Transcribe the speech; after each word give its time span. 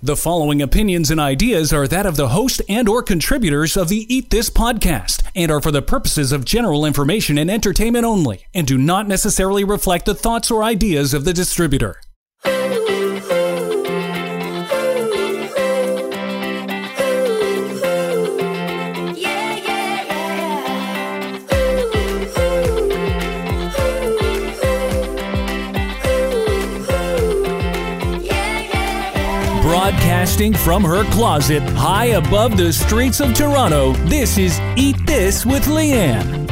The 0.00 0.14
following 0.14 0.62
opinions 0.62 1.10
and 1.10 1.18
ideas 1.18 1.72
are 1.72 1.88
that 1.88 2.06
of 2.06 2.14
the 2.14 2.28
host 2.28 2.62
and 2.68 2.88
or 2.88 3.02
contributors 3.02 3.76
of 3.76 3.88
the 3.88 4.06
Eat 4.14 4.30
This 4.30 4.48
podcast 4.48 5.28
and 5.34 5.50
are 5.50 5.60
for 5.60 5.72
the 5.72 5.82
purposes 5.82 6.30
of 6.30 6.44
general 6.44 6.86
information 6.86 7.36
and 7.36 7.50
entertainment 7.50 8.04
only 8.04 8.46
and 8.54 8.64
do 8.64 8.78
not 8.78 9.08
necessarily 9.08 9.64
reflect 9.64 10.06
the 10.06 10.14
thoughts 10.14 10.52
or 10.52 10.62
ideas 10.62 11.14
of 11.14 11.24
the 11.24 11.32
distributor. 11.32 12.00
Broadcasting 30.28 30.62
from 30.62 30.84
her 30.84 31.04
closet 31.10 31.62
high 31.70 32.06
above 32.06 32.58
the 32.58 32.70
streets 32.70 33.18
of 33.20 33.32
Toronto, 33.32 33.94
this 34.10 34.36
is 34.36 34.60
Eat 34.76 34.96
This 35.06 35.46
with 35.46 35.64
Leanne. 35.64 36.50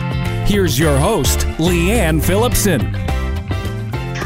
Here's 0.48 0.78
your 0.78 0.96
host, 0.96 1.41
Leanne 1.59 2.24
Phillipson. 2.24 2.80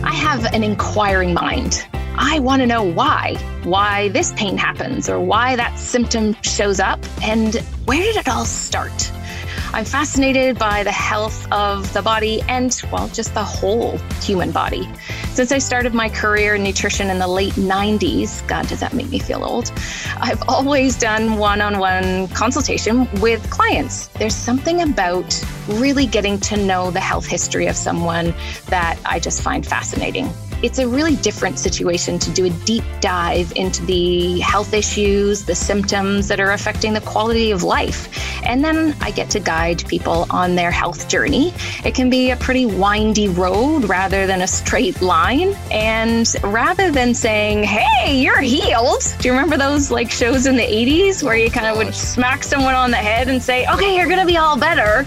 I 0.05 0.15
have 0.15 0.45
an 0.55 0.63
inquiring 0.63 1.35
mind. 1.35 1.85
I 2.17 2.39
want 2.39 2.61
to 2.63 2.67
know 2.67 2.85
why, 2.85 3.35
why 3.65 4.11
this 4.11 4.33
pain 4.35 4.57
happens, 4.57 5.09
or 5.09 5.19
why 5.19 5.57
that 5.57 5.77
symptom 5.81 6.37
shows 6.43 6.79
up, 6.79 7.01
and 7.21 7.57
where 7.87 7.99
did 7.99 8.15
it 8.15 8.29
all 8.29 8.45
start? 8.45 9.11
I'm 9.73 9.85
fascinated 9.85 10.59
by 10.59 10.83
the 10.83 10.91
health 10.91 11.47
of 11.53 11.93
the 11.93 12.03
body 12.03 12.43
and, 12.49 12.77
well, 12.91 13.07
just 13.09 13.35
the 13.35 13.45
whole 13.45 13.99
human 14.21 14.51
body. 14.51 14.89
Since 15.35 15.53
I 15.53 15.59
started 15.59 15.95
my 15.95 16.09
career 16.09 16.57
in 16.57 16.65
nutrition 16.65 17.09
in 17.09 17.21
the 17.21 17.29
late 17.29 17.53
90s, 17.53 18.47
God, 18.49 18.67
does 18.67 18.81
that 18.81 18.95
make 18.95 19.09
me 19.11 19.21
feel 19.21 19.45
old? 19.45 19.73
I've 20.17 20.43
always 20.49 20.99
done 20.99 21.37
one 21.37 21.61
on 21.61 21.79
one 21.79 22.27
consultation 22.29 23.09
with 23.21 23.49
clients. 23.49 24.09
There's 24.09 24.35
something 24.35 24.83
about 24.83 25.41
really 25.69 26.07
getting 26.07 26.41
to 26.41 26.57
know 26.57 26.91
the 26.91 27.01
health 27.01 27.27
history 27.27 27.69
of 27.69 27.77
someone 27.77 28.35
that 28.67 28.99
I 29.05 29.21
just 29.21 29.41
find 29.41 29.65
fascinating 29.65 30.33
it's 30.63 30.79
a 30.79 30.87
really 30.87 31.17
different 31.17 31.59
situation 31.59 32.19
to 32.19 32.31
do 32.31 32.47
a 32.47 32.51
deep 32.51 32.85
dive 33.01 33.53
into 33.57 33.85
the 33.87 34.41
health 34.41 34.75
issues, 34.75 35.45
the 35.45 35.55
symptoms 35.55 36.29
that 36.29 36.41
are 36.41 36.53
affecting 36.53 36.93
the 36.93 37.01
quality 37.01 37.51
of 37.51 37.63
life. 37.63 38.09
And 38.45 38.65
then 38.65 38.95
I 39.01 39.11
get 39.11 39.31
to 39.31 39.41
guide 39.41 39.87
people 39.89 40.27
on 40.31 40.55
their 40.55 40.71
health 40.71 41.09
journey. 41.09 41.55
It 41.85 41.95
can 41.95 42.11
be 42.11 42.31
a 42.31 42.37
pretty 42.37 42.67
windy 42.67 43.29
road 43.29 43.85
rather 43.89 44.27
than 44.27 44.43
a 44.43 44.47
straight 44.47 45.01
line. 45.01 45.55
And 45.71 46.27
rather 46.43 46.91
than 46.91 47.15
saying, 47.15 47.65
hey, 47.65 48.21
you're 48.21 48.41
healed, 48.41 49.03
do 49.21 49.29
you 49.29 49.33
remember 49.33 49.57
those 49.57 49.91
like 49.91 50.11
shows 50.11 50.47
in 50.47 50.57
the 50.57 50.63
80s 50.63 51.23
where 51.23 51.37
you 51.37 51.51
kind 51.51 51.67
of 51.67 51.77
would 51.77 51.95
smack 51.95 52.45
someone 52.45 52.75
on 52.75 52.91
the 52.91 52.97
head 52.97 53.29
and 53.29 53.43
say, 53.43 53.67
okay, 53.67 53.97
you're 53.97 54.09
going 54.09 54.21
to 54.21 54.27
be 54.27 54.37
all 54.37 54.59
better? 54.59 55.07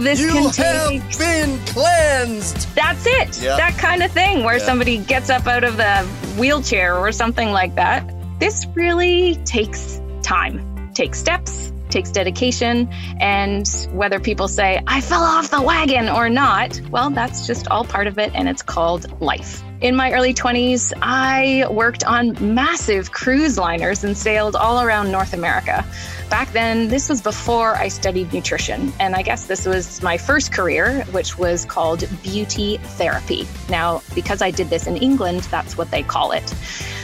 This 0.00 0.18
you 0.18 0.28
can 0.28 0.50
take. 0.50 1.02
have 1.02 1.18
been 1.18 1.58
cleansed. 1.66 2.74
That's 2.74 3.06
it. 3.06 3.32
That 3.42 3.76
kind 3.78 4.02
of 4.02 4.10
thing 4.10 4.44
where 4.44 4.58
somebody 4.58 4.98
gets 4.98 5.28
up 5.28 5.46
out 5.46 5.62
of 5.62 5.76
the 5.76 6.04
wheelchair 6.38 6.96
or 6.96 7.12
something 7.12 7.50
like 7.50 7.74
that. 7.74 8.10
This 8.38 8.66
really 8.74 9.36
takes 9.44 10.00
time, 10.22 10.90
takes 10.94 11.18
steps, 11.18 11.39
takes 11.90 12.10
dedication. 12.10 12.88
And 13.20 13.68
whether 13.92 14.20
people 14.20 14.48
say, 14.48 14.82
I 14.86 15.00
fell 15.00 15.22
off 15.22 15.50
the 15.50 15.62
wagon 15.62 16.08
or 16.08 16.28
not, 16.28 16.80
well, 16.90 17.10
that's 17.10 17.46
just 17.46 17.68
all 17.68 17.84
part 17.84 18.06
of 18.06 18.18
it. 18.18 18.30
And 18.34 18.48
it's 18.48 18.62
called 18.62 19.20
life. 19.20 19.62
In 19.80 19.96
my 19.96 20.12
early 20.12 20.34
20s, 20.34 20.92
I 21.00 21.66
worked 21.70 22.04
on 22.04 22.36
massive 22.54 23.12
cruise 23.12 23.56
liners 23.56 24.04
and 24.04 24.14
sailed 24.14 24.54
all 24.54 24.82
around 24.82 25.10
North 25.10 25.32
America. 25.32 25.86
Back 26.28 26.52
then, 26.52 26.88
this 26.88 27.08
was 27.08 27.22
before 27.22 27.76
I 27.76 27.88
studied 27.88 28.30
nutrition. 28.30 28.92
And 29.00 29.16
I 29.16 29.22
guess 29.22 29.46
this 29.46 29.64
was 29.64 30.02
my 30.02 30.18
first 30.18 30.52
career, 30.52 31.02
which 31.12 31.38
was 31.38 31.64
called 31.64 32.04
beauty 32.22 32.76
therapy. 32.76 33.48
Now, 33.70 34.02
because 34.14 34.42
I 34.42 34.50
did 34.50 34.68
this 34.68 34.86
in 34.86 34.98
England, 34.98 35.40
that's 35.44 35.78
what 35.78 35.90
they 35.90 36.02
call 36.02 36.32
it. 36.32 36.54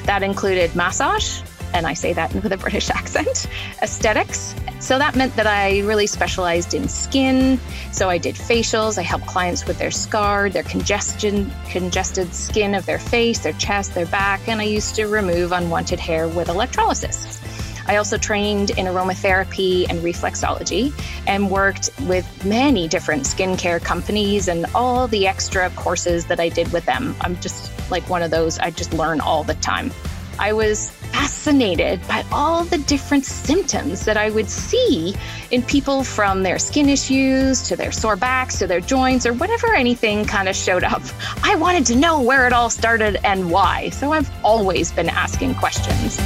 That 0.04 0.22
included 0.22 0.76
massage, 0.76 1.40
and 1.72 1.86
I 1.86 1.94
say 1.94 2.12
that 2.12 2.32
with 2.34 2.52
a 2.52 2.56
British 2.56 2.90
accent, 3.00 3.46
aesthetics. 3.82 4.54
So 4.80 4.98
that 4.98 5.16
meant 5.16 5.34
that 5.36 5.46
I 5.46 5.80
really 5.80 6.06
specialized 6.06 6.74
in 6.74 6.88
skin. 6.88 7.58
So 7.92 8.10
I 8.10 8.18
did 8.18 8.34
facials. 8.34 8.98
I 8.98 9.02
helped 9.02 9.26
clients 9.26 9.66
with 9.66 9.78
their 9.78 9.90
scar, 9.90 10.50
their 10.50 10.62
congestion, 10.64 11.50
congested 11.68 12.34
skin 12.34 12.74
of 12.74 12.86
their 12.86 12.98
face, 12.98 13.38
their 13.38 13.54
chest, 13.54 13.94
their 13.94 14.06
back, 14.06 14.48
and 14.48 14.60
I 14.60 14.64
used 14.64 14.94
to 14.96 15.06
remove 15.06 15.52
unwanted 15.52 16.00
hair 16.00 16.28
with 16.28 16.48
electrolysis. 16.48 17.40
I 17.88 17.96
also 17.96 18.18
trained 18.18 18.70
in 18.70 18.86
aromatherapy 18.86 19.88
and 19.88 20.00
reflexology 20.00 20.92
and 21.26 21.50
worked 21.50 21.90
with 22.02 22.44
many 22.44 22.88
different 22.88 23.22
skincare 23.22 23.82
companies 23.82 24.48
and 24.48 24.66
all 24.74 25.06
the 25.06 25.28
extra 25.28 25.70
courses 25.70 26.26
that 26.26 26.40
I 26.40 26.48
did 26.48 26.72
with 26.72 26.84
them. 26.84 27.14
I'm 27.20 27.38
just 27.40 27.70
like 27.90 28.08
one 28.10 28.22
of 28.22 28.32
those, 28.32 28.58
I 28.58 28.70
just 28.70 28.92
learn 28.92 29.20
all 29.20 29.44
the 29.44 29.54
time. 29.54 29.92
I 30.38 30.52
was 30.52 30.90
fascinated 30.90 32.06
by 32.06 32.24
all 32.30 32.64
the 32.64 32.78
different 32.78 33.24
symptoms 33.24 34.04
that 34.04 34.16
I 34.16 34.30
would 34.30 34.50
see 34.50 35.14
in 35.50 35.62
people 35.62 36.04
from 36.04 36.42
their 36.42 36.58
skin 36.58 36.88
issues 36.88 37.68
to 37.68 37.76
their 37.76 37.92
sore 37.92 38.16
backs 38.16 38.58
to 38.58 38.66
their 38.66 38.80
joints 38.80 39.26
or 39.26 39.32
whatever 39.32 39.74
anything 39.74 40.24
kind 40.24 40.48
of 40.48 40.56
showed 40.56 40.84
up. 40.84 41.02
I 41.42 41.54
wanted 41.56 41.86
to 41.86 41.96
know 41.96 42.20
where 42.20 42.46
it 42.46 42.52
all 42.52 42.68
started 42.68 43.18
and 43.24 43.50
why. 43.50 43.90
So 43.90 44.12
I've 44.12 44.30
always 44.44 44.92
been 44.92 45.08
asking 45.08 45.54
questions. 45.54 46.18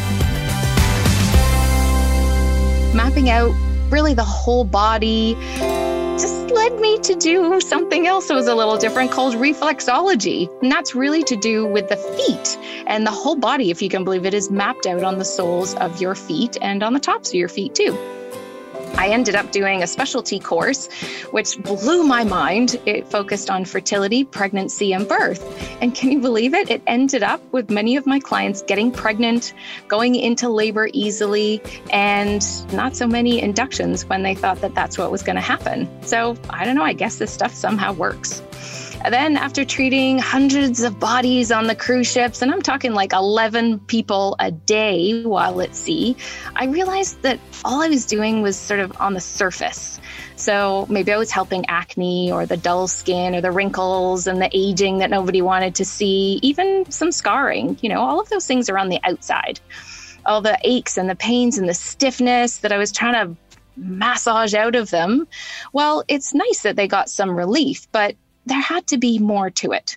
Mapping 2.95 3.31
out 3.31 3.53
really 3.91 4.15
the 4.15 4.25
whole 4.25 4.65
body 4.65 5.37
just 6.21 6.51
led 6.51 6.79
me 6.79 6.99
to 6.99 7.15
do 7.15 7.61
something 7.61 8.07
else 8.07 8.29
that 8.29 8.35
was 8.35 8.47
a 8.47 8.55
little 8.55 8.77
different 8.77 9.11
called 9.11 9.35
reflexology. 9.35 10.51
And 10.61 10.71
that's 10.71 10.95
really 10.95 11.23
to 11.25 11.37
do 11.37 11.67
with 11.67 11.89
the 11.89 11.97
feet 11.97 12.59
and 12.87 13.07
the 13.07 13.11
whole 13.11 13.37
body, 13.37 13.71
if 13.71 13.81
you 13.81 13.89
can 13.89 14.05
believe 14.05 14.27
it, 14.27 14.35
is 14.35 14.51
mapped 14.51 14.87
out 14.87 15.03
on 15.03 15.19
the 15.19 15.25
soles 15.25 15.75
of 15.77 16.01
your 16.01 16.15
feet 16.15 16.59
and 16.61 16.83
on 16.83 16.93
the 16.93 17.01
tops 17.01 17.31
of 17.31 17.37
your 17.37 17.49
feet 17.49 17.75
too. 17.75 18.20
I 18.97 19.09
ended 19.09 19.35
up 19.35 19.53
doing 19.53 19.83
a 19.83 19.87
specialty 19.87 20.39
course, 20.39 20.89
which 21.31 21.59
blew 21.63 22.03
my 22.03 22.25
mind. 22.25 22.81
It 22.87 23.09
focused 23.09 23.51
on 23.51 23.65
fertility, 23.65 24.25
pregnancy, 24.25 24.93
and 24.93 25.09
birth. 25.09 25.43
And 25.81 25.95
can 25.95 26.13
you 26.13 26.21
believe 26.21 26.55
it? 26.55 26.71
It 26.71 26.83
ended 26.87 27.23
up 27.23 27.43
with 27.53 27.71
many 27.71 27.97
of 27.97 28.07
my 28.07 28.21
clients 28.21 28.63
getting 28.63 28.91
pregnant, 28.93 29.55
going 29.89 30.15
into 30.15 30.49
labor 30.49 30.89
easily, 30.93 31.63
and 31.91 32.45
not 32.73 32.97
so 32.97 33.07
many 33.07 33.41
inductions 33.41 34.05
when 34.05 34.23
they 34.23 34.35
thought 34.35 34.61
that 34.61 34.75
that's 34.75 34.99
what 34.99 35.11
was 35.11 35.23
going 35.23 35.37
to 35.37 35.43
happen. 35.43 35.89
So 36.03 36.37
I 36.51 36.65
don't 36.65 36.75
know. 36.75 36.85
I 36.85 36.93
guess 36.93 37.17
this 37.17 37.33
stuff 37.33 37.55
somehow 37.55 37.93
works. 37.93 38.43
Then, 39.09 39.37
after 39.37 39.65
treating 39.65 40.19
hundreds 40.19 40.83
of 40.83 41.01
bodies 41.01 41.51
on 41.51 41.67
the 41.67 41.75
cruise 41.75 42.11
ships, 42.11 42.43
and 42.43 42.53
I'm 42.53 42.61
talking 42.61 42.93
like 42.93 43.13
11 43.13 43.81
people 43.81 44.37
a 44.39 44.51
day 44.51 45.23
while 45.25 45.61
at 45.63 45.75
sea, 45.75 46.17
I 46.55 46.67
realized 46.67 47.23
that 47.23 47.41
all 47.65 47.83
I 47.83 47.89
was 47.89 48.05
doing 48.05 48.43
was 48.43 48.57
sort 48.57 48.79
of 48.79 48.93
on 49.01 49.15
the 49.15 49.21
surface. 49.21 49.99
So 50.37 50.87
maybe 50.89 51.13
I 51.13 51.17
was 51.17 51.31
helping 51.31 51.65
acne 51.67 52.31
or 52.31 52.47
the 52.47 52.57
dull 52.57 52.89
skin 52.89 53.35
or 53.35 53.41
the 53.41 53.51
wrinkles 53.51 54.27
and 54.27 54.41
the 54.41 54.51
aging 54.53 54.99
that 54.99 55.11
nobody 55.11 55.43
wanted 55.43 55.75
to 55.77 55.85
see, 55.85 56.39
even 56.43 56.91
some 56.91 57.11
scarring. 57.11 57.79
You 57.83 57.89
know, 57.89 58.01
all 58.01 58.21
of 58.21 58.29
those 58.29 58.47
things 58.47 58.69
are 58.69 58.79
on 58.79 58.91
the 58.91 59.01
outside. 59.03 59.61
All 60.27 60.41
the 60.41 60.59
aches 60.63 60.99
and 60.99 61.09
the 61.09 61.17
pains 61.17 61.59
and 61.59 61.69
the 61.69 61.75
stiffness 61.75 62.59
that 62.59 62.73
I 62.73 62.77
was 62.77 62.93
trying 62.93 63.15
to 63.15 63.37
massage 63.77 64.55
out 64.55 64.77
of 64.77 64.91
them. 64.91 65.27
Well, 65.73 66.05
it's 66.07 66.35
nice 66.35 66.63
that 66.63 66.77
they 66.77 66.87
got 66.87 67.09
some 67.09 67.31
relief, 67.31 67.89
but 67.93 68.15
there 68.51 68.61
had 68.61 68.89
to 68.89 68.99
be 68.99 69.19
more 69.19 69.49
to 69.49 69.73
it. 69.73 69.97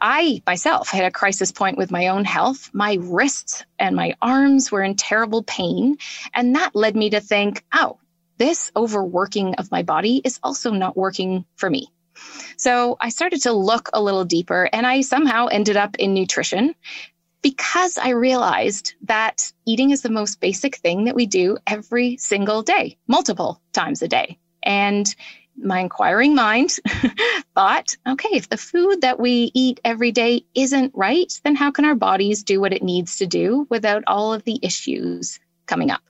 I 0.00 0.42
myself 0.46 0.90
had 0.90 1.06
a 1.06 1.10
crisis 1.10 1.50
point 1.50 1.78
with 1.78 1.90
my 1.90 2.08
own 2.08 2.24
health. 2.24 2.70
My 2.72 2.98
wrists 3.00 3.64
and 3.78 3.96
my 3.96 4.14
arms 4.20 4.70
were 4.70 4.82
in 4.82 4.94
terrible 4.94 5.42
pain. 5.42 5.96
And 6.34 6.54
that 6.54 6.76
led 6.76 6.94
me 6.94 7.10
to 7.10 7.20
think, 7.20 7.64
oh, 7.72 7.98
this 8.36 8.70
overworking 8.76 9.54
of 9.54 9.70
my 9.70 9.82
body 9.82 10.20
is 10.22 10.38
also 10.42 10.70
not 10.70 10.96
working 10.96 11.46
for 11.56 11.70
me. 11.70 11.88
So 12.58 12.96
I 13.00 13.08
started 13.08 13.42
to 13.42 13.52
look 13.52 13.88
a 13.92 14.02
little 14.02 14.24
deeper 14.24 14.68
and 14.72 14.86
I 14.86 15.00
somehow 15.00 15.46
ended 15.46 15.76
up 15.76 15.96
in 15.96 16.12
nutrition 16.12 16.74
because 17.42 17.96
I 17.96 18.10
realized 18.10 18.94
that 19.02 19.50
eating 19.66 19.90
is 19.90 20.02
the 20.02 20.10
most 20.10 20.40
basic 20.40 20.76
thing 20.76 21.04
that 21.04 21.14
we 21.14 21.26
do 21.26 21.56
every 21.66 22.16
single 22.18 22.62
day, 22.62 22.98
multiple 23.08 23.60
times 23.72 24.02
a 24.02 24.08
day. 24.08 24.38
And 24.62 25.14
my 25.56 25.80
inquiring 25.80 26.34
mind 26.34 26.70
thought, 27.54 27.96
okay, 28.06 28.30
if 28.32 28.48
the 28.48 28.56
food 28.56 29.02
that 29.02 29.20
we 29.20 29.50
eat 29.54 29.80
every 29.84 30.12
day 30.12 30.44
isn't 30.54 30.92
right, 30.94 31.32
then 31.44 31.56
how 31.56 31.70
can 31.70 31.84
our 31.84 31.94
bodies 31.94 32.42
do 32.42 32.60
what 32.60 32.72
it 32.72 32.82
needs 32.82 33.16
to 33.18 33.26
do 33.26 33.66
without 33.70 34.04
all 34.06 34.32
of 34.32 34.44
the 34.44 34.58
issues 34.62 35.38
coming 35.66 35.90
up? 35.90 36.02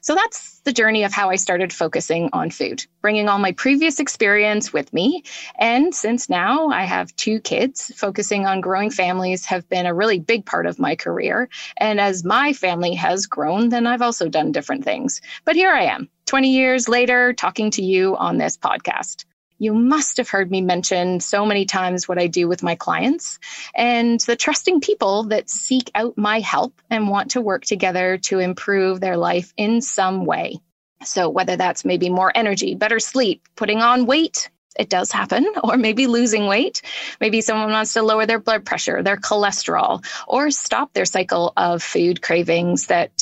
So 0.00 0.14
that's 0.14 0.60
the 0.64 0.72
journey 0.72 1.04
of 1.04 1.12
how 1.12 1.30
I 1.30 1.36
started 1.36 1.72
focusing 1.72 2.30
on 2.32 2.50
food, 2.50 2.84
bringing 3.00 3.28
all 3.28 3.38
my 3.38 3.52
previous 3.52 4.00
experience 4.00 4.72
with 4.72 4.92
me. 4.92 5.22
And 5.58 5.94
since 5.94 6.28
now 6.28 6.68
I 6.68 6.82
have 6.82 7.14
two 7.16 7.40
kids, 7.40 7.92
focusing 7.96 8.46
on 8.46 8.60
growing 8.60 8.90
families 8.90 9.46
have 9.46 9.68
been 9.68 9.86
a 9.86 9.94
really 9.94 10.18
big 10.18 10.44
part 10.44 10.66
of 10.66 10.78
my 10.78 10.96
career. 10.96 11.48
And 11.76 12.00
as 12.00 12.24
my 12.24 12.52
family 12.52 12.94
has 12.94 13.26
grown, 13.26 13.68
then 13.68 13.86
I've 13.86 14.02
also 14.02 14.28
done 14.28 14.52
different 14.52 14.84
things. 14.84 15.20
But 15.44 15.56
here 15.56 15.70
I 15.70 15.84
am, 15.84 16.08
20 16.32 16.48
years 16.48 16.88
later, 16.88 17.34
talking 17.34 17.70
to 17.70 17.82
you 17.82 18.16
on 18.16 18.38
this 18.38 18.56
podcast 18.56 19.26
you 19.58 19.72
must 19.72 20.16
have 20.16 20.28
heard 20.28 20.50
me 20.50 20.60
mention 20.60 21.20
so 21.20 21.46
many 21.46 21.66
times 21.66 22.08
what 22.08 22.18
I 22.18 22.26
do 22.26 22.48
with 22.48 22.64
my 22.64 22.74
clients 22.74 23.38
and 23.76 24.18
the 24.18 24.34
trusting 24.34 24.80
people 24.80 25.24
that 25.24 25.48
seek 25.48 25.88
out 25.94 26.18
my 26.18 26.40
help 26.40 26.82
and 26.90 27.08
want 27.08 27.32
to 27.32 27.40
work 27.40 27.64
together 27.64 28.18
to 28.22 28.40
improve 28.40 28.98
their 28.98 29.16
life 29.16 29.54
in 29.56 29.80
some 29.80 30.24
way. 30.24 30.58
So, 31.04 31.28
whether 31.28 31.54
that's 31.54 31.84
maybe 31.84 32.10
more 32.10 32.32
energy, 32.34 32.74
better 32.74 32.98
sleep, 32.98 33.46
putting 33.54 33.82
on 33.82 34.06
weight, 34.06 34.50
it 34.78 34.88
does 34.88 35.12
happen, 35.12 35.46
or 35.64 35.76
maybe 35.76 36.06
losing 36.06 36.46
weight. 36.46 36.82
Maybe 37.20 37.40
someone 37.40 37.70
wants 37.70 37.92
to 37.94 38.02
lower 38.02 38.26
their 38.26 38.40
blood 38.40 38.64
pressure, 38.64 39.02
their 39.02 39.16
cholesterol, 39.16 40.04
or 40.26 40.50
stop 40.50 40.92
their 40.92 41.04
cycle 41.04 41.52
of 41.56 41.82
food 41.82 42.22
cravings 42.22 42.86
that 42.86 43.12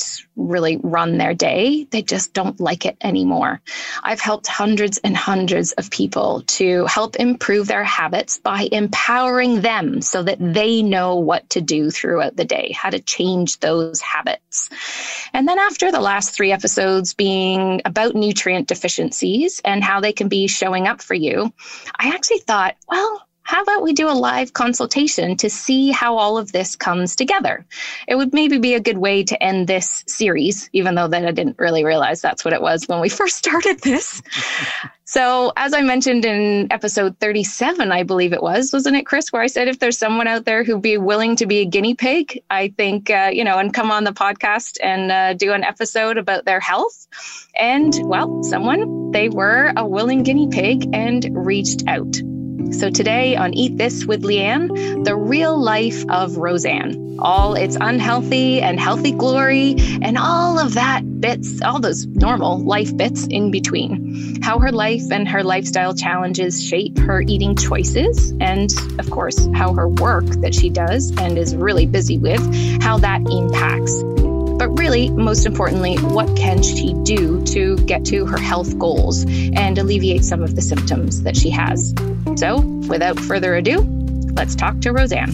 really 0.47 0.77
run 0.77 1.17
their 1.17 1.33
day. 1.33 1.87
They 1.89 2.01
just 2.01 2.33
don't 2.33 2.59
like 2.59 2.85
it 2.85 2.97
anymore. 3.01 3.61
I've 4.03 4.19
helped 4.19 4.47
hundreds 4.47 4.97
and 4.99 5.15
hundreds 5.15 5.71
of 5.73 5.89
people 5.91 6.43
to 6.47 6.85
help 6.85 7.15
improve 7.15 7.67
their 7.67 7.83
habits 7.83 8.37
by 8.37 8.67
empowering 8.71 9.61
them 9.61 10.01
so 10.01 10.23
that 10.23 10.37
they 10.39 10.81
know 10.81 11.15
what 11.15 11.49
to 11.51 11.61
do 11.61 11.91
throughout 11.91 12.35
the 12.35 12.45
day, 12.45 12.71
how 12.75 12.89
to 12.89 12.99
change 12.99 13.59
those 13.59 14.01
habits. 14.01 14.69
And 15.33 15.47
then 15.47 15.59
after 15.59 15.91
the 15.91 15.99
last 15.99 16.35
three 16.35 16.51
episodes 16.51 17.13
being 17.13 17.81
about 17.85 18.15
nutrient 18.15 18.67
deficiencies 18.67 19.61
and 19.63 19.83
how 19.83 19.99
they 19.99 20.13
can 20.13 20.27
be 20.27 20.47
showing 20.47 20.87
up 20.87 21.01
for 21.01 21.13
you, 21.13 21.53
I 21.97 22.09
actually 22.09 22.39
thought, 22.39 22.75
well, 22.87 23.25
how 23.51 23.63
about 23.63 23.83
we 23.83 23.91
do 23.91 24.09
a 24.09 24.15
live 24.15 24.53
consultation 24.53 25.35
to 25.35 25.49
see 25.49 25.91
how 25.91 26.15
all 26.15 26.37
of 26.37 26.53
this 26.53 26.77
comes 26.77 27.17
together? 27.17 27.65
It 28.07 28.15
would 28.15 28.33
maybe 28.33 28.59
be 28.59 28.75
a 28.75 28.79
good 28.79 28.97
way 28.97 29.23
to 29.25 29.43
end 29.43 29.67
this 29.67 30.05
series, 30.07 30.69
even 30.71 30.95
though 30.95 31.09
that 31.09 31.25
I 31.25 31.31
didn't 31.31 31.59
really 31.59 31.83
realize 31.83 32.21
that's 32.21 32.45
what 32.45 32.53
it 32.53 32.61
was 32.61 32.87
when 32.87 33.01
we 33.01 33.09
first 33.19 33.35
started 33.35 33.81
this. 33.81 34.21
so, 35.03 35.51
as 35.57 35.73
I 35.73 35.81
mentioned 35.81 36.23
in 36.23 36.71
episode 36.71 37.19
37, 37.19 37.91
I 37.91 38.03
believe 38.03 38.31
it 38.31 38.41
was, 38.41 38.71
wasn't 38.71 38.95
it, 38.95 39.05
Chris, 39.05 39.33
where 39.33 39.41
I 39.41 39.47
said 39.47 39.67
if 39.67 39.79
there's 39.79 39.97
someone 39.97 40.27
out 40.27 40.45
there 40.45 40.63
who'd 40.63 40.81
be 40.81 40.97
willing 40.97 41.35
to 41.35 41.45
be 41.45 41.59
a 41.59 41.65
guinea 41.65 41.95
pig, 41.95 42.41
I 42.49 42.69
think, 42.69 43.09
uh, 43.09 43.31
you 43.33 43.43
know, 43.43 43.57
and 43.57 43.73
come 43.73 43.91
on 43.91 44.05
the 44.05 44.13
podcast 44.13 44.77
and 44.81 45.11
uh, 45.11 45.33
do 45.33 45.51
an 45.51 45.65
episode 45.65 46.17
about 46.17 46.45
their 46.45 46.61
health. 46.61 47.05
And, 47.59 47.93
well, 48.05 48.43
someone, 48.43 49.11
they 49.11 49.27
were 49.27 49.73
a 49.75 49.85
willing 49.85 50.23
guinea 50.23 50.47
pig 50.47 50.87
and 50.93 51.27
reached 51.45 51.83
out. 51.87 52.15
So 52.71 52.89
today 52.89 53.35
on 53.35 53.53
Eat 53.53 53.77
This 53.77 54.05
with 54.05 54.23
Leanne, 54.23 55.03
the 55.03 55.15
real 55.15 55.61
life 55.61 56.05
of 56.09 56.37
Roseanne, 56.37 57.17
all 57.19 57.53
its 57.53 57.77
unhealthy 57.79 58.61
and 58.61 58.79
healthy 58.79 59.11
glory, 59.11 59.75
and 60.01 60.17
all 60.17 60.57
of 60.57 60.73
that 60.75 61.21
bits, 61.21 61.61
all 61.61 61.79
those 61.79 62.05
normal 62.07 62.59
life 62.59 62.95
bits 62.95 63.27
in 63.27 63.51
between. 63.51 64.41
How 64.41 64.57
her 64.59 64.71
life 64.71 65.03
and 65.11 65.27
her 65.27 65.43
lifestyle 65.43 65.93
challenges 65.93 66.63
shape 66.63 66.97
her 66.99 67.21
eating 67.21 67.55
choices, 67.55 68.33
and 68.39 68.71
of 68.99 69.09
course, 69.09 69.47
how 69.53 69.73
her 69.73 69.87
work 69.87 70.25
that 70.41 70.55
she 70.55 70.69
does 70.69 71.11
and 71.17 71.37
is 71.37 71.55
really 71.55 71.85
busy 71.85 72.17
with, 72.17 72.41
how 72.81 72.97
that 72.99 73.21
impacts 73.29 74.01
but 74.61 74.77
really, 74.77 75.09
most 75.09 75.47
importantly, 75.47 75.95
what 75.95 76.37
can 76.37 76.61
she 76.61 76.93
do 77.01 77.43
to 77.45 77.77
get 77.77 78.05
to 78.05 78.27
her 78.27 78.37
health 78.37 78.77
goals 78.77 79.25
and 79.55 79.79
alleviate 79.79 80.23
some 80.23 80.43
of 80.43 80.55
the 80.55 80.61
symptoms 80.61 81.23
that 81.23 81.35
she 81.35 81.49
has? 81.49 81.95
So, 82.35 82.59
without 82.87 83.19
further 83.19 83.55
ado, 83.55 83.79
let's 84.35 84.53
talk 84.53 84.79
to 84.81 84.91
Roseanne. 84.91 85.31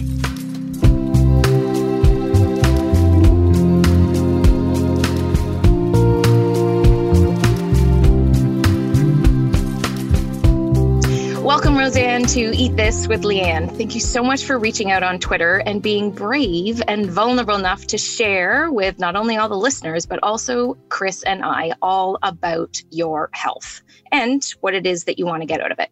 Welcome, 11.48 11.78
Roseanne, 11.78 12.26
to 12.26 12.54
Eat 12.54 12.76
This 12.76 13.08
with 13.08 13.22
Leanne. 13.22 13.74
Thank 13.74 13.94
you 13.94 14.02
so 14.02 14.22
much 14.22 14.44
for 14.44 14.58
reaching 14.58 14.90
out 14.90 15.02
on 15.02 15.18
Twitter 15.18 15.62
and 15.64 15.82
being 15.82 16.10
brave 16.10 16.82
and 16.86 17.06
vulnerable 17.06 17.54
enough 17.54 17.86
to 17.86 17.96
share 17.96 18.70
with 18.70 18.98
not 18.98 19.16
only 19.16 19.38
all 19.38 19.48
the 19.48 19.56
listeners, 19.56 20.04
but 20.04 20.18
also 20.22 20.74
Chris 20.90 21.22
and 21.22 21.42
I 21.42 21.72
all 21.80 22.18
about 22.22 22.82
your 22.90 23.30
health 23.32 23.80
and 24.12 24.44
what 24.60 24.74
it 24.74 24.86
is 24.86 25.04
that 25.04 25.18
you 25.18 25.24
want 25.24 25.40
to 25.40 25.46
get 25.46 25.62
out 25.62 25.72
of 25.72 25.78
it. 25.78 25.88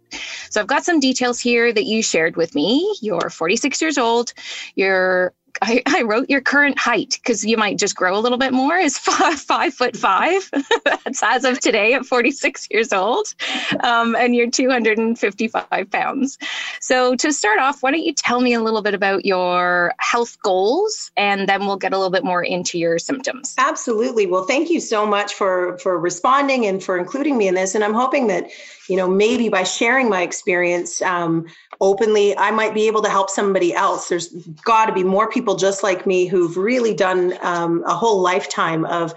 So, 0.51 0.61
I've 0.61 0.67
got 0.67 0.85
some 0.85 1.01
details 1.01 1.41
here 1.41 1.73
that 1.73 1.85
you 1.85 2.03
shared 2.03 2.37
with 2.37 2.55
me. 2.55 2.95
You're 3.01 3.31
46 3.31 3.81
years 3.81 3.97
old, 3.97 4.35
you're 4.75 5.33
I, 5.63 5.83
I 5.87 6.03
wrote 6.03 6.31
your 6.31 6.41
current 6.41 6.79
height 6.79 7.19
because 7.23 7.45
you 7.45 7.57
might 7.57 7.79
just 7.79 7.97
grow 7.97 8.19
a 8.19 8.21
little 8.21 8.39
bit 8.39 8.53
more 8.53 8.77
is 8.77 8.99
five, 8.99 9.41
five 9.41 9.75
foot 9.75 9.97
five. 9.97 10.51
That's 10.85 11.23
as 11.23 11.45
of 11.45 11.61
today 11.61 11.95
at 11.95 12.07
46 12.07 12.69
years 12.71 12.93
old. 12.93 13.35
Um, 13.81 14.15
and 14.17 14.35
you're 14.35 14.51
255 14.51 15.91
pounds. 15.91 16.39
So 16.81 17.15
to 17.17 17.33
start 17.33 17.59
off, 17.59 17.83
why 17.83 17.91
don't 17.91 18.05
you 18.05 18.13
tell 18.13 18.41
me 18.41 18.55
a 18.55 18.63
little 18.63 18.83
bit 18.83 18.95
about 18.95 19.25
your 19.25 19.95
health 19.99 20.39
goals 20.43 21.11
and 21.17 21.49
then 21.49 21.67
we'll 21.67 21.77
get 21.77 21.93
a 21.93 21.97
little 21.97 22.11
bit 22.11 22.25
more 22.25 22.43
into 22.43 22.79
your 22.79 22.99
symptoms. 22.99 23.55
Absolutely. 23.59 24.27
Well, 24.27 24.45
thank 24.45 24.71
you 24.71 24.81
so 24.81 25.07
much 25.07 25.35
for, 25.35 25.79
for 25.79 25.99
responding 25.99 26.67
and 26.67 26.83
for 26.83 26.99
including 26.99 27.37
me 27.39 27.49
in 27.49 27.55
this. 27.55 27.75
And 27.75 27.85
I'm 27.85 27.95
hoping 27.95 28.27
that, 28.29 28.51
you 28.89 28.97
know, 28.97 29.09
maybe 29.09 29.49
by 29.49 29.63
sharing 29.63 30.09
my 30.09 30.23
experience, 30.23 31.03
um, 31.03 31.47
openly, 31.81 32.37
I 32.37 32.51
might 32.51 32.75
be 32.75 32.87
able 32.87 33.03
to 33.03 33.09
help 33.09 33.31
somebody 33.31 33.75
else. 33.75 34.09
There's 34.09 34.29
got 34.65 34.87
to 34.87 34.93
be 34.93 35.05
more 35.05 35.29
people 35.31 35.57
just 35.57 35.83
like 35.83 36.07
me 36.07 36.27
who've 36.27 36.57
really 36.57 36.95
done 36.95 37.35
um, 37.43 37.83
a 37.87 37.95
whole 37.95 38.21
lifetime 38.21 38.85
of 38.85 39.15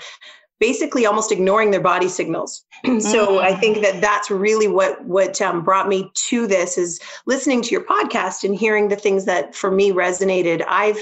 basically 0.60 1.06
almost 1.06 1.32
ignoring 1.32 1.72
their 1.72 1.82
body 1.82 2.10
signals. 2.10 2.66
so 3.00 3.40
I 3.40 3.54
think 3.54 3.82
that 3.82 4.02
that's 4.02 4.30
really 4.30 4.68
what 4.68 5.04
what 5.06 5.42
um, 5.42 5.64
brought 5.64 5.88
me 5.88 6.12
to 6.28 6.48
this 6.48 6.78
is 6.78 7.00
listening 7.26 7.62
to 7.64 7.72
your 7.72 7.84
podcast 7.84 8.44
and 8.44 8.56
hearing 8.56 8.90
the 8.90 8.96
things 8.96 9.26
that 9.26 9.56
for 9.56 9.72
me 9.72 9.92
resonated. 9.92 10.64
I've 10.68 11.02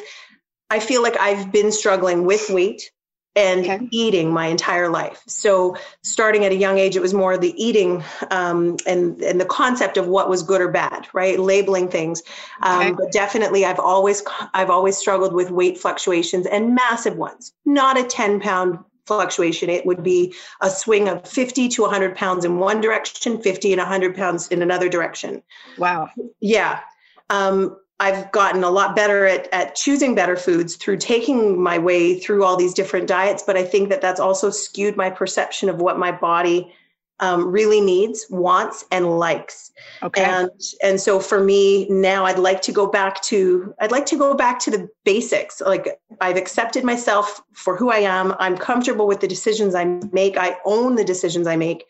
I 0.70 0.80
feel 0.80 1.02
like 1.02 1.18
I've 1.18 1.52
been 1.52 1.72
struggling 1.72 2.26
with 2.26 2.50
weight 2.50 2.92
and 3.38 3.66
okay. 3.66 3.88
eating 3.92 4.34
my 4.34 4.48
entire 4.48 4.90
life. 4.90 5.22
So 5.28 5.78
starting 6.02 6.44
at 6.44 6.52
a 6.52 6.56
young 6.56 6.80
age, 6.80 6.96
it 6.96 7.02
was 7.02 7.14
more 7.14 7.38
the 7.38 7.54
eating 7.64 8.04
um, 8.32 8.78
and 8.88 9.22
and 9.22 9.40
the 9.40 9.46
concept 9.46 9.96
of 9.98 10.08
what 10.08 10.28
was 10.28 10.42
good 10.42 10.60
or 10.60 10.70
bad, 10.70 11.08
right? 11.14 11.40
Labeling 11.40 11.88
things. 11.88 12.24
Um, 12.64 12.80
okay. 12.80 12.92
But 12.94 13.12
definitely, 13.12 13.64
I've 13.64 13.80
always 13.80 14.24
I've 14.56 14.72
always 14.72 14.98
struggled 14.98 15.34
with 15.34 15.52
weight 15.52 15.78
fluctuations 15.78 16.48
and 16.48 16.74
massive 16.74 17.16
ones. 17.16 17.54
Not 17.64 18.00
a 18.00 18.04
ten 18.04 18.40
pound 18.40 18.80
fluctuation. 19.06 19.70
It 19.70 19.86
would 19.86 20.04
be 20.04 20.34
a 20.60 20.70
swing 20.70 21.08
of 21.08 21.26
50 21.26 21.70
to 21.70 21.84
100 21.84 22.18
pounds 22.18 22.44
in 22.44 22.60
one 22.60 22.82
direction, 22.82 23.42
50 23.42 23.72
and 23.72 23.80
100 23.80 24.18
pounds 24.18 24.50
in 24.50 24.62
another 24.62 24.90
direction. 24.90 25.42
Wow. 25.78 26.10
Yeah. 26.42 26.82
Um, 27.30 27.78
I've 28.00 28.32
gotten 28.32 28.64
a 28.64 28.70
lot 28.70 28.96
better 28.96 29.26
at, 29.26 29.52
at 29.52 29.76
choosing 29.76 30.14
better 30.14 30.36
foods 30.36 30.76
through 30.76 30.98
taking 30.98 31.62
my 31.62 31.80
way 31.80 32.20
through 32.20 32.44
all 32.44 32.56
these 32.56 32.74
different 32.74 33.08
diets. 33.08 33.44
But 33.46 33.58
I 33.58 33.64
think 33.64 33.90
that 33.90 34.02
that's 34.02 34.20
also 34.20 34.52
skewed 34.52 34.96
my 34.96 35.10
perception 35.10 35.68
of 35.68 35.78
what 35.78 35.98
my 35.98 36.12
body 36.12 36.72
um, 37.20 37.48
really 37.48 37.82
needs, 37.82 38.28
wants, 38.30 38.86
and 38.92 39.18
likes. 39.18 39.72
Okay. 40.04 40.24
And 40.24 40.52
and 40.84 41.02
so 41.02 41.20
for 41.20 41.44
me 41.44 41.88
now, 41.90 42.26
I'd 42.26 42.38
like 42.38 42.62
to 42.64 42.72
go 42.72 42.86
back 42.86 43.22
to 43.24 43.74
I'd 43.80 43.92
like 43.92 44.06
to 44.08 44.18
go 44.18 44.36
back 44.36 44.60
to 44.60 44.72
the 44.72 44.88
basics. 45.04 45.60
Like 45.62 46.00
I've 46.22 46.38
accepted 46.38 46.84
myself 46.84 47.42
for 47.54 47.76
who 47.76 47.90
I 47.90 47.98
am. 47.98 48.36
I'm 48.40 48.58
comfortable 48.58 49.08
with 49.08 49.22
the 49.22 49.28
decisions 49.28 49.74
I 49.74 49.86
make. 50.12 50.38
I 50.38 50.58
own 50.66 50.96
the 50.96 51.04
decisions 51.04 51.48
I 51.48 51.56
make. 51.56 51.86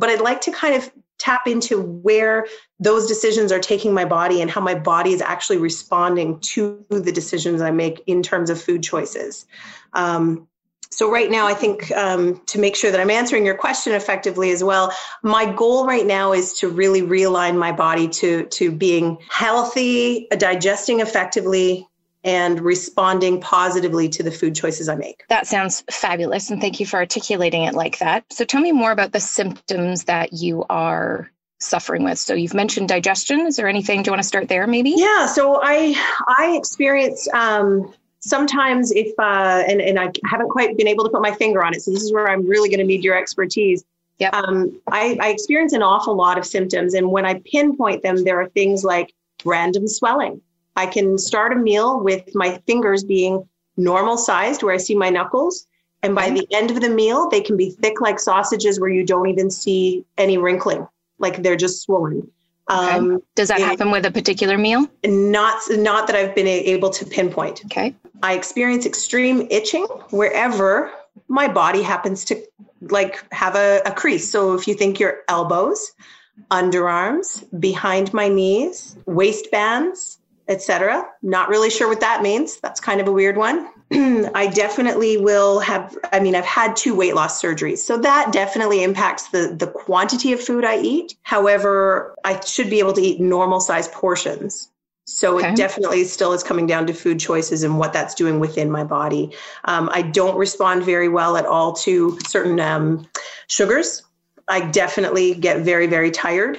But 0.00 0.10
I'd 0.10 0.20
like 0.20 0.40
to 0.42 0.50
kind 0.50 0.74
of 0.74 0.90
tap 1.18 1.46
into 1.46 1.80
where 1.80 2.46
those 2.80 3.06
decisions 3.06 3.52
are 3.52 3.60
taking 3.60 3.92
my 3.92 4.06
body 4.06 4.40
and 4.40 4.50
how 4.50 4.60
my 4.60 4.74
body 4.74 5.12
is 5.12 5.20
actually 5.20 5.58
responding 5.58 6.40
to 6.40 6.84
the 6.88 7.12
decisions 7.12 7.60
I 7.60 7.70
make 7.70 8.02
in 8.06 8.22
terms 8.22 8.48
of 8.50 8.60
food 8.60 8.82
choices. 8.82 9.46
Um, 9.92 10.48
so 10.92 11.10
right 11.10 11.30
now, 11.30 11.46
I 11.46 11.54
think 11.54 11.92
um, 11.92 12.42
to 12.46 12.58
make 12.58 12.74
sure 12.74 12.90
that 12.90 12.98
I'm 12.98 13.10
answering 13.10 13.46
your 13.46 13.54
question 13.54 13.92
effectively 13.92 14.50
as 14.50 14.64
well, 14.64 14.92
my 15.22 15.50
goal 15.52 15.86
right 15.86 16.06
now 16.06 16.32
is 16.32 16.52
to 16.54 16.68
really 16.68 17.02
realign 17.02 17.56
my 17.56 17.70
body 17.70 18.08
to 18.08 18.46
to 18.46 18.72
being 18.72 19.18
healthy, 19.28 20.26
digesting 20.36 20.98
effectively, 20.98 21.86
and 22.24 22.60
responding 22.60 23.40
positively 23.40 24.08
to 24.10 24.22
the 24.22 24.30
food 24.30 24.54
choices 24.54 24.88
I 24.88 24.94
make. 24.94 25.24
That 25.28 25.46
sounds 25.46 25.82
fabulous. 25.90 26.50
And 26.50 26.60
thank 26.60 26.80
you 26.80 26.86
for 26.86 26.98
articulating 26.98 27.64
it 27.64 27.74
like 27.74 27.98
that. 27.98 28.24
So 28.30 28.44
tell 28.44 28.60
me 28.60 28.72
more 28.72 28.92
about 28.92 29.12
the 29.12 29.20
symptoms 29.20 30.04
that 30.04 30.32
you 30.32 30.64
are 30.68 31.30
suffering 31.60 32.04
with. 32.04 32.18
So 32.18 32.34
you've 32.34 32.54
mentioned 32.54 32.88
digestion. 32.88 33.46
Is 33.46 33.56
there 33.56 33.68
anything, 33.68 34.02
do 34.02 34.08
you 34.08 34.12
want 34.12 34.22
to 34.22 34.28
start 34.28 34.48
there 34.48 34.66
maybe? 34.66 34.94
Yeah. 34.96 35.26
So 35.26 35.60
I, 35.62 35.94
I 36.38 36.56
experience, 36.56 37.28
um, 37.32 37.92
sometimes 38.20 38.92
if 38.92 39.12
uh, 39.18 39.64
and, 39.66 39.80
and 39.80 39.98
i 39.98 40.10
haven't 40.26 40.50
quite 40.50 40.76
been 40.76 40.86
able 40.86 41.04
to 41.04 41.10
put 41.10 41.22
my 41.22 41.32
finger 41.32 41.64
on 41.64 41.74
it 41.74 41.82
so 41.82 41.90
this 41.90 42.02
is 42.02 42.12
where 42.12 42.28
i'm 42.28 42.46
really 42.46 42.68
going 42.68 42.78
to 42.78 42.84
need 42.84 43.02
your 43.02 43.16
expertise 43.16 43.84
Yep. 44.18 44.34
um, 44.34 44.78
I, 44.92 45.16
I 45.18 45.28
experience 45.30 45.72
an 45.72 45.82
awful 45.82 46.14
lot 46.14 46.36
of 46.36 46.44
symptoms 46.44 46.92
and 46.92 47.10
when 47.10 47.24
i 47.24 47.40
pinpoint 47.50 48.02
them 48.02 48.22
there 48.22 48.38
are 48.40 48.48
things 48.50 48.84
like 48.84 49.14
random 49.44 49.88
swelling 49.88 50.42
i 50.76 50.86
can 50.86 51.18
start 51.18 51.52
a 51.52 51.56
meal 51.56 52.00
with 52.00 52.34
my 52.34 52.60
fingers 52.66 53.04
being 53.04 53.46
normal 53.76 54.16
sized 54.16 54.62
where 54.62 54.74
i 54.74 54.78
see 54.78 54.94
my 54.94 55.10
knuckles 55.10 55.66
and 56.02 56.14
by 56.14 56.30
the 56.30 56.46
end 56.52 56.70
of 56.70 56.80
the 56.80 56.88
meal 56.88 57.28
they 57.28 57.40
can 57.40 57.56
be 57.56 57.70
thick 57.82 58.00
like 58.00 58.18
sausages 58.18 58.80
where 58.80 58.90
you 58.90 59.04
don't 59.04 59.28
even 59.28 59.50
see 59.50 60.04
any 60.18 60.38
wrinkling 60.38 60.86
like 61.18 61.42
they're 61.42 61.56
just 61.56 61.82
swollen 61.82 62.28
Okay. 62.70 62.92
um, 62.98 63.20
Does 63.34 63.48
that 63.48 63.58
happen 63.60 63.90
with 63.90 64.06
a 64.06 64.12
particular 64.12 64.56
meal? 64.56 64.86
not 65.04 65.60
not 65.70 66.06
that 66.06 66.14
i've 66.14 66.34
been 66.36 66.46
able 66.46 66.90
to 66.90 67.04
pinpoint 67.04 67.62
Okay. 67.66 67.94
I 68.22 68.34
experience 68.34 68.84
extreme 68.84 69.48
itching 69.50 69.84
wherever 70.10 70.90
my 71.28 71.48
body 71.48 71.82
happens 71.82 72.24
to 72.26 72.36
like 72.82 73.24
have 73.32 73.56
a, 73.56 73.80
a 73.86 73.92
crease. 73.92 74.30
So 74.30 74.52
if 74.54 74.68
you 74.68 74.74
think 74.74 75.00
your 75.00 75.20
elbows, 75.28 75.92
underarms, 76.50 77.44
behind 77.58 78.12
my 78.12 78.28
knees, 78.28 78.96
waistbands, 79.06 80.18
etc. 80.50 81.06
Not 81.22 81.48
really 81.48 81.70
sure 81.70 81.88
what 81.88 82.00
that 82.00 82.22
means. 82.22 82.56
That's 82.56 82.80
kind 82.80 83.00
of 83.00 83.08
a 83.08 83.12
weird 83.12 83.36
one. 83.36 83.68
I 84.34 84.48
definitely 84.52 85.16
will 85.16 85.60
have 85.60 85.96
I 86.12 86.20
mean 86.20 86.34
I've 86.34 86.44
had 86.44 86.76
two 86.76 86.94
weight 86.94 87.14
loss 87.14 87.40
surgeries. 87.40 87.78
So 87.78 87.96
that 87.98 88.32
definitely 88.32 88.82
impacts 88.82 89.28
the 89.28 89.54
the 89.56 89.68
quantity 89.68 90.32
of 90.32 90.40
food 90.40 90.64
I 90.64 90.78
eat. 90.80 91.14
However, 91.22 92.14
I 92.24 92.40
should 92.40 92.68
be 92.68 92.80
able 92.80 92.92
to 92.94 93.00
eat 93.00 93.20
normal 93.20 93.60
size 93.60 93.88
portions. 93.88 94.68
So 95.04 95.38
Okay. 95.38 95.50
it 95.52 95.56
definitely 95.56 96.04
still 96.04 96.32
is 96.32 96.42
coming 96.42 96.66
down 96.66 96.86
to 96.86 96.92
food 96.92 97.18
choices 97.18 97.62
and 97.64 97.78
what 97.78 97.92
that's 97.92 98.14
doing 98.14 98.38
within 98.38 98.70
my 98.70 98.84
body. 98.84 99.32
Um, 99.64 99.88
I 99.92 100.02
don't 100.02 100.36
respond 100.36 100.84
very 100.84 101.08
well 101.08 101.36
at 101.36 101.46
all 101.46 101.72
to 101.84 102.18
certain 102.26 102.60
um, 102.60 103.08
sugars. 103.48 104.02
I 104.46 104.60
definitely 104.60 105.34
get 105.34 105.60
very, 105.60 105.86
very 105.88 106.10
tired. 106.12 106.58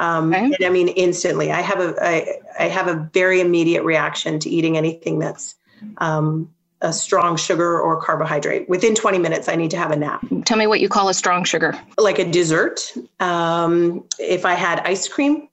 Um, 0.00 0.32
Okay. 0.34 0.44
and 0.58 0.64
I 0.64 0.70
mean, 0.70 0.88
instantly. 0.88 1.52
I 1.52 1.60
have 1.60 1.78
a 1.78 1.94
I, 2.02 2.38
I 2.58 2.68
have 2.68 2.88
a 2.88 3.08
very 3.12 3.40
immediate 3.40 3.84
reaction 3.84 4.38
to 4.40 4.48
eating 4.50 4.76
anything 4.76 5.18
that's 5.20 5.54
um, 5.98 6.50
a 6.80 6.92
strong 6.92 7.36
sugar 7.36 7.78
or 7.78 8.00
carbohydrate. 8.00 8.68
Within 8.68 8.94
20 8.94 9.18
minutes, 9.18 9.48
I 9.48 9.54
need 9.56 9.70
to 9.72 9.76
have 9.76 9.90
a 9.90 9.96
nap, 9.96 10.24
Tell 10.46 10.56
me 10.56 10.66
what 10.66 10.80
you 10.80 10.88
call 10.88 11.08
a 11.10 11.14
strong 11.14 11.44
sugar. 11.44 11.78
like 11.98 12.18
a 12.18 12.24
dessert. 12.30 12.80
Um, 13.20 14.04
if 14.18 14.44
I 14.46 14.54
had 14.54 14.80
ice 14.80 15.06
cream, 15.06 15.48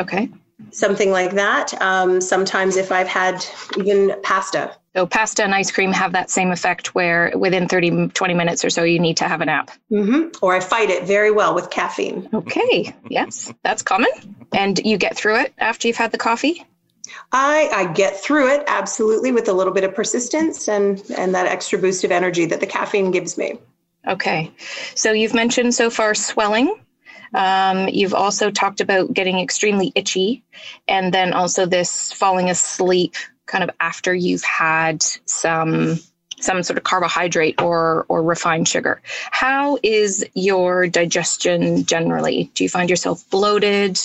Okay. 0.00 0.28
something 0.70 1.12
like 1.12 1.32
that. 1.32 1.80
Um, 1.80 2.20
sometimes 2.20 2.76
if 2.76 2.90
I've 2.90 3.06
had 3.06 3.44
even 3.78 4.14
pasta, 4.24 4.76
So 4.94 5.06
pasta 5.06 5.42
and 5.42 5.54
ice 5.54 5.70
cream 5.70 5.90
have 5.92 6.12
that 6.12 6.30
same 6.30 6.50
effect 6.50 6.94
where 6.94 7.32
within 7.34 7.66
30, 7.66 8.08
20 8.08 8.34
minutes 8.34 8.64
or 8.64 8.70
so, 8.70 8.82
you 8.82 8.98
need 8.98 9.16
to 9.18 9.24
have 9.24 9.40
a 9.40 9.46
nap. 9.46 9.70
hmm 9.88 10.26
or 10.42 10.54
I 10.54 10.60
fight 10.60 10.90
it 10.90 11.04
very 11.04 11.30
well 11.30 11.54
with 11.54 11.70
caffeine. 11.70 12.28
Okay. 12.34 12.94
Yes, 13.08 13.52
that's 13.62 13.82
common. 13.82 14.10
And 14.52 14.78
you 14.84 14.98
get 14.98 15.16
through 15.16 15.40
it 15.40 15.54
after 15.58 15.88
you've 15.88 15.96
had 15.96 16.12
the 16.12 16.18
coffee? 16.18 16.66
I, 17.32 17.70
I 17.72 17.92
get 17.92 18.20
through 18.20 18.48
it 18.48 18.64
absolutely 18.66 19.32
with 19.32 19.48
a 19.48 19.52
little 19.52 19.72
bit 19.72 19.84
of 19.84 19.94
persistence 19.94 20.68
and, 20.68 21.02
and 21.16 21.34
that 21.34 21.46
extra 21.46 21.78
boost 21.78 22.04
of 22.04 22.10
energy 22.10 22.44
that 22.46 22.60
the 22.60 22.66
caffeine 22.66 23.10
gives 23.10 23.38
me. 23.38 23.58
Okay. 24.06 24.50
So 24.94 25.12
you've 25.12 25.34
mentioned 25.34 25.74
so 25.74 25.88
far 25.88 26.14
swelling. 26.14 26.78
Um, 27.34 27.88
you've 27.88 28.12
also 28.12 28.50
talked 28.50 28.82
about 28.82 29.14
getting 29.14 29.38
extremely 29.38 29.90
itchy 29.94 30.44
and 30.86 31.14
then 31.14 31.32
also 31.32 31.64
this 31.64 32.12
falling 32.12 32.50
asleep 32.50 33.14
kind 33.52 33.62
of 33.62 33.70
after 33.80 34.14
you've 34.14 34.42
had 34.42 35.02
some 35.26 35.98
some 36.40 36.62
sort 36.62 36.76
of 36.76 36.84
carbohydrate 36.84 37.60
or 37.62 38.04
or 38.08 38.22
refined 38.22 38.66
sugar. 38.66 39.00
How 39.30 39.78
is 39.82 40.24
your 40.34 40.88
digestion 40.88 41.84
generally? 41.84 42.50
Do 42.54 42.64
you 42.64 42.70
find 42.70 42.90
yourself 42.90 43.28
bloated? 43.30 44.00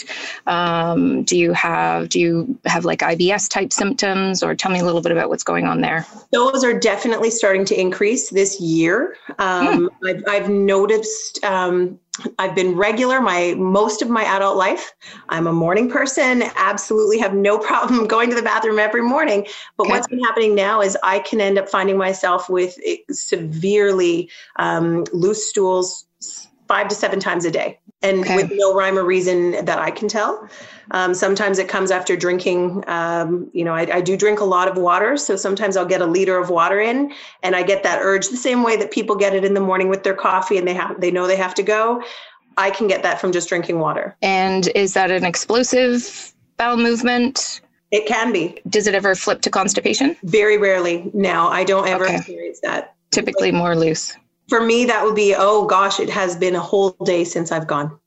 Um, 0.45 1.23
do 1.23 1.37
you 1.37 1.53
have 1.53 2.09
do 2.09 2.19
you 2.19 2.59
have 2.65 2.85
like 2.85 2.99
IBS 2.99 3.49
type 3.49 3.73
symptoms 3.73 4.43
or 4.43 4.53
tell 4.53 4.71
me 4.71 4.79
a 4.79 4.83
little 4.83 5.01
bit 5.01 5.11
about 5.11 5.29
what's 5.29 5.43
going 5.43 5.65
on 5.65 5.81
there? 5.81 6.05
Those 6.31 6.63
are 6.63 6.77
definitely 6.77 7.31
starting 7.31 7.65
to 7.65 7.79
increase 7.79 8.29
this 8.29 8.59
year. 8.61 9.15
Um, 9.39 9.89
I've, 10.05 10.23
I've 10.27 10.49
noticed. 10.49 11.43
Um, 11.43 11.99
I've 12.39 12.55
been 12.55 12.75
regular 12.75 13.21
my 13.21 13.55
most 13.57 14.01
of 14.01 14.09
my 14.09 14.23
adult 14.23 14.57
life. 14.57 14.93
I'm 15.29 15.47
a 15.47 15.53
morning 15.53 15.89
person. 15.89 16.43
Absolutely 16.55 17.17
have 17.19 17.33
no 17.33 17.57
problem 17.67 18.07
going 18.07 18.29
to 18.29 18.35
the 18.35 18.41
bathroom 18.41 18.79
every 18.79 19.01
morning. 19.01 19.45
But 19.77 19.85
Okay. 19.85 19.91
what's 19.91 20.07
been 20.07 20.23
happening 20.23 20.55
now 20.55 20.81
is 20.81 20.97
I 21.03 21.19
can 21.19 21.41
end 21.41 21.57
up 21.57 21.69
finding 21.69 21.97
myself 21.97 22.49
with 22.49 22.77
eh, 22.85 22.97
severely 23.11 24.29
um, 24.57 25.05
loose 25.13 25.49
stools 25.49 26.07
five 26.67 26.87
to 26.89 26.95
seven 26.95 27.19
times 27.19 27.45
a 27.45 27.51
day, 27.51 27.79
and 28.01 28.19
Okay. 28.19 28.35
with 28.35 28.49
no 28.51 28.73
rhyme 28.75 28.97
or 28.97 29.03
reason 29.05 29.63
that 29.65 29.79
I 29.79 29.91
can 29.91 30.07
tell. 30.07 30.47
Um, 30.91 31.13
sometimes 31.13 31.59
it 31.59 31.67
comes 31.67 31.91
after 31.91 32.15
drinking. 32.15 32.83
Um, 32.87 33.49
you 33.53 33.63
know, 33.63 33.73
I, 33.73 33.97
I 33.97 34.01
do 34.01 34.15
drink 34.17 34.39
a 34.39 34.45
lot 34.45 34.67
of 34.67 34.77
water, 34.77 35.17
so 35.17 35.35
sometimes 35.35 35.75
I'll 35.77 35.85
get 35.85 36.01
a 36.01 36.05
liter 36.05 36.37
of 36.37 36.49
water 36.49 36.79
in, 36.79 37.11
and 37.43 37.55
I 37.55 37.63
get 37.63 37.83
that 37.83 37.99
urge 38.01 38.29
the 38.29 38.37
same 38.37 38.63
way 38.63 38.77
that 38.77 38.91
people 38.91 39.15
get 39.15 39.33
it 39.35 39.43
in 39.43 39.53
the 39.53 39.59
morning 39.59 39.89
with 39.89 40.03
their 40.03 40.13
coffee, 40.15 40.57
and 40.57 40.67
they 40.67 40.73
have 40.73 40.99
they 41.01 41.11
know 41.11 41.27
they 41.27 41.35
have 41.37 41.53
to 41.55 41.63
go. 41.63 42.01
I 42.57 42.71
can 42.71 42.87
get 42.87 43.03
that 43.03 43.21
from 43.21 43.31
just 43.31 43.49
drinking 43.49 43.79
water. 43.79 44.15
And 44.21 44.67
is 44.75 44.93
that 44.93 45.11
an 45.11 45.23
explosive 45.25 46.33
bowel 46.57 46.77
movement? 46.77 47.61
It 47.91 48.05
can 48.07 48.33
be 48.33 48.59
Does 48.69 48.87
it 48.87 48.95
ever 48.95 49.15
flip 49.15 49.41
to 49.41 49.49
constipation? 49.49 50.15
very 50.23 50.57
rarely 50.57 51.09
now. 51.13 51.47
I 51.49 51.63
don't 51.63 51.87
ever 51.87 52.05
Okay. 52.05 52.15
experience 52.15 52.59
that. 52.61 52.95
Typically 53.11 53.51
more 53.51 53.75
loose. 53.75 54.13
For 54.49 54.61
me, 54.61 54.85
that 54.85 55.03
would 55.03 55.15
be 55.15 55.35
oh 55.37 55.65
gosh, 55.65 55.99
it 55.99 56.09
has 56.09 56.35
been 56.35 56.55
a 56.55 56.59
whole 56.59 56.91
day 57.05 57.23
since 57.23 57.51
I've 57.51 57.67
gone. 57.67 57.97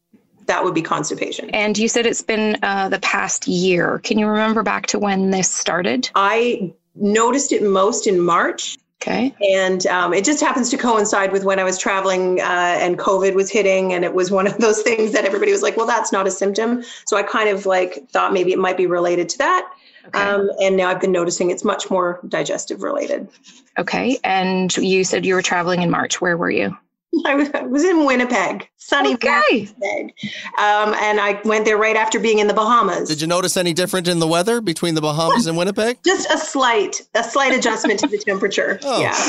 That 0.50 0.64
would 0.64 0.75
be 0.75 0.83
constipation. 0.83 1.49
And 1.50 1.78
you 1.78 1.87
said 1.87 2.07
it's 2.07 2.23
been 2.23 2.59
uh, 2.64 2.88
the 2.88 2.99
past 2.99 3.47
year. 3.47 4.00
Can 4.00 4.19
you 4.19 4.26
remember 4.26 4.64
back 4.64 4.87
to 4.87 4.99
when 4.99 5.30
this 5.30 5.49
started? 5.49 6.11
I 6.16 6.73
noticed 6.97 7.52
it 7.52 7.62
most 7.62 8.09
in 8.09 8.19
March. 8.19 8.76
Okay. 9.00 9.33
And 9.49 9.87
um, 9.87 10.12
it 10.12 10.25
just 10.25 10.40
happens 10.40 10.69
to 10.71 10.76
coincide 10.76 11.30
with 11.30 11.45
when 11.45 11.61
I 11.61 11.62
was 11.62 11.78
traveling 11.78 12.40
uh, 12.40 12.78
and 12.80 12.99
COVID 12.99 13.35
was 13.35 13.49
hitting. 13.49 13.92
And 13.92 14.04
it 14.04 14.12
was 14.12 14.33
one 14.33 14.49
of 14.49 14.59
those 14.59 14.83
things 14.83 15.12
that 15.12 15.25
everybody 15.25 15.52
was 15.52 15.62
like, 15.62 15.76
well, 15.76 15.87
that's 15.87 16.11
not 16.11 16.26
a 16.26 16.33
symptom. 16.33 16.83
So 17.07 17.16
I 17.16 17.23
kind 17.23 17.49
of 17.49 17.64
like 17.64 18.11
thought 18.11 18.33
maybe 18.33 18.52
it 18.52 18.59
might 18.59 18.76
be 18.76 18.88
related 18.88 19.28
to 19.28 19.38
that. 19.38 19.71
Okay. 20.09 20.19
Um, 20.21 20.50
and 20.61 20.76
now 20.76 20.88
I've 20.88 21.00
been 21.00 21.12
noticing 21.12 21.50
it's 21.50 21.62
much 21.62 21.88
more 21.92 22.19
digestive 22.26 22.83
related. 22.83 23.28
okay. 23.78 24.19
And 24.25 24.76
you 24.76 25.04
said 25.04 25.25
you 25.25 25.35
were 25.35 25.42
traveling 25.42 25.83
in 25.83 25.90
March. 25.90 26.21
Where 26.21 26.37
were 26.37 26.50
you? 26.50 26.76
I 27.26 27.35
was, 27.35 27.50
I 27.55 27.62
was 27.62 27.85
in 27.85 28.05
Winnipeg, 28.07 28.69
sunny 28.76 29.14
Okay. 29.14 29.40
Winnipeg. 29.81 30.14
Um, 30.59 30.95
and 30.95 31.21
I 31.21 31.40
went 31.45 31.64
there 31.64 31.76
right 31.76 31.97
after 31.97 32.19
being 32.21 32.38
in 32.38 32.47
the 32.47 32.55
Bahamas. 32.55 33.09
Did 33.09 33.21
you 33.21 33.26
notice 33.26 33.57
any 33.57 33.73
different 33.73 34.09
in 34.09 34.19
the 34.21 34.26
weather 34.29 34.61
between 34.61 34.95
the 34.95 35.00
Bahamas 35.00 35.47
and 35.47 35.57
Winnipeg? 35.59 35.99
Just 36.05 36.31
a 36.31 36.38
slight, 36.38 37.00
a 37.14 37.25
slight 37.25 37.52
adjustment 37.52 38.00
to 38.00 38.07
the 38.07 38.19
temperature. 38.26 38.79
Oh. 38.85 39.00
Yeah. 39.00 39.29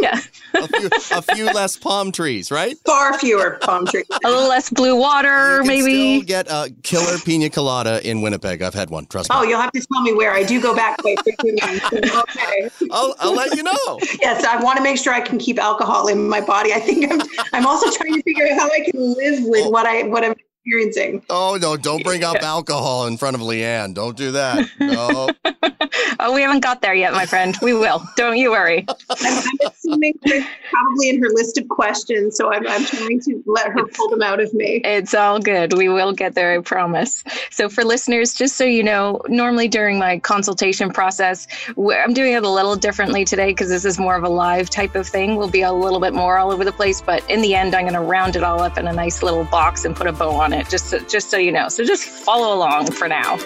Yeah. 0.00 0.20
A 0.54 0.68
few, 0.68 0.90
a 1.12 1.22
few 1.22 1.46
less 1.46 1.78
palm 1.78 2.12
trees, 2.12 2.50
right? 2.50 2.76
Far 2.84 3.18
fewer 3.18 3.58
palm 3.62 3.86
trees. 3.86 4.04
A 4.22 4.28
little 4.28 4.50
less 4.50 4.68
blue 4.68 4.94
water, 4.94 5.56
You 5.56 5.58
can 5.60 5.66
maybe. 5.66 6.16
still 6.16 6.26
get 6.26 6.46
a 6.50 6.70
killer 6.82 7.16
pina 7.24 7.48
colada 7.48 8.06
in 8.06 8.20
Winnipeg. 8.20 8.60
I've 8.60 8.74
had 8.74 8.90
one. 8.90 9.06
Trust 9.06 9.30
me. 9.30 9.36
Oh, 9.36 9.44
you'll 9.44 9.60
have 9.60 9.72
to 9.72 9.80
tell 9.80 10.02
me 10.02 10.12
where. 10.12 10.32
I 10.32 10.42
do 10.42 10.60
go 10.60 10.76
back 10.76 10.98
quite 10.98 11.18
frequently. 11.22 11.80
okay. 12.10 12.70
I'll, 12.90 13.14
I'll 13.18 13.34
let 13.34 13.56
you 13.56 13.62
know. 13.62 13.98
Yes, 14.20 14.44
I 14.44 14.62
want 14.62 14.76
to 14.76 14.82
make 14.82 14.98
sure 14.98 15.14
I 15.14 15.22
can 15.22 15.38
keep 15.38 15.58
alcohol 15.58 16.08
in 16.08 16.28
my 16.28 16.42
body. 16.42 16.74
I 16.74 16.80
think 16.80 17.10
I'm. 17.10 17.22
I'm 17.54 17.66
also 17.66 17.90
trying 17.90 18.14
to 18.14 18.22
figure 18.22 18.46
out 18.46 18.58
how 18.58 18.66
I 18.66 18.80
can 18.80 19.00
live 19.14 19.44
with 19.44 19.64
oh. 19.64 19.70
what 19.70 19.86
I 19.86 20.02
what 20.02 20.22
I'm 20.22 20.34
experiencing. 20.64 21.22
Oh 21.28 21.58
no! 21.60 21.76
Don't 21.76 22.04
bring 22.04 22.24
up 22.24 22.36
alcohol 22.42 23.06
in 23.06 23.16
front 23.16 23.34
of 23.34 23.42
Leanne. 23.42 23.94
Don't 23.94 24.16
do 24.16 24.32
that. 24.32 24.68
No. 24.80 25.28
oh, 26.20 26.32
we 26.32 26.42
haven't 26.42 26.60
got 26.60 26.82
there 26.82 26.94
yet, 26.94 27.12
my 27.12 27.26
friend. 27.26 27.56
We 27.62 27.74
will. 27.74 28.02
Don't 28.16 28.36
you 28.36 28.50
worry. 28.50 28.86
I'm, 29.10 29.38
I'm 29.38 29.44
assuming 29.66 30.14
probably 30.22 31.08
in 31.08 31.22
her 31.22 31.28
list 31.30 31.58
of 31.58 31.68
questions, 31.68 32.36
so 32.36 32.52
I'm, 32.52 32.66
I'm 32.68 32.84
trying 32.84 33.20
to 33.20 33.42
let 33.46 33.72
her 33.72 33.86
pull 33.86 34.08
them 34.08 34.22
out 34.22 34.40
of 34.40 34.52
me. 34.54 34.80
It's 34.84 35.14
all 35.14 35.40
good. 35.40 35.76
We 35.76 35.88
will 35.88 36.12
get 36.12 36.34
there, 36.34 36.56
I 36.56 36.62
promise. 36.62 37.24
So, 37.50 37.68
for 37.68 37.84
listeners, 37.84 38.34
just 38.34 38.56
so 38.56 38.64
you 38.64 38.82
know, 38.82 39.20
normally 39.28 39.68
during 39.68 39.98
my 39.98 40.18
consultation 40.18 40.90
process, 40.90 41.46
I'm 41.76 42.14
doing 42.14 42.34
it 42.34 42.44
a 42.44 42.48
little 42.48 42.76
differently 42.76 43.24
today 43.24 43.48
because 43.48 43.68
this 43.68 43.84
is 43.84 43.98
more 43.98 44.16
of 44.16 44.24
a 44.24 44.28
live 44.28 44.70
type 44.70 44.94
of 44.94 45.08
thing. 45.08 45.36
We'll 45.36 45.50
be 45.50 45.62
a 45.62 45.72
little 45.72 46.00
bit 46.00 46.14
more 46.14 46.38
all 46.38 46.52
over 46.52 46.64
the 46.64 46.72
place, 46.72 47.00
but 47.00 47.28
in 47.30 47.42
the 47.42 47.54
end, 47.54 47.74
I'm 47.74 47.82
going 47.82 47.94
to 47.94 48.00
round 48.00 48.36
it 48.36 48.42
all 48.42 48.60
up 48.60 48.78
in 48.78 48.86
a 48.86 48.92
nice 48.92 49.22
little 49.22 49.44
box 49.44 49.84
and 49.84 49.96
put 49.96 50.06
a 50.06 50.12
bow 50.12 50.30
on 50.30 50.51
it, 50.52 50.68
just 50.68 50.86
so, 50.86 50.98
just 51.00 51.30
so 51.30 51.36
you 51.36 51.52
know. 51.52 51.68
So, 51.68 51.84
just 51.84 52.04
follow 52.04 52.54
along 52.54 52.92
for 52.92 53.08
now. 53.08 53.36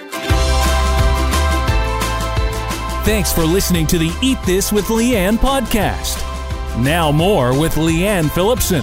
Thanks 3.04 3.32
for 3.32 3.42
listening 3.44 3.86
to 3.88 3.98
the 3.98 4.12
Eat 4.22 4.38
This 4.44 4.72
with 4.72 4.86
Leanne 4.86 5.36
podcast. 5.36 6.22
Now, 6.82 7.12
more 7.12 7.58
with 7.58 7.74
Leanne 7.74 8.30
Phillipson. 8.30 8.82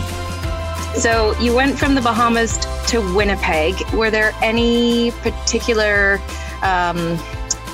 So, 1.00 1.38
you 1.40 1.54
went 1.54 1.78
from 1.78 1.96
the 1.96 2.02
Bahamas 2.02 2.58
to 2.88 3.00
Winnipeg. 3.16 3.76
Were 3.94 4.10
there 4.10 4.34
any 4.42 5.12
particular 5.22 6.22
um, 6.62 7.18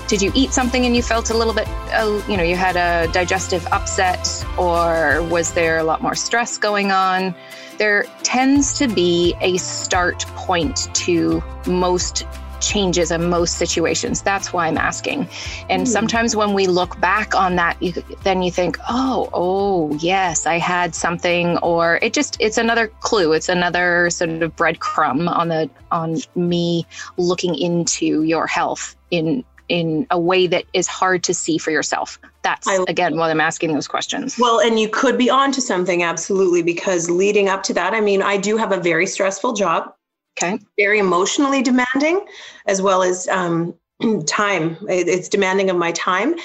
Did 0.10 0.24
you 0.24 0.32
eat 0.34 0.54
something 0.54 0.88
and 0.88 0.96
you 0.96 1.04
felt 1.04 1.30
a 1.30 1.38
little 1.38 1.54
bit, 1.54 1.68
uh, 1.94 2.20
you 2.28 2.36
know, 2.36 2.42
you 2.42 2.56
had 2.56 2.76
a 2.76 3.12
digestive 3.14 3.68
upset, 3.68 4.44
or 4.58 5.22
was 5.30 5.54
there 5.54 5.78
a 5.78 5.84
lot 5.84 6.02
more 6.02 6.16
stress 6.16 6.58
going 6.58 6.92
on? 6.92 7.36
There 7.78 8.06
tends 8.24 8.74
to 8.80 8.88
be 8.88 9.36
a 9.40 9.58
start 9.58 10.26
point 10.30 10.90
to 10.96 11.44
most 11.68 12.26
changes 12.60 13.12
in 13.12 13.30
most 13.30 13.58
situations. 13.58 14.24
That's 14.24 14.52
why 14.52 14.68
I'm 14.68 14.80
asking. 14.80 15.30
And 15.70 15.84
mm. 15.84 15.88
sometimes 15.88 16.36
when 16.36 16.54
we 16.54 16.66
look 16.66 17.00
back 17.00 17.36
on 17.36 17.56
that, 17.58 17.82
you, 17.82 17.94
then 18.24 18.42
you 18.42 18.52
think, 18.52 18.78
oh, 18.90 19.30
oh, 19.32 19.96
yes, 20.00 20.48
I 20.48 20.58
had 20.58 20.96
something, 20.96 21.58
or 21.60 22.00
it 22.02 22.14
just 22.14 22.36
it's 22.40 22.58
another 22.58 22.88
clue. 23.02 23.34
It's 23.34 23.48
another 23.48 24.10
sort 24.10 24.32
of 24.32 24.56
breadcrumb 24.56 25.30
on 25.30 25.50
the 25.50 25.70
on 25.92 26.18
me 26.36 26.86
looking 27.18 27.56
into 27.56 28.24
your 28.24 28.48
health 28.48 28.96
in 29.12 29.44
in 29.70 30.06
a 30.12 30.20
way 30.20 30.48
that 30.48 30.66
is 30.74 30.88
hard 30.88 31.24
to 31.24 31.34
see 31.34 31.58
for 31.58 31.72
yourself. 31.72 32.20
That's 32.42 32.68
again 32.88 33.16
why 33.16 33.30
I'm 33.30 33.40
asking 33.40 33.74
those 33.74 33.88
questions. 33.88 34.38
Well, 34.40 34.60
and 34.60 34.80
you 34.80 34.90
could 34.90 35.18
be 35.18 35.30
on 35.30 35.52
to 35.54 35.62
something 35.62 36.04
absolutely 36.04 36.64
because 36.64 37.10
leading 37.10 37.48
up 37.48 37.64
to 37.64 37.74
that, 37.76 37.94
I 37.94 38.02
mean, 38.02 38.22
I 38.22 38.38
do 38.38 38.58
have 38.58 38.72
a 38.72 38.80
very 38.80 39.06
stressful 39.06 39.54
job. 39.54 39.94
Okay. 40.38 40.60
Very 40.78 41.00
emotionally 41.00 41.62
demanding, 41.62 42.26
as 42.66 42.82
well 42.82 43.04
as 43.04 43.28
um, 43.28 43.74
time. 44.28 44.78
It's 44.88 45.30
demanding 45.30 45.70
of 45.70 45.78
my 45.78 45.92
time. 45.92 46.36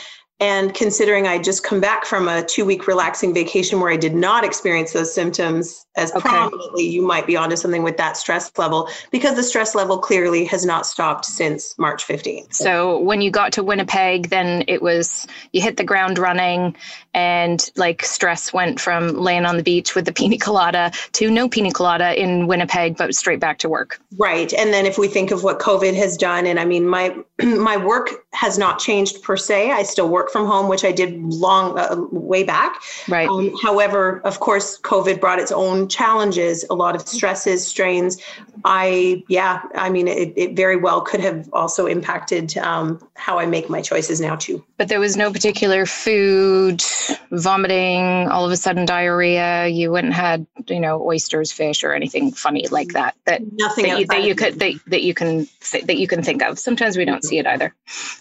And 0.44 0.74
considering 0.74 1.26
I 1.26 1.38
just 1.38 1.64
come 1.64 1.80
back 1.80 2.04
from 2.04 2.28
a 2.28 2.44
two 2.44 2.66
week 2.66 2.86
relaxing 2.86 3.32
vacation 3.32 3.80
where 3.80 3.90
I 3.90 3.96
did 3.96 4.14
not 4.14 4.44
experience 4.44 4.92
those 4.92 5.14
symptoms 5.14 5.86
as 5.96 6.10
okay. 6.12 6.20
prominently, 6.20 6.86
you 6.86 7.00
might 7.00 7.26
be 7.26 7.34
onto 7.34 7.56
something 7.56 7.82
with 7.82 7.96
that 7.96 8.18
stress 8.18 8.52
level 8.58 8.90
because 9.10 9.36
the 9.36 9.42
stress 9.42 9.74
level 9.74 9.96
clearly 9.96 10.44
has 10.44 10.66
not 10.66 10.84
stopped 10.84 11.24
since 11.24 11.74
March 11.78 12.06
15th. 12.06 12.52
So 12.52 12.98
when 12.98 13.22
you 13.22 13.30
got 13.30 13.54
to 13.54 13.62
Winnipeg, 13.62 14.28
then 14.28 14.64
it 14.68 14.82
was 14.82 15.26
you 15.52 15.62
hit 15.62 15.78
the 15.78 15.84
ground 15.84 16.18
running 16.18 16.76
and 17.14 17.70
like 17.76 18.04
stress 18.04 18.52
went 18.52 18.80
from 18.80 19.16
laying 19.16 19.46
on 19.46 19.56
the 19.56 19.62
beach 19.62 19.94
with 19.94 20.04
the 20.04 20.12
pina 20.24 20.38
colada 20.38 20.90
to 21.12 21.30
no 21.30 21.48
pina 21.48 21.72
colada 21.72 22.20
in 22.20 22.46
Winnipeg, 22.46 22.96
but 22.96 23.14
straight 23.14 23.40
back 23.40 23.58
to 23.58 23.68
work. 23.68 24.00
Right. 24.18 24.52
And 24.52 24.72
then 24.72 24.86
if 24.86 24.98
we 24.98 25.08
think 25.08 25.30
of 25.30 25.44
what 25.44 25.58
COVID 25.58 25.94
has 25.94 26.16
done, 26.16 26.46
and 26.46 26.60
I 26.60 26.64
mean, 26.64 26.86
my 26.86 27.16
my 27.42 27.76
work 27.76 28.10
has 28.32 28.58
not 28.58 28.78
changed 28.78 29.22
per 29.22 29.36
se. 29.36 29.70
I 29.70 29.82
still 29.82 30.08
work 30.08 30.30
from 30.30 30.46
home, 30.46 30.68
which 30.68 30.84
I 30.84 30.92
did 30.92 31.20
long 31.20 31.78
uh, 31.78 31.96
way 32.10 32.44
back. 32.44 32.80
Right. 33.08 33.28
Um, 33.28 33.56
however, 33.62 34.20
of 34.24 34.40
course, 34.40 34.80
COVID 34.80 35.20
brought 35.20 35.38
its 35.38 35.52
own 35.52 35.88
challenges, 35.88 36.64
a 36.70 36.74
lot 36.74 36.94
of 36.94 37.06
stresses, 37.06 37.66
strains. 37.66 38.20
I, 38.64 39.22
yeah, 39.28 39.62
I 39.74 39.90
mean, 39.90 40.08
it, 40.08 40.32
it 40.36 40.56
very 40.56 40.76
well 40.76 41.00
could 41.00 41.20
have 41.20 41.48
also 41.52 41.86
impacted 41.86 42.56
um, 42.58 43.06
how 43.14 43.38
I 43.38 43.46
make 43.46 43.68
my 43.68 43.82
choices 43.82 44.20
now 44.20 44.36
too. 44.36 44.64
But 44.78 44.88
there 44.88 45.00
was 45.00 45.16
no 45.16 45.32
particular 45.32 45.86
food, 45.86 46.82
vomiting, 47.30 48.28
all 48.28 48.44
of 48.44 48.52
a 48.52 48.56
sudden 48.56 48.84
diarrhea. 48.86 49.66
You 49.68 49.90
wouldn't 49.90 50.14
had, 50.14 50.46
you 50.68 50.80
know, 50.80 51.04
oysters, 51.04 51.52
fish, 51.52 51.84
or 51.84 51.92
anything 51.92 52.32
funny 52.32 52.66
like 52.68 52.92
that. 52.92 53.16
That 53.26 53.42
nothing 53.52 53.86
that 53.86 54.00
you, 54.00 54.06
that 54.06 54.24
you 54.24 54.34
could 54.34 54.58
that, 54.58 54.74
that 54.88 55.02
you 55.02 55.14
can 55.14 55.48
that 55.84 55.96
you 55.96 56.06
can 56.06 56.22
think 56.22 56.42
of. 56.42 56.58
Sometimes 56.58 56.96
we 56.96 57.04
don't 57.04 57.24
see 57.24 57.38
it 57.38 57.46
either. 57.46 57.74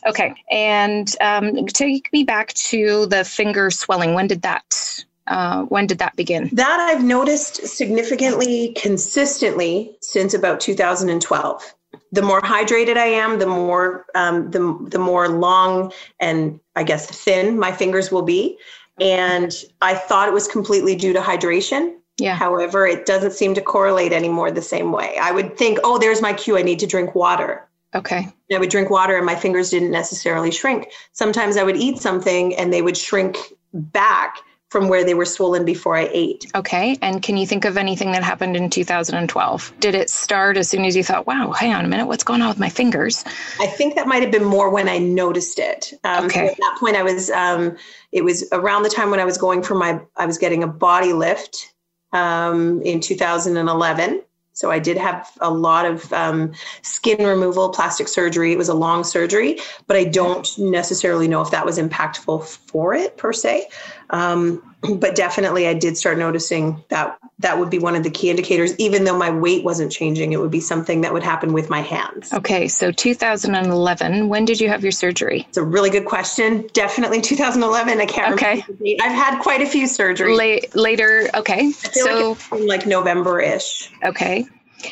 Okay, 0.08 0.34
and 0.52 1.14
um, 1.22 1.66
take 1.68 2.12
me 2.14 2.24
back 2.24 2.54
to 2.54 3.06
the 3.08 3.24
finger 3.24 3.72
swelling. 3.72 4.14
When 4.14 4.28
did 4.28 4.42
that 4.44 5.06
uh, 5.28 5.64
when 5.64 5.88
did 5.88 6.00
that 6.00 6.16
begin? 6.16 6.50
That 6.54 6.80
I've 6.80 7.04
noticed 7.04 7.66
significantly 7.68 8.74
consistently 8.78 9.96
since 10.02 10.34
about 10.34 10.60
2012. 10.60 11.76
The 12.12 12.22
more 12.22 12.42
hydrated 12.42 12.98
I 12.98 13.06
am, 13.06 13.40
the 13.40 13.48
more 13.48 14.06
um, 14.16 14.52
the 14.52 14.78
the 14.90 15.00
more 15.00 15.28
long 15.30 15.92
and 16.20 16.60
I 16.76 16.84
guess 16.84 17.08
thin 17.08 17.60
my 17.60 17.72
fingers 17.72 18.12
will 18.12 18.22
be. 18.22 18.58
And 19.00 19.54
I 19.82 19.96
thought 19.96 20.28
it 20.28 20.34
was 20.34 20.48
completely 20.48 20.96
due 20.96 21.14
to 21.14 21.20
hydration. 21.20 21.96
Yeah. 22.20 22.36
However, 22.36 22.86
it 22.86 23.06
doesn't 23.06 23.32
seem 23.32 23.56
to 23.56 23.62
correlate 23.62 24.14
anymore 24.14 24.52
the 24.52 24.62
same 24.62 24.92
way. 24.92 25.18
I 25.20 25.32
would 25.32 25.58
think, 25.58 25.80
oh, 25.84 25.98
there's 25.98 26.22
my 26.22 26.34
cue. 26.34 26.58
I 26.58 26.62
need 26.62 26.80
to 26.80 26.88
drink 26.88 27.16
water. 27.16 27.68
Okay. 27.96 28.28
I 28.52 28.58
would 28.60 28.70
drink 28.70 28.90
water 28.90 29.18
and 29.18 29.26
my 29.26 29.36
fingers 29.36 29.70
didn't 29.70 29.92
necessarily 29.92 30.52
shrink. 30.52 30.88
Sometimes 31.14 31.58
I 31.58 31.64
would 31.64 31.78
eat 31.78 32.00
something 32.00 32.56
and 32.56 32.72
they 32.72 32.82
would 32.82 32.98
shrink 32.98 33.38
back 33.74 34.38
from 34.74 34.88
where 34.90 35.06
they 35.06 35.14
were 35.14 35.24
swollen 35.24 35.64
before 35.64 35.96
I 35.96 36.10
ate. 36.12 36.52
Okay. 36.56 36.98
And 37.04 37.22
can 37.22 37.38
you 37.38 37.46
think 37.46 37.64
of 37.64 37.78
anything 37.78 38.12
that 38.14 38.24
happened 38.24 38.58
in 38.58 38.72
2012? 38.72 39.74
Did 39.80 39.94
it 39.94 40.10
start 40.10 40.58
as 40.58 40.68
soon 40.68 40.84
as 40.84 40.96
you 40.96 41.04
thought, 41.04 41.28
wow, 41.28 41.52
hang 41.52 41.76
on 41.76 41.86
a 41.86 41.88
minute, 41.88 42.08
what's 42.08 42.24
going 42.24 42.42
on 42.42 42.50
with 42.50 42.58
my 42.58 42.70
fingers? 42.70 43.24
I 43.60 43.68
think 43.68 43.94
that 43.94 44.08
might 44.08 44.24
have 44.24 44.32
been 44.32 44.44
more 44.44 44.72
when 44.72 44.90
I 44.90 44.98
noticed 44.98 45.60
it. 45.60 45.94
Um, 46.04 46.26
okay. 46.26 46.48
So 46.48 46.52
at 46.54 46.58
that 46.58 46.78
point, 46.80 46.96
I 46.96 47.04
was, 47.04 47.30
um, 47.30 47.78
it 48.12 48.24
was 48.24 48.50
around 48.52 48.82
the 48.82 48.90
time 48.90 49.12
when 49.12 49.20
I 49.20 49.26
was 49.26 49.38
going 49.38 49.62
for 49.62 49.76
my, 49.76 50.02
I 50.18 50.26
was 50.26 50.40
getting 50.40 50.64
a 50.64 50.68
body 50.68 51.14
lift 51.14 51.72
um, 52.12 52.82
in 52.82 53.00
2011. 53.00 54.24
So 54.54 54.70
I 54.70 54.80
did 54.80 54.98
have 54.98 55.30
a 55.42 55.52
lot 55.52 55.86
of 55.86 56.12
um, 56.14 56.54
skin 56.84 57.26
removal, 57.26 57.70
plastic 57.70 58.08
surgery. 58.08 58.54
It 58.54 58.58
was 58.58 58.70
a 58.70 58.74
long 58.76 59.04
surgery, 59.04 59.60
but 59.88 59.98
I 59.98 60.04
don't 60.04 60.48
necessarily 60.60 61.28
know 61.28 61.42
if 61.42 61.50
that 61.52 61.66
was 61.66 61.80
impactful 61.80 62.46
for 62.46 62.94
it 62.94 63.18
per 63.18 63.34
se. 63.34 63.68
Um, 64.10 64.62
but 64.98 65.16
definitely, 65.16 65.68
I 65.68 65.74
did 65.74 65.98
start 65.98 66.18
noticing 66.18 66.84
that 66.90 67.18
that 67.40 67.58
would 67.58 67.70
be 67.70 67.80
one 67.80 67.96
of 67.96 68.04
the 68.04 68.10
key 68.10 68.30
indicators. 68.30 68.76
Even 68.78 69.06
though 69.06 69.18
my 69.18 69.30
weight 69.30 69.64
wasn't 69.64 69.92
changing, 69.92 70.34
it 70.34 70.40
would 70.40 70.52
be 70.52 70.60
something 70.60 71.02
that 71.02 71.14
would 71.14 71.24
happen 71.24 71.54
with 71.54 71.70
my 71.70 71.82
hands. 71.82 72.34
Okay, 72.34 72.68
so 72.68 72.92
2011. 72.92 74.30
When 74.30 74.46
did 74.46 74.60
you 74.60 74.68
have 74.68 74.84
your 74.84 74.92
surgery? 74.92 75.46
It's 75.48 75.58
a 75.58 75.64
really 75.64 75.90
good 75.90 76.06
question. 76.06 76.68
Definitely 76.74 77.22
2011. 77.22 78.02
I 78.02 78.06
can't 78.06 78.34
okay. 78.34 78.64
I've 79.02 79.12
had 79.14 79.40
quite 79.42 79.62
a 79.62 79.66
few 79.66 79.88
surgeries. 79.88 80.38
La- 80.38 80.82
later, 80.82 81.30
okay. 81.36 81.72
so 81.72 82.38
like, 82.52 82.62
like 82.62 82.86
November-ish. 82.86 83.90
Okay. 84.04 84.46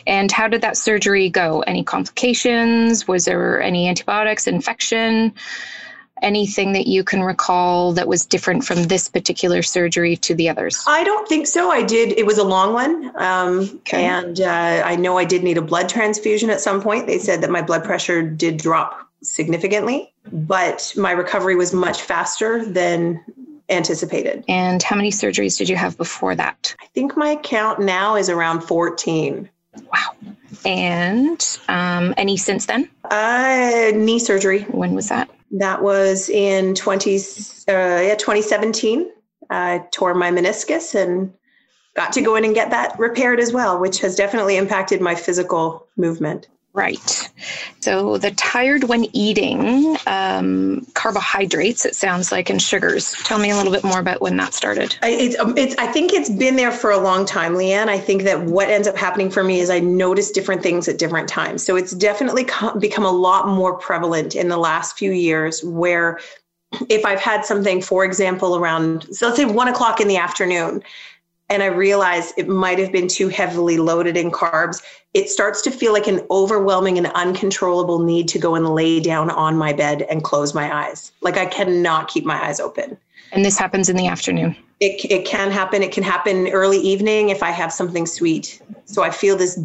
And 0.07 0.31
how 0.31 0.47
did 0.47 0.61
that 0.61 0.77
surgery 0.77 1.29
go? 1.29 1.61
Any 1.61 1.83
complications? 1.83 3.07
Was 3.07 3.25
there 3.25 3.61
any 3.61 3.89
antibiotics, 3.89 4.47
infection? 4.47 5.33
Anything 6.21 6.73
that 6.73 6.87
you 6.87 7.03
can 7.03 7.23
recall 7.23 7.93
that 7.93 8.07
was 8.07 8.25
different 8.25 8.63
from 8.63 8.83
this 8.83 9.07
particular 9.07 9.61
surgery 9.61 10.15
to 10.17 10.35
the 10.35 10.49
others? 10.49 10.83
I 10.87 11.03
don't 11.03 11.27
think 11.27 11.47
so. 11.47 11.71
I 11.71 11.83
did. 11.83 12.17
It 12.17 12.25
was 12.25 12.37
a 12.37 12.43
long 12.43 12.73
one. 12.73 13.11
Um, 13.15 13.59
okay. 13.81 14.05
And 14.05 14.39
uh, 14.41 14.83
I 14.85 14.95
know 14.95 15.17
I 15.17 15.25
did 15.25 15.43
need 15.43 15.57
a 15.57 15.61
blood 15.61 15.89
transfusion 15.89 16.49
at 16.49 16.61
some 16.61 16.81
point. 16.81 17.07
They 17.07 17.19
said 17.19 17.41
that 17.41 17.49
my 17.49 17.61
blood 17.61 17.83
pressure 17.83 18.21
did 18.21 18.57
drop 18.57 19.07
significantly, 19.23 20.13
but 20.31 20.93
my 20.97 21.11
recovery 21.11 21.55
was 21.55 21.73
much 21.73 22.01
faster 22.01 22.65
than 22.65 23.23
anticipated. 23.69 24.43
And 24.47 24.83
how 24.83 24.95
many 24.95 25.11
surgeries 25.11 25.57
did 25.57 25.69
you 25.69 25.75
have 25.75 25.97
before 25.97 26.35
that? 26.35 26.75
I 26.81 26.87
think 26.87 27.15
my 27.15 27.37
count 27.37 27.79
now 27.79 28.15
is 28.15 28.29
around 28.29 28.61
14. 28.61 29.49
Wow. 29.91 30.15
And 30.65 31.59
um, 31.69 32.13
any 32.17 32.37
since 32.37 32.65
then? 32.65 32.89
Uh, 33.05 33.91
knee 33.95 34.19
surgery. 34.19 34.63
When 34.63 34.93
was 34.93 35.09
that? 35.09 35.29
That 35.51 35.81
was 35.81 36.29
in 36.29 36.75
20, 36.75 37.15
uh, 37.17 37.19
yeah, 37.67 38.15
2017. 38.15 39.11
I 39.49 39.85
tore 39.91 40.13
my 40.13 40.31
meniscus 40.31 40.95
and 40.95 41.33
got 41.93 42.13
to 42.13 42.21
go 42.21 42.35
in 42.35 42.45
and 42.45 42.55
get 42.55 42.69
that 42.71 42.97
repaired 42.97 43.39
as 43.39 43.51
well, 43.51 43.79
which 43.79 43.99
has 43.99 44.15
definitely 44.15 44.55
impacted 44.55 45.01
my 45.01 45.13
physical 45.13 45.87
movement. 45.97 46.47
Right. 46.73 47.29
So 47.81 48.17
the 48.17 48.31
tired 48.31 48.85
when 48.85 49.05
eating 49.13 49.97
um, 50.07 50.87
carbohydrates, 50.93 51.85
it 51.85 51.95
sounds 51.95 52.31
like, 52.31 52.49
and 52.49 52.61
sugars. 52.61 53.11
Tell 53.23 53.39
me 53.39 53.49
a 53.49 53.57
little 53.57 53.73
bit 53.73 53.83
more 53.83 53.99
about 53.99 54.21
when 54.21 54.37
that 54.37 54.53
started. 54.53 54.95
I, 55.01 55.09
it's, 55.09 55.37
um, 55.37 55.57
it's, 55.57 55.75
I 55.75 55.87
think 55.87 56.13
it's 56.13 56.29
been 56.29 56.55
there 56.55 56.71
for 56.71 56.91
a 56.91 56.97
long 56.97 57.25
time, 57.25 57.55
Leanne. 57.55 57.89
I 57.89 57.99
think 57.99 58.23
that 58.23 58.43
what 58.43 58.69
ends 58.69 58.87
up 58.87 58.95
happening 58.95 59.29
for 59.29 59.43
me 59.43 59.59
is 59.59 59.69
I 59.69 59.79
notice 59.79 60.31
different 60.31 60.63
things 60.63 60.87
at 60.87 60.97
different 60.97 61.27
times. 61.27 61.61
So 61.61 61.75
it's 61.75 61.91
definitely 61.91 62.45
become 62.79 63.03
a 63.03 63.11
lot 63.11 63.49
more 63.49 63.77
prevalent 63.77 64.35
in 64.35 64.47
the 64.47 64.57
last 64.57 64.97
few 64.97 65.11
years 65.11 65.61
where 65.65 66.19
if 66.87 67.05
I've 67.05 67.19
had 67.19 67.43
something, 67.43 67.81
for 67.81 68.05
example, 68.05 68.55
around, 68.55 69.13
so 69.13 69.27
let's 69.27 69.37
say 69.37 69.45
one 69.45 69.67
o'clock 69.67 69.99
in 69.99 70.07
the 70.07 70.15
afternoon, 70.15 70.83
and 71.51 71.61
I 71.61 71.65
realize 71.65 72.33
it 72.37 72.47
might 72.47 72.79
have 72.79 72.93
been 72.93 73.09
too 73.09 73.27
heavily 73.27 73.77
loaded 73.77 74.15
in 74.15 74.31
carbs, 74.31 74.81
it 75.13 75.29
starts 75.29 75.61
to 75.63 75.71
feel 75.71 75.91
like 75.91 76.07
an 76.07 76.25
overwhelming 76.31 76.97
and 76.97 77.07
uncontrollable 77.07 77.99
need 77.99 78.29
to 78.29 78.39
go 78.39 78.55
and 78.55 78.69
lay 78.69 79.01
down 79.01 79.29
on 79.29 79.57
my 79.57 79.73
bed 79.73 80.03
and 80.03 80.23
close 80.23 80.53
my 80.53 80.73
eyes. 80.73 81.11
Like 81.19 81.35
I 81.35 81.45
cannot 81.45 82.07
keep 82.07 82.23
my 82.23 82.41
eyes 82.41 82.61
open. 82.61 82.97
And 83.33 83.43
this 83.43 83.57
happens 83.57 83.89
in 83.89 83.97
the 83.97 84.07
afternoon. 84.07 84.55
It, 84.79 85.05
it 85.11 85.25
can 85.25 85.51
happen. 85.51 85.83
It 85.83 85.91
can 85.91 86.03
happen 86.03 86.47
early 86.47 86.79
evening 86.79 87.29
if 87.29 87.43
I 87.43 87.51
have 87.51 87.73
something 87.73 88.05
sweet. 88.05 88.61
So 88.85 89.03
I 89.03 89.09
feel 89.09 89.35
this 89.35 89.59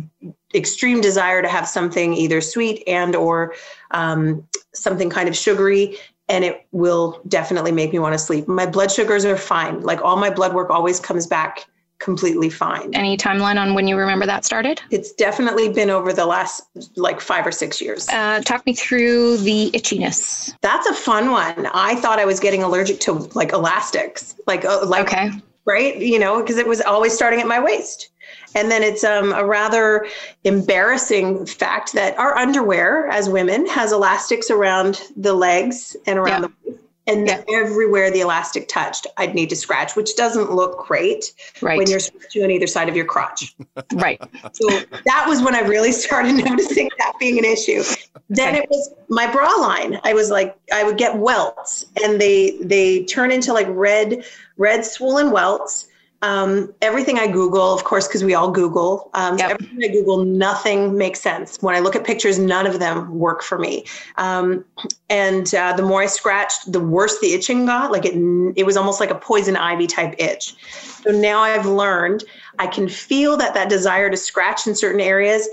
extreme 0.57 1.01
desire 1.01 1.41
to 1.41 1.49
have 1.49 1.69
something 1.69 2.15
either 2.15 2.41
sweet 2.41 2.83
and 2.89 3.15
or 3.15 3.55
um, 3.93 4.45
something 4.75 5.09
kind 5.09 5.29
of 5.29 5.37
sugary 5.37 5.99
and 6.29 6.45
it 6.45 6.67
will 6.73 7.21
definitely 7.29 7.71
make 7.71 7.93
me 7.93 8.01
want 8.01 8.13
to 8.13 8.19
sleep. 8.19 8.49
My 8.49 8.67
blood 8.67 8.91
sugars 8.91 9.25
are 9.25 9.37
fine. 9.37 9.83
Like 9.83 10.03
all 10.03 10.17
my 10.17 10.31
blood 10.31 10.53
work 10.53 10.71
always 10.71 10.99
comes 10.99 11.29
back 11.29 11.67
completely 11.99 12.51
fine. 12.51 12.95
Any 12.95 13.17
timeline 13.17 13.59
on 13.61 13.75
when 13.75 13.89
you 13.89 13.97
remember 13.97 14.27
that 14.27 14.45
started? 14.45 14.81
It's 14.91 15.13
definitely 15.13 15.69
been 15.71 15.91
over 15.91 16.13
the 16.13 16.27
last 16.27 16.63
like 16.97 17.21
five 17.21 17.47
or 17.47 17.53
six 17.53 17.81
years. 17.81 18.09
Uh, 18.09 18.41
talk 18.43 18.65
me 18.67 18.75
through 18.75 19.39
the 19.39 19.71
itchiness. 19.73 20.55
That's 20.61 20.87
a 20.87 20.95
fun 20.95 21.31
one. 21.31 21.67
I 21.73 21.97
thought 21.97 22.19
I 22.19 22.25
was 22.25 22.39
getting 22.41 22.63
allergic 22.63 23.01
to 23.01 23.13
like 23.35 23.53
elastics, 23.53 24.35
like 24.47 24.65
uh, 24.65 24.85
like 24.87 25.07
Okay. 25.09 25.31
right, 25.65 25.97
you 25.99 26.19
know, 26.19 26.41
because 26.41 26.59
it 26.59 26.67
was 26.67 26.81
always 26.83 27.15
starting 27.15 27.41
at 27.41 27.47
my 27.47 27.61
waist. 27.61 28.11
And 28.55 28.71
then 28.71 28.83
it's 28.83 29.05
um, 29.05 29.33
a 29.33 29.45
rather 29.45 30.07
embarrassing 30.45 31.47
fact 31.47 31.93
that 31.93 32.19
our 32.19 32.37
underwear 32.37 33.07
as 33.09 33.29
women 33.29 33.67
has 33.67 33.93
elastics 33.93 34.51
around 34.51 35.03
the 35.17 35.35
legs 35.35 35.97
and 36.07 36.19
around 36.19 36.43
Yeah. 36.43 36.49
the 36.67 36.79
and 37.07 37.27
Yeah. 37.27 37.43
everywhere 37.53 38.11
the 38.11 38.21
elastic 38.21 38.69
touched, 38.69 39.07
I'd 39.17 39.35
need 39.35 39.51
to 39.51 39.57
scratch, 39.57 39.97
which 39.97 40.17
doesn't 40.17 40.53
look 40.53 40.87
great 40.87 41.33
Right. 41.61 41.79
when 41.79 41.89
you're 41.89 42.01
scratching 42.01 42.45
on 42.45 42.51
either 42.51 42.67
side 42.67 42.89
of 42.89 42.97
your 42.97 43.05
crotch. 43.05 43.55
right. 43.95 44.21
So 44.53 44.81
that 45.05 45.25
was 45.29 45.43
when 45.43 45.55
I 45.55 45.61
really 45.61 45.93
started 45.93 46.35
noticing 46.45 46.89
that 46.99 47.13
being 47.19 47.39
an 47.39 47.45
issue. 47.45 47.83
Then 48.29 48.55
it 48.57 48.69
was 48.69 48.93
my 49.09 49.31
bra 49.31 49.51
line. 49.53 50.01
I 50.05 50.13
was 50.13 50.31
like, 50.31 50.57
I 50.73 50.83
would 50.83 50.99
get 50.99 51.17
welts, 51.17 51.87
and 52.03 52.21
they 52.21 52.59
they 52.61 53.05
turn 53.05 53.31
into 53.31 53.53
like 53.53 53.69
red 53.71 54.25
red 54.57 54.85
swollen 54.85 55.31
welts. 55.31 55.87
Um, 56.23 56.75
everything 56.81 57.19
I 57.19 57.27
Google, 57.27 57.75
of 57.75 57.85
course, 57.85 58.09
because 58.09 58.25
we 58.25 58.35
all 58.35 58.51
Google. 58.51 59.11
Um, 59.15 59.39
so 59.39 59.45
everything 59.45 59.79
I 59.85 59.89
Google, 59.89 60.25
nothing 60.25 60.97
makes 60.97 61.21
sense. 61.21 61.59
When 61.61 61.75
I 61.75 61.81
look 61.81 61.95
at 61.95 62.05
pictures, 62.05 62.39
none 62.39 62.67
of 62.67 62.79
them 62.79 63.19
work 63.19 63.43
for 63.43 63.59
me. 63.59 63.85
Um, 64.17 64.65
and 65.11 65.55
uh, 65.55 65.75
the 65.77 65.83
more 65.83 66.03
I 66.03 66.07
scratched, 66.07 66.73
the 66.73 66.81
worse 66.81 67.21
the 67.21 67.35
itching 67.35 67.67
got. 67.67 67.93
Like 67.93 68.05
it, 68.07 68.15
it 68.57 68.65
was 68.65 68.77
almost 68.77 68.99
like 68.99 69.11
a 69.11 69.15
poison 69.15 69.57
ivy 69.57 69.87
type 69.87 70.15
itch. 70.19 70.55
So 71.03 71.11
now 71.11 71.41
I've 71.41 71.67
learned 71.67 72.25
I 72.59 72.67
can 72.67 72.89
feel 72.89 73.37
that 73.37 73.55
that 73.55 73.69
desire 73.69 74.11
to 74.11 74.17
scratch 74.17 74.67
in 74.67 74.75
certain 74.75 75.01
areas 75.01 75.49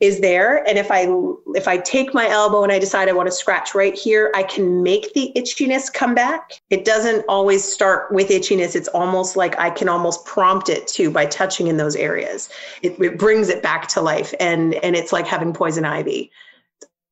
is 0.00 0.20
there. 0.20 0.66
And 0.68 0.78
if 0.78 0.90
i 0.90 1.06
if 1.54 1.66
i 1.66 1.78
take 1.78 2.12
my 2.12 2.28
elbow 2.28 2.62
and 2.62 2.70
i 2.70 2.78
decide 2.78 3.08
i 3.08 3.12
want 3.12 3.28
to 3.28 3.34
scratch 3.34 3.74
right 3.74 3.94
here 3.94 4.30
i 4.34 4.42
can 4.42 4.82
make 4.82 5.14
the 5.14 5.32
itchiness 5.34 5.92
come 5.92 6.14
back. 6.14 6.60
It 6.70 6.84
doesn't 6.84 7.24
always 7.28 7.64
start 7.64 8.12
with 8.12 8.28
itchiness. 8.28 8.76
It's 8.76 8.88
almost 8.88 9.36
like 9.36 9.58
i 9.58 9.70
can 9.70 9.88
almost 9.88 10.24
prompt 10.26 10.68
it 10.68 10.86
to 10.88 11.10
by 11.10 11.26
touching 11.26 11.68
in 11.68 11.78
those 11.78 11.96
areas. 11.96 12.50
It, 12.82 13.00
it 13.00 13.18
brings 13.18 13.48
it 13.48 13.62
back 13.62 13.88
to 13.88 14.00
life. 14.02 14.34
And 14.38 14.74
and 14.74 14.94
it's 14.96 15.12
like 15.12 15.26
having 15.26 15.52
poison 15.52 15.84
ivy. 15.84 16.30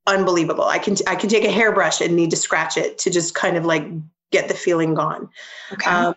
Unbelievable. 0.06 0.64
I 0.64 0.78
can 0.78 0.96
i 1.06 1.14
can 1.14 1.30
take 1.30 1.44
a 1.44 1.50
hairbrush 1.50 2.02
and 2.02 2.14
need 2.14 2.30
to 2.30 2.36
scratch 2.36 2.76
it 2.76 2.98
to 2.98 3.10
just 3.10 3.34
kind 3.34 3.56
of 3.56 3.64
like 3.64 3.86
get 4.30 4.48
the 4.48 4.54
feeling 4.54 4.92
gone. 4.92 5.30
Okay. 5.72 5.90
um, 5.90 6.14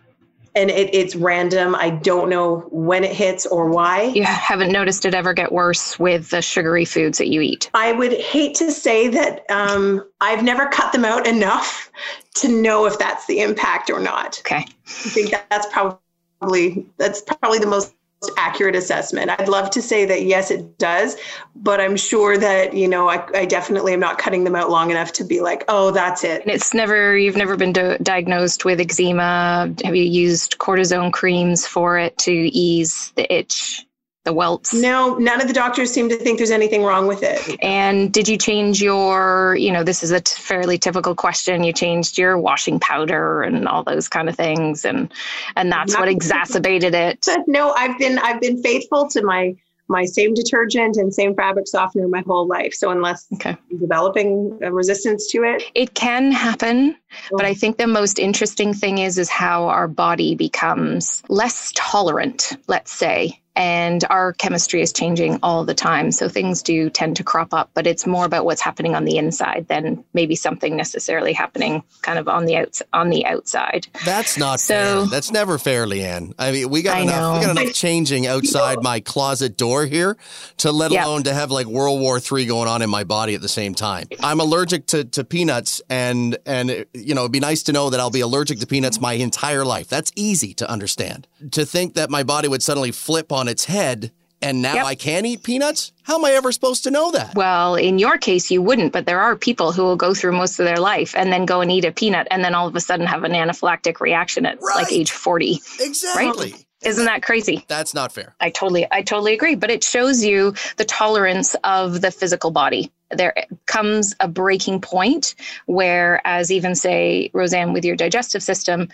and 0.57 0.69
it, 0.69 0.93
it's 0.93 1.15
random 1.15 1.75
i 1.75 1.89
don't 1.89 2.29
know 2.29 2.67
when 2.71 3.03
it 3.03 3.15
hits 3.15 3.45
or 3.45 3.69
why 3.69 4.03
you 4.03 4.23
haven't 4.23 4.71
noticed 4.71 5.05
it 5.05 5.13
ever 5.13 5.33
get 5.33 5.51
worse 5.51 5.99
with 5.99 6.29
the 6.29 6.41
sugary 6.41 6.85
foods 6.85 7.17
that 7.17 7.27
you 7.27 7.41
eat. 7.41 7.69
I 7.73 7.91
would 7.91 8.13
hate 8.13 8.55
to 8.55 8.71
say 8.71 9.07
that 9.09 9.45
um, 9.49 10.03
I've 10.21 10.43
never 10.43 10.67
cut 10.67 10.91
them 10.91 11.05
out 11.05 11.27
enough 11.27 11.91
to 12.35 12.47
know 12.47 12.85
if 12.85 12.97
that's 12.97 13.25
the 13.27 13.39
impact 13.39 13.89
or 13.89 13.99
not. 13.99 14.39
Okay. 14.39 14.65
I 14.65 14.65
think 14.85 15.31
that 15.31 15.49
that's 15.49 15.67
probably 15.71 16.85
that's 16.97 17.21
probably 17.21 17.59
the 17.59 17.67
most 17.67 17.93
accurate 18.37 18.75
assessment. 18.75 19.29
I'd 19.29 19.47
love 19.47 19.69
to 19.71 19.81
say 19.81 20.05
that 20.05 20.23
yes, 20.23 20.51
it 20.51 20.77
does, 20.77 21.15
but 21.55 21.79
I'm 21.79 21.95
sure 21.95 22.37
that 22.37 22.73
you 22.73 22.87
know 22.87 23.09
I, 23.09 23.25
I 23.33 23.45
definitely 23.45 23.93
am 23.93 23.99
not 23.99 24.17
cutting 24.17 24.43
them 24.43 24.55
out 24.55 24.69
long 24.69 24.91
enough 24.91 25.13
to 25.13 25.23
be 25.23 25.41
like, 25.41 25.63
oh, 25.67 25.91
that's 25.91 26.23
it. 26.23 26.41
And 26.41 26.51
it's 26.51 26.73
never, 26.73 27.17
you've 27.17 27.37
never 27.37 27.55
been 27.55 27.73
do- 27.73 27.97
diagnosed 28.01 28.65
with 28.65 28.79
eczema. 28.79 29.73
Have 29.83 29.95
you 29.95 30.03
used 30.03 30.57
cortisone 30.57 31.13
creams 31.13 31.67
for 31.67 31.97
it 31.97 32.17
to 32.19 32.31
ease 32.31 33.11
the 33.15 33.31
itch, 33.33 33.86
the 34.27 34.33
welts? 34.33 34.73
No, 34.73 35.15
none 35.15 35.41
of 35.41 35.47
the 35.47 35.53
doctors 35.53 35.89
seem 35.89 36.09
to 36.09 36.17
think 36.17 36.37
there's 36.37 36.51
anything 36.51 36.83
wrong 36.83 37.07
with 37.07 37.23
it. 37.23 37.57
And 37.63 38.11
did 38.13 38.27
you 38.27 38.37
change 38.37 38.81
your, 38.81 39.55
you 39.57 39.71
know, 39.71 39.83
this 39.83 40.03
is 40.03 40.11
a 40.11 40.19
t- 40.19 40.35
fairly 40.39 40.77
typical 40.77 41.15
question. 41.15 41.63
You 41.63 41.71
changed 41.73 42.17
your 42.17 42.37
washing 42.37 42.79
powder 42.79 43.41
and 43.41 43.67
all 43.67 43.83
those 43.83 44.07
kind 44.09 44.27
of 44.29 44.35
things, 44.35 44.83
and 44.85 45.11
and 45.55 45.71
that's 45.71 45.97
what 45.97 46.09
exacerbated 46.09 46.93
it. 46.93 47.25
No, 47.47 47.71
I've 47.71 47.97
been 47.97 48.19
I've 48.19 48.41
been 48.41 48.61
faithful 48.61 49.07
to 49.09 49.23
my 49.23 49.55
my 49.89 50.03
same 50.03 50.33
detergent 50.33 50.97
and 50.97 51.13
same 51.13 51.33
fabric 51.33 51.65
softener 51.65 52.07
my 52.09 52.21
whole 52.27 52.45
life. 52.45 52.73
So 52.73 52.89
unless 52.91 53.25
Okay. 53.35 53.51
I'm 53.71 53.79
developing 53.79 54.59
a 54.61 54.69
resistance 54.71 55.27
to 55.31 55.43
it, 55.43 55.63
It 55.75 55.93
can 55.93 56.31
happen, 56.33 56.97
but 57.31 57.45
Oh. 57.45 57.47
I 57.47 57.53
think 57.53 57.77
the 57.77 57.87
most 57.87 58.19
interesting 58.19 58.73
thing 58.73 58.97
is 58.97 59.17
is 59.17 59.29
how 59.29 59.69
our 59.69 59.87
body 59.87 60.35
becomes 60.35 61.23
less 61.29 61.71
tolerant, 61.75 62.57
let's 62.67 62.91
say. 62.91 63.39
And 63.57 64.05
our 64.11 64.33
chemistry 64.33 64.81
is 64.83 64.93
changing 64.93 65.39
all 65.41 65.65
the 65.65 65.73
time. 65.73 66.11
So 66.11 66.29
things 66.29 66.61
do 66.61 66.91
tend 66.91 67.15
to 67.17 67.23
crop 67.23 67.55
up, 67.55 67.71
but 67.73 67.87
it's 67.87 68.05
more 68.05 68.23
about 68.23 68.45
what's 68.45 68.61
happening 68.61 68.93
on 68.93 69.03
the 69.05 69.17
inside 69.17 69.65
than 69.67 70.03
maybe 70.13 70.35
something 70.35 70.75
necessarily 70.77 71.33
happening 71.33 71.81
kind 72.03 72.19
of 72.19 72.27
on 72.27 72.45
the 72.45 72.55
outs 72.55 72.83
on 72.93 73.09
the 73.09 73.25
outside. 73.25 73.87
That's 74.05 74.37
not 74.37 74.59
So- 74.59 74.73
fair. 74.75 75.05
That's 75.07 75.31
never 75.31 75.57
fair, 75.57 75.87
Leanne. 75.87 76.33
I 76.37 76.51
mean, 76.51 76.69
we 76.69 76.83
got 76.83 76.97
I 76.97 76.99
enough. 77.01 77.39
We 77.39 77.45
got 77.47 77.57
enough 77.59 77.73
changing 77.73 78.27
outside 78.27 78.83
my 78.83 78.99
closet 78.99 79.57
door 79.57 79.85
here, 79.87 80.17
to 80.57 80.71
let 80.71 80.91
Yeah. 80.91 81.05
alone 81.07 81.23
to 81.23 81.33
have 81.33 81.49
like 81.49 81.65
World 81.65 81.99
War 81.99 82.19
III 82.19 82.45
going 82.45 82.67
on 82.67 82.83
in 82.83 82.89
my 82.91 83.03
body 83.03 83.33
at 83.33 83.41
the 83.41 83.49
same 83.49 83.73
time. 83.73 84.07
I'm 84.21 84.39
allergic 84.39 84.85
to, 84.87 85.03
to 85.03 85.23
peanuts, 85.23 85.81
and 85.89 86.37
and 86.45 86.85
you 86.93 87.15
know, 87.15 87.21
it'd 87.21 87.31
be 87.31 87.39
nice 87.39 87.63
to 87.63 87.71
know 87.71 87.89
that 87.89 87.99
I'll 87.99 88.11
be 88.11 88.21
allergic 88.21 88.59
to 88.59 88.67
peanuts 88.67 89.01
my 89.01 89.13
entire 89.13 89.65
life. 89.65 89.87
That's 89.87 90.11
easy 90.15 90.53
to 90.55 90.69
understand. 90.69 91.25
To 91.51 91.65
think 91.65 91.93
that 91.95 92.09
my 92.09 92.23
body 92.23 92.47
would 92.47 92.63
suddenly 92.63 92.91
flip 92.91 93.31
on 93.31 93.47
its 93.47 93.65
head, 93.65 94.11
and 94.41 94.61
now 94.61 94.75
Yep. 94.75 94.85
I 94.85 94.95
can't 94.95 95.25
eat 95.25 95.43
peanuts. 95.43 95.91
How 96.03 96.15
am 96.15 96.25
I 96.25 96.31
ever 96.31 96.51
supposed 96.51 96.83
to 96.83 96.91
know 96.91 97.11
that? 97.11 97.35
Well, 97.35 97.75
in 97.75 97.99
your 97.99 98.17
case, 98.17 98.49
you 98.51 98.61
wouldn't, 98.61 98.93
but 98.93 99.05
there 99.05 99.19
are 99.19 99.35
people 99.35 99.71
who 99.71 99.83
will 99.83 99.95
go 99.95 100.13
through 100.13 100.33
most 100.33 100.59
of 100.59 100.65
their 100.65 100.77
life 100.77 101.15
and 101.15 101.31
then 101.31 101.45
go 101.45 101.61
and 101.61 101.71
eat 101.71 101.85
a 101.85 101.91
peanut 101.91 102.27
and 102.31 102.43
then 102.43 102.53
all 102.55 102.67
of 102.67 102.75
a 102.75 102.79
sudden 102.79 103.05
have 103.05 103.23
an 103.23 103.31
anaphylactic 103.33 103.99
reaction 103.99 104.45
at 104.45 104.61
like 104.61 104.91
age 104.91 105.11
40. 105.11 105.59
Exactly. 105.79 106.53
Isn't 106.83 107.05
that 107.05 107.23
crazy? 107.23 107.65
That's 107.67 107.95
not 107.95 108.11
fair. 108.11 108.35
I 108.39 108.51
totally 108.51 108.85
I 108.91 109.01
totally 109.01 109.33
agree, 109.33 109.55
but 109.55 109.71
it 109.71 109.83
shows 109.83 110.23
you 110.23 110.53
the 110.77 110.85
tolerance 110.85 111.55
of 111.63 112.01
the 112.01 112.11
physical 112.11 112.51
body. 112.51 112.91
There 113.11 113.33
comes 113.65 114.15
a 114.19 114.27
breaking 114.27 114.81
point 114.81 115.35
where 115.65 116.21
as 116.25 116.51
even 116.51 116.75
say 116.75 117.29
Roseanne 117.33 117.73
with 117.73 117.85
your 117.85 117.95
digestive 117.95 118.43
system, 118.43 118.89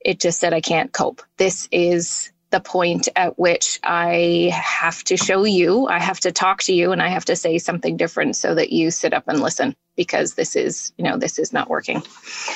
it 0.00 0.20
just 0.20 0.40
said 0.40 0.54
I 0.54 0.60
can't 0.60 0.92
cope. 0.92 1.22
This 1.36 1.68
is 1.70 2.32
the 2.50 2.60
point 2.60 3.08
at 3.14 3.38
which 3.38 3.78
I 3.84 4.50
have 4.54 5.04
to 5.04 5.16
show 5.18 5.44
you, 5.44 5.86
I 5.86 5.98
have 5.98 6.20
to 6.20 6.32
talk 6.32 6.62
to 6.62 6.72
you 6.72 6.92
and 6.92 7.02
I 7.02 7.08
have 7.08 7.26
to 7.26 7.36
say 7.36 7.58
something 7.58 7.96
different 7.98 8.36
so 8.36 8.54
that 8.54 8.72
you 8.72 8.90
sit 8.90 9.12
up 9.12 9.28
and 9.28 9.40
listen 9.42 9.76
because 9.98 10.34
this 10.34 10.54
is, 10.54 10.92
you 10.96 11.02
know, 11.02 11.18
this 11.18 11.40
is 11.40 11.52
not 11.52 11.68
working. 11.68 12.00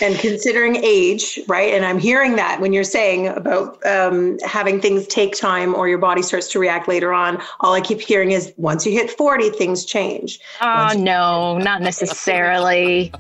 and 0.01 0.17
considering 0.19 0.77
age, 0.77 1.41
right? 1.49 1.75
And 1.75 1.85
I'm 1.85 1.99
hearing 1.99 2.37
that 2.37 2.61
when 2.61 2.73
you're 2.73 2.85
saying 2.85 3.27
about 3.27 3.85
um, 3.85 4.39
having 4.47 4.81
things 4.81 5.09
take 5.09 5.37
time 5.37 5.75
or 5.75 5.89
your 5.89 5.99
body 5.99 6.23
starts 6.23 6.49
to 6.53 6.61
react 6.61 6.87
later 6.87 7.13
on. 7.13 7.43
All 7.59 7.75
I 7.75 7.81
keep 7.81 8.01
hearing 8.01 8.31
is 8.31 8.55
once 8.57 8.87
you 8.87 8.93
hit 8.93 9.11
40, 9.11 9.51
things 9.51 9.85
change. 9.85 10.39
Oh, 10.61 10.95
no, 10.97 11.59
not 11.59 11.83
necessarily. 11.83 13.13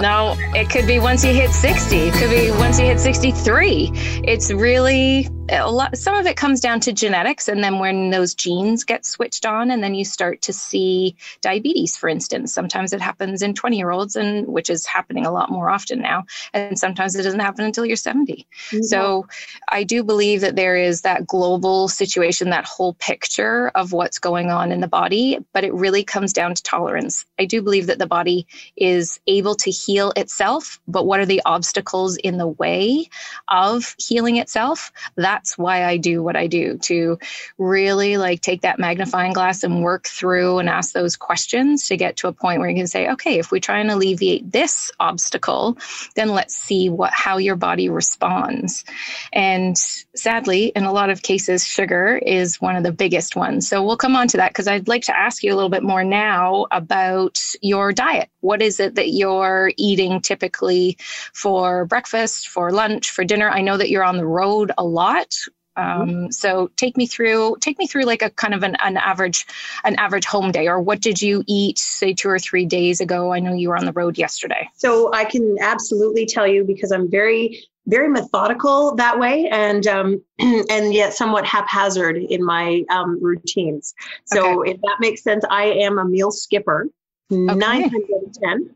No, 0.00 0.34
it 0.54 0.70
could 0.70 0.86
be 0.86 0.98
once 0.98 1.24
you 1.24 1.32
hit 1.32 1.50
60. 1.50 1.96
It 1.96 2.14
could 2.14 2.30
be 2.30 2.50
once 2.52 2.78
you 2.78 2.86
hit 2.86 3.00
63. 3.00 3.90
It's 4.24 4.50
really 4.50 5.28
a 5.50 5.70
lot. 5.70 5.96
Some 5.96 6.14
of 6.14 6.26
it 6.26 6.36
comes 6.36 6.60
down 6.60 6.80
to 6.80 6.92
genetics. 6.92 7.48
And 7.48 7.62
then 7.62 7.78
when 7.78 8.10
those 8.10 8.34
genes 8.34 8.84
get 8.84 9.04
switched 9.04 9.44
on, 9.44 9.70
and 9.70 9.82
then 9.82 9.94
you 9.94 10.04
start 10.04 10.40
to 10.42 10.52
see 10.52 11.16
diabetes, 11.42 11.96
for 11.96 12.08
instance. 12.08 12.52
Sometimes 12.52 12.92
it 12.92 13.00
happens 13.00 13.42
in 13.42 13.52
20 13.54 13.76
year 13.76 13.90
olds, 13.90 14.16
and 14.16 14.46
which 14.46 14.70
is 14.70 14.86
happening 14.86 15.26
a 15.26 15.30
lot 15.30 15.50
more 15.50 15.68
often 15.68 16.00
now. 16.00 16.24
And 16.54 16.78
sometimes 16.78 17.14
it 17.14 17.22
doesn't 17.22 17.40
happen 17.40 17.64
until 17.64 17.84
you're 17.84 17.96
70. 17.96 18.46
Mm-hmm. 18.70 18.82
So 18.82 19.26
I 19.68 19.84
do 19.84 20.02
believe 20.02 20.40
that 20.40 20.56
there 20.56 20.76
is 20.76 21.02
that 21.02 21.26
global 21.26 21.88
situation, 21.88 22.50
that 22.50 22.64
whole 22.64 22.94
picture 22.94 23.68
of 23.74 23.92
what's 23.92 24.18
going 24.18 24.50
on 24.50 24.72
in 24.72 24.80
the 24.80 24.88
body, 24.88 25.38
but 25.52 25.64
it 25.64 25.74
really 25.74 26.04
comes 26.04 26.32
down 26.32 26.54
to 26.54 26.62
tolerance. 26.62 27.24
I 27.38 27.44
do 27.44 27.60
believe 27.60 27.86
that 27.88 27.98
the 27.98 28.06
body 28.06 28.46
is 28.76 29.20
able 29.26 29.54
to 29.60 29.70
heal 29.70 30.12
itself, 30.16 30.80
but 30.88 31.06
what 31.06 31.20
are 31.20 31.26
the 31.26 31.42
obstacles 31.44 32.16
in 32.16 32.38
the 32.38 32.48
way 32.48 33.08
of 33.48 33.94
healing 33.98 34.36
itself? 34.36 34.92
That's 35.16 35.56
why 35.56 35.84
I 35.84 35.96
do 35.96 36.22
what 36.22 36.36
I 36.36 36.46
do 36.46 36.78
to 36.78 37.18
really 37.58 38.16
like 38.16 38.40
take 38.40 38.62
that 38.62 38.78
magnifying 38.78 39.32
glass 39.32 39.62
and 39.62 39.82
work 39.82 40.06
through 40.06 40.58
and 40.58 40.68
ask 40.68 40.92
those 40.92 41.16
questions 41.16 41.86
to 41.86 41.96
get 41.96 42.16
to 42.18 42.28
a 42.28 42.32
point 42.32 42.60
where 42.60 42.68
you 42.68 42.76
can 42.76 42.86
say, 42.86 43.08
okay, 43.10 43.38
if 43.38 43.50
we 43.50 43.60
try 43.60 43.78
and 43.78 43.90
alleviate 43.90 44.50
this 44.50 44.90
obstacle, 45.00 45.76
then 46.16 46.30
let's 46.30 46.56
see 46.56 46.88
what 46.88 47.12
how 47.12 47.38
your 47.38 47.56
body 47.56 47.88
responds. 47.88 48.84
And 49.32 49.76
sadly, 49.76 50.66
in 50.74 50.84
a 50.84 50.92
lot 50.92 51.10
of 51.10 51.22
cases, 51.22 51.64
sugar 51.64 52.18
is 52.18 52.60
one 52.60 52.76
of 52.76 52.82
the 52.82 52.92
biggest 52.92 53.36
ones. 53.36 53.68
So 53.68 53.84
we'll 53.84 53.96
come 53.96 54.16
on 54.16 54.28
to 54.28 54.36
that 54.38 54.50
because 54.50 54.68
I'd 54.68 54.88
like 54.88 55.02
to 55.04 55.18
ask 55.18 55.42
you 55.42 55.52
a 55.52 55.56
little 55.56 55.70
bit 55.70 55.82
more 55.82 56.04
now 56.04 56.66
about 56.70 57.38
your 57.60 57.92
diet. 57.92 58.28
What 58.40 58.62
is 58.62 58.80
it 58.80 58.94
that 58.94 59.10
you're 59.10 59.72
eating 59.76 60.20
typically 60.20 60.96
for 61.32 61.84
breakfast, 61.84 62.48
for 62.48 62.70
lunch, 62.70 63.10
for 63.10 63.24
dinner? 63.24 63.48
I 63.48 63.60
know 63.60 63.76
that 63.76 63.90
you're 63.90 64.04
on 64.04 64.16
the 64.16 64.26
road 64.26 64.72
a 64.78 64.84
lot. 64.84 65.34
Um, 65.76 66.32
so 66.32 66.70
take 66.76 66.96
me 66.96 67.06
through 67.06 67.56
take 67.60 67.78
me 67.78 67.86
through 67.86 68.02
like 68.02 68.22
a 68.22 68.30
kind 68.30 68.54
of 68.54 68.62
an, 68.62 68.76
an 68.82 68.96
average 68.96 69.46
an 69.84 69.94
average 69.96 70.26
home 70.26 70.50
day, 70.50 70.68
or 70.68 70.80
what 70.80 71.00
did 71.00 71.22
you 71.22 71.42
eat 71.46 71.78
say 71.78 72.12
two 72.12 72.28
or 72.28 72.38
three 72.38 72.66
days 72.66 73.00
ago? 73.00 73.32
I 73.32 73.40
know 73.40 73.54
you 73.54 73.68
were 73.68 73.78
on 73.78 73.86
the 73.86 73.92
road 73.92 74.18
yesterday. 74.18 74.68
So 74.76 75.12
I 75.14 75.24
can 75.24 75.56
absolutely 75.60 76.26
tell 76.26 76.46
you 76.46 76.64
because 76.64 76.90
I'm 76.90 77.10
very 77.10 77.64
very 77.86 78.08
methodical 78.08 78.94
that 78.96 79.18
way 79.18 79.48
and 79.48 79.86
um, 79.86 80.22
and 80.38 80.92
yet 80.92 81.14
somewhat 81.14 81.46
haphazard 81.46 82.16
in 82.16 82.44
my 82.44 82.84
um, 82.90 83.18
routines 83.22 83.94
so 84.24 84.60
okay. 84.60 84.72
if 84.72 84.80
that 84.82 84.96
makes 85.00 85.22
sense 85.22 85.44
i 85.50 85.64
am 85.64 85.98
a 85.98 86.04
meal 86.04 86.30
skipper 86.30 86.86
okay. 87.32 87.54
nine 87.54 87.90
times 87.90 88.04
out 88.14 88.22
of 88.26 88.32
ten. 88.32 88.70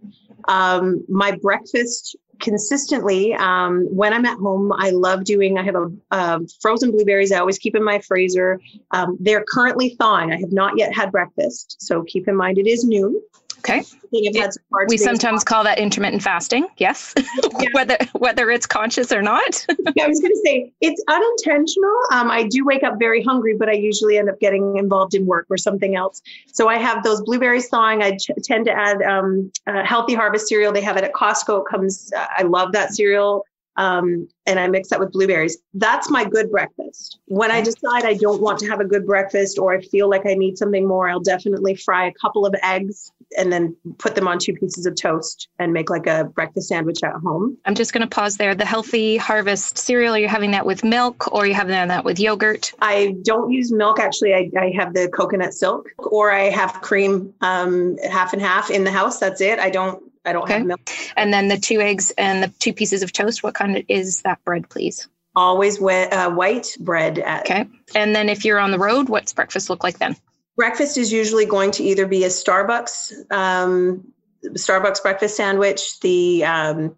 Um, 0.46 1.04
my 1.08 1.32
breakfast 1.32 2.16
consistently 2.40 3.32
um, 3.34 3.86
when 3.90 4.12
i'm 4.12 4.24
at 4.26 4.36
home 4.38 4.72
i 4.76 4.90
love 4.90 5.24
doing 5.24 5.56
i 5.56 5.62
have 5.62 5.76
a 5.76 6.40
frozen 6.60 6.90
blueberries. 6.90 7.32
I 7.32 7.38
always 7.38 7.58
keep 7.58 7.76
in 7.76 7.84
my 7.84 8.00
freezer. 8.00 8.60
Um, 8.90 9.16
they're 9.20 9.44
currently 9.48 9.90
thawing. 9.90 10.32
I 10.32 10.36
have 10.38 10.52
not 10.52 10.76
yet 10.76 10.94
had 10.94 11.12
breakfast 11.12 11.76
so 11.80 12.02
keep 12.02 12.28
in 12.28 12.36
mind 12.36 12.58
it 12.58 12.66
is 12.66 12.84
noon 12.84 13.20
Okay. 13.66 13.82
It, 14.12 14.56
we 14.88 14.98
sometimes 14.98 15.42
call 15.42 15.64
that 15.64 15.78
intermittent 15.78 16.22
fasting. 16.22 16.68
Yes, 16.76 17.14
yeah. 17.58 17.68
whether 17.72 17.96
whether 18.12 18.50
it's 18.50 18.66
conscious 18.66 19.10
or 19.10 19.22
not. 19.22 19.66
yeah, 19.96 20.04
I 20.04 20.08
was 20.08 20.20
going 20.20 20.32
to 20.32 20.42
say 20.44 20.72
it's 20.80 21.02
unintentional. 21.08 21.96
Um, 22.12 22.30
I 22.30 22.44
do 22.44 22.64
wake 22.64 22.82
up 22.82 22.98
very 22.98 23.22
hungry, 23.22 23.56
but 23.58 23.68
I 23.68 23.72
usually 23.72 24.18
end 24.18 24.28
up 24.28 24.38
getting 24.38 24.76
involved 24.76 25.14
in 25.14 25.26
work 25.26 25.46
or 25.50 25.56
something 25.56 25.96
else. 25.96 26.20
So 26.52 26.68
I 26.68 26.76
have 26.76 27.02
those 27.02 27.22
blueberries 27.22 27.68
thawing. 27.68 28.02
I 28.02 28.16
ch- 28.16 28.30
tend 28.42 28.66
to 28.66 28.72
add 28.72 29.02
um, 29.02 29.50
healthy 29.66 30.14
harvest 30.14 30.48
cereal. 30.48 30.72
They 30.72 30.82
have 30.82 30.96
it 30.96 31.04
at 31.04 31.12
Costco. 31.12 31.62
It 31.62 31.70
comes. 31.70 32.12
Uh, 32.14 32.26
I 32.36 32.42
love 32.42 32.72
that 32.72 32.94
cereal 32.94 33.44
um, 33.76 34.28
and 34.46 34.60
I 34.60 34.68
mix 34.68 34.88
that 34.90 35.00
with 35.00 35.12
blueberries. 35.12 35.58
That's 35.74 36.10
my 36.10 36.24
good 36.24 36.50
breakfast. 36.50 37.18
When 37.26 37.50
I 37.50 37.60
decide 37.60 38.04
I 38.04 38.14
don't 38.14 38.40
want 38.40 38.58
to 38.60 38.66
have 38.68 38.80
a 38.80 38.84
good 38.84 39.04
breakfast 39.06 39.58
or 39.58 39.74
I 39.74 39.80
feel 39.80 40.08
like 40.08 40.26
I 40.26 40.34
need 40.34 40.58
something 40.58 40.86
more, 40.86 41.08
I'll 41.08 41.20
definitely 41.20 41.74
fry 41.74 42.06
a 42.06 42.12
couple 42.12 42.46
of 42.46 42.54
eggs 42.62 43.10
and 43.36 43.52
then 43.52 43.76
put 43.98 44.14
them 44.14 44.28
on 44.28 44.38
two 44.38 44.52
pieces 44.54 44.86
of 44.86 44.94
toast 44.94 45.48
and 45.58 45.72
make 45.72 45.90
like 45.90 46.06
a 46.06 46.24
breakfast 46.24 46.68
sandwich 46.68 47.00
at 47.02 47.12
home. 47.14 47.56
I'm 47.64 47.74
just 47.74 47.92
going 47.92 48.02
to 48.02 48.14
pause 48.14 48.36
there. 48.36 48.54
The 48.54 48.64
healthy 48.64 49.16
harvest 49.16 49.78
cereal, 49.78 50.16
you're 50.16 50.28
having 50.28 50.52
that 50.52 50.66
with 50.66 50.84
milk 50.84 51.32
or 51.32 51.42
are 51.42 51.46
you 51.46 51.54
have 51.54 51.68
that 51.68 52.04
with 52.04 52.20
yogurt? 52.20 52.72
I 52.80 53.16
don't 53.22 53.50
use 53.50 53.72
milk. 53.72 53.98
Actually, 53.98 54.34
I, 54.34 54.50
I 54.58 54.72
have 54.76 54.94
the 54.94 55.08
coconut 55.08 55.54
silk 55.54 55.88
or 55.98 56.30
I 56.30 56.50
have 56.50 56.80
cream 56.82 57.34
um, 57.40 57.96
half 57.98 58.32
and 58.32 58.42
half 58.42 58.70
in 58.70 58.84
the 58.84 58.92
house. 58.92 59.18
That's 59.18 59.40
it. 59.40 59.58
I 59.58 59.70
don't 59.70 60.02
I 60.24 60.32
don't 60.32 60.44
okay. 60.44 60.54
have 60.54 60.66
milk. 60.66 60.90
And 61.16 61.32
then 61.32 61.48
the 61.48 61.58
two 61.58 61.80
eggs 61.80 62.12
and 62.16 62.42
the 62.42 62.48
two 62.58 62.72
pieces 62.72 63.02
of 63.02 63.12
toast. 63.12 63.42
What 63.42 63.54
kind 63.54 63.76
of 63.76 63.84
is 63.88 64.22
that 64.22 64.42
bread, 64.44 64.68
please? 64.68 65.06
Always 65.36 65.80
wet, 65.80 66.12
uh, 66.12 66.30
white 66.30 66.76
bread. 66.80 67.18
At- 67.18 67.42
okay. 67.42 67.66
And 67.94 68.14
then 68.14 68.28
if 68.28 68.44
you're 68.44 68.58
on 68.58 68.70
the 68.70 68.78
road, 68.78 69.08
what's 69.08 69.32
breakfast 69.32 69.68
look 69.68 69.82
like 69.82 69.98
then? 69.98 70.16
Breakfast 70.56 70.96
is 70.96 71.12
usually 71.12 71.46
going 71.46 71.70
to 71.72 71.82
either 71.82 72.06
be 72.06 72.24
a 72.24 72.28
Starbucks, 72.28 73.30
um, 73.32 74.06
Starbucks 74.44 75.02
breakfast 75.02 75.36
sandwich, 75.36 76.00
the 76.00 76.44
um, 76.44 76.96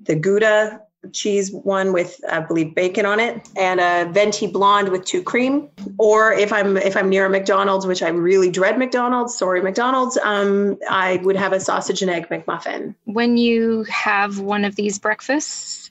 the 0.00 0.14
Gouda 0.14 0.80
cheese 1.12 1.52
one 1.52 1.92
with 1.92 2.20
I 2.28 2.40
believe 2.40 2.74
bacon 2.74 3.06
on 3.06 3.20
it 3.20 3.46
and 3.56 3.80
a 3.80 4.10
venti 4.10 4.46
blonde 4.46 4.88
with 4.88 5.04
two 5.04 5.22
cream. 5.22 5.68
Or 5.98 6.32
if 6.32 6.52
I'm 6.52 6.76
if 6.76 6.96
I'm 6.96 7.08
near 7.08 7.26
a 7.26 7.30
McDonald's 7.30 7.86
which 7.86 8.02
I 8.02 8.08
really 8.08 8.50
dread 8.50 8.78
McDonald's 8.78 9.36
sorry 9.36 9.60
McDonald's 9.60 10.16
um 10.24 10.78
I 10.88 11.16
would 11.22 11.36
have 11.36 11.52
a 11.52 11.60
sausage 11.60 12.02
and 12.02 12.10
egg 12.10 12.28
McMuffin. 12.28 12.94
When 13.04 13.36
you 13.36 13.84
have 13.84 14.40
one 14.40 14.64
of 14.64 14.76
these 14.76 14.98
breakfasts 14.98 15.90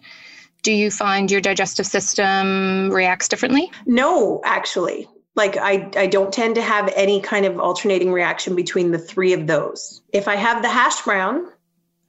do 0.63 0.71
you 0.71 0.89
find 0.89 1.29
your 1.29 1.41
digestive 1.41 1.85
system 1.85 2.89
reacts 2.89 3.27
differently? 3.27 3.69
No 3.85 4.41
actually 4.45 5.07
like 5.35 5.57
I, 5.57 5.89
I 5.95 6.07
don't 6.07 6.33
tend 6.33 6.55
to 6.55 6.61
have 6.61 6.91
any 6.95 7.21
kind 7.21 7.45
of 7.45 7.59
alternating 7.59 8.11
reaction 8.11 8.55
between 8.55 8.91
the 8.91 8.99
three 8.99 9.33
of 9.33 9.47
those 9.47 10.01
if 10.11 10.27
I 10.27 10.35
have 10.35 10.61
the 10.61 10.69
hash 10.69 11.01
brown 11.01 11.47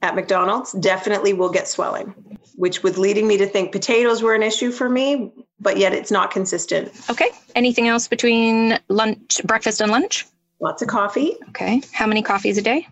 at 0.05 0.15
McDonald's 0.15 0.71
definitely 0.73 1.33
will 1.33 1.49
get 1.49 1.67
swelling, 1.67 2.13
which 2.55 2.83
was 2.83 2.97
leading 2.97 3.27
me 3.27 3.37
to 3.37 3.45
think 3.47 3.71
potatoes 3.71 4.21
were 4.21 4.35
an 4.35 4.43
issue 4.43 4.71
for 4.71 4.87
me, 4.87 5.31
but 5.59 5.77
yet 5.77 5.93
it's 5.93 6.11
not 6.11 6.31
consistent. 6.31 6.91
Okay. 7.09 7.29
Anything 7.55 7.87
else 7.87 8.07
between 8.07 8.79
lunch, 8.87 9.41
breakfast, 9.43 9.81
and 9.81 9.91
lunch? 9.91 10.25
Lots 10.59 10.81
of 10.81 10.87
coffee. 10.87 11.35
Okay. 11.49 11.81
How 11.91 12.05
many 12.05 12.21
coffees 12.21 12.57
a 12.57 12.61
day? 12.61 12.87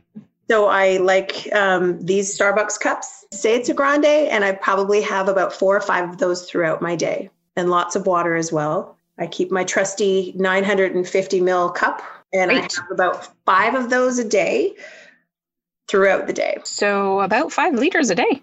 So 0.50 0.68
I 0.68 0.98
like 0.98 1.48
um, 1.54 2.04
these 2.04 2.38
Starbucks 2.38 2.80
cups. 2.80 3.26
Say 3.32 3.56
it's 3.56 3.70
a 3.70 3.74
grande, 3.74 4.06
and 4.06 4.44
I 4.44 4.52
probably 4.54 5.02
have 5.02 5.30
about 5.30 5.54
four 5.54 5.76
or 5.76 5.82
five 5.82 6.10
of 6.10 6.18
those 6.18 6.50
throughout 6.50 6.82
my 6.82 6.96
day, 6.96 7.30
and 7.56 7.70
lots 7.70 7.96
of 7.96 8.06
water 8.06 8.36
as 8.36 8.52
well. 8.52 8.98
I 9.18 9.28
keep 9.28 9.52
my 9.52 9.64
trusty 9.64 10.34
950 10.36 11.42
mil 11.42 11.70
cup, 11.70 12.02
and 12.34 12.50
Great. 12.50 12.60
I 12.60 12.82
have 12.82 12.92
about 12.92 13.30
five 13.46 13.76
of 13.76 13.90
those 13.90 14.18
a 14.20 14.28
day 14.28 14.76
throughout 15.88 16.28
the 16.28 16.34
day. 16.34 16.58
So 16.64 17.20
about 17.20 17.52
five 17.52 17.74
liters 17.74 18.10
a 18.10 18.16
day. 18.16 18.42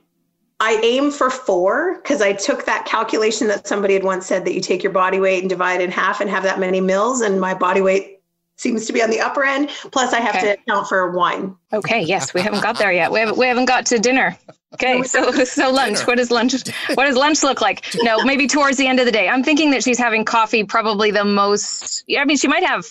I 0.60 0.78
aim 0.82 1.10
for 1.10 1.30
four 1.30 1.96
because 1.96 2.20
I 2.20 2.34
took 2.34 2.66
that 2.66 2.84
calculation 2.84 3.48
that 3.48 3.66
somebody 3.66 3.94
had 3.94 4.04
once 4.04 4.26
said 4.26 4.44
that 4.44 4.54
you 4.54 4.60
take 4.60 4.82
your 4.82 4.92
body 4.92 5.18
weight 5.18 5.40
and 5.40 5.48
divide 5.48 5.80
in 5.80 5.90
half 5.90 6.20
and 6.20 6.28
have 6.28 6.42
that 6.42 6.60
many 6.60 6.80
mils, 6.80 7.22
and 7.22 7.40
my 7.40 7.54
body 7.54 7.80
weight 7.80 8.19
seems 8.60 8.86
to 8.86 8.92
be 8.92 9.02
on 9.02 9.10
the 9.10 9.20
upper 9.20 9.42
end. 9.42 9.70
Plus, 9.90 10.12
I 10.12 10.20
have 10.20 10.36
okay. 10.36 10.54
to 10.54 10.60
account 10.60 10.88
for 10.88 11.10
wine. 11.10 11.56
Okay, 11.72 12.02
yes, 12.02 12.34
we 12.34 12.42
haven't 12.42 12.62
got 12.62 12.78
there 12.78 12.92
yet. 12.92 13.10
We 13.10 13.20
haven't 13.20 13.38
we 13.38 13.46
haven't 13.46 13.64
got 13.64 13.86
to 13.86 13.98
dinner. 13.98 14.36
Okay, 14.74 15.02
so 15.02 15.32
so 15.44 15.70
lunch. 15.70 16.06
What 16.06 16.18
does 16.18 16.30
lunch? 16.30 16.54
What 16.94 17.06
does 17.06 17.16
lunch 17.16 17.42
look 17.42 17.60
like? 17.60 17.84
No, 18.02 18.22
maybe 18.24 18.46
towards 18.46 18.76
the 18.76 18.86
end 18.86 19.00
of 19.00 19.06
the 19.06 19.12
day. 19.12 19.28
I'm 19.28 19.42
thinking 19.42 19.70
that 19.72 19.82
she's 19.82 19.98
having 19.98 20.24
coffee 20.24 20.62
probably 20.62 21.10
the 21.10 21.24
most. 21.24 22.04
I 22.16 22.24
mean, 22.24 22.36
she 22.36 22.48
might 22.48 22.64
have 22.64 22.84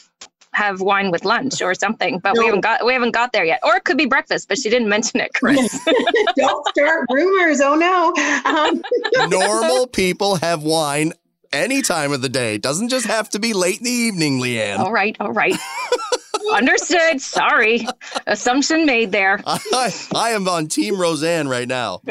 have 0.54 0.82
wine 0.82 1.12
with 1.12 1.24
lunch 1.26 1.62
or 1.62 1.74
something, 1.76 2.20
but 2.20 2.34
no. 2.34 2.42
we 2.42 2.46
haven't 2.48 2.62
got 2.62 2.86
we 2.86 2.94
haven't 2.94 3.12
got 3.12 3.32
there 3.32 3.46
yet. 3.46 3.60
Or 3.64 3.76
it 3.76 3.84
could 3.86 3.98
be 3.98 4.06
breakfast, 4.06 4.48
but 4.50 4.58
she 4.58 4.70
didn't 4.70 4.90
mention 4.90 5.20
it, 5.20 5.34
Chris. 5.36 5.80
Don't 6.36 6.68
start 6.70 7.06
rumors. 7.10 7.62
Oh 7.62 7.76
no. 7.76 8.14
Um. 8.46 8.82
Normal 9.30 9.88
people 9.88 10.36
have 10.38 10.64
wine 10.64 11.14
any 11.52 11.82
time 11.82 12.12
of 12.12 12.22
the 12.22 12.30
day. 12.30 12.58
Doesn't 12.58 12.90
just 12.90 13.06
have 13.08 13.30
to 13.32 13.40
be 13.40 13.54
late 13.54 13.80
in 13.80 13.86
the 13.86 13.92
evening, 13.92 14.40
Leanne. 14.40 14.80
All 14.80 14.92
right, 14.92 15.16
all 15.20 15.32
right. 15.32 15.56
Understood. 16.54 17.22
Sorry. 17.22 17.88
Assumption 18.28 18.86
made 18.86 19.12
there. 19.12 19.42
I, 19.46 19.94
I 20.16 20.30
am 20.32 20.48
on 20.48 20.68
Team 20.68 21.00
Roseanne 21.00 21.48
right 21.48 21.68
now. 21.68 22.02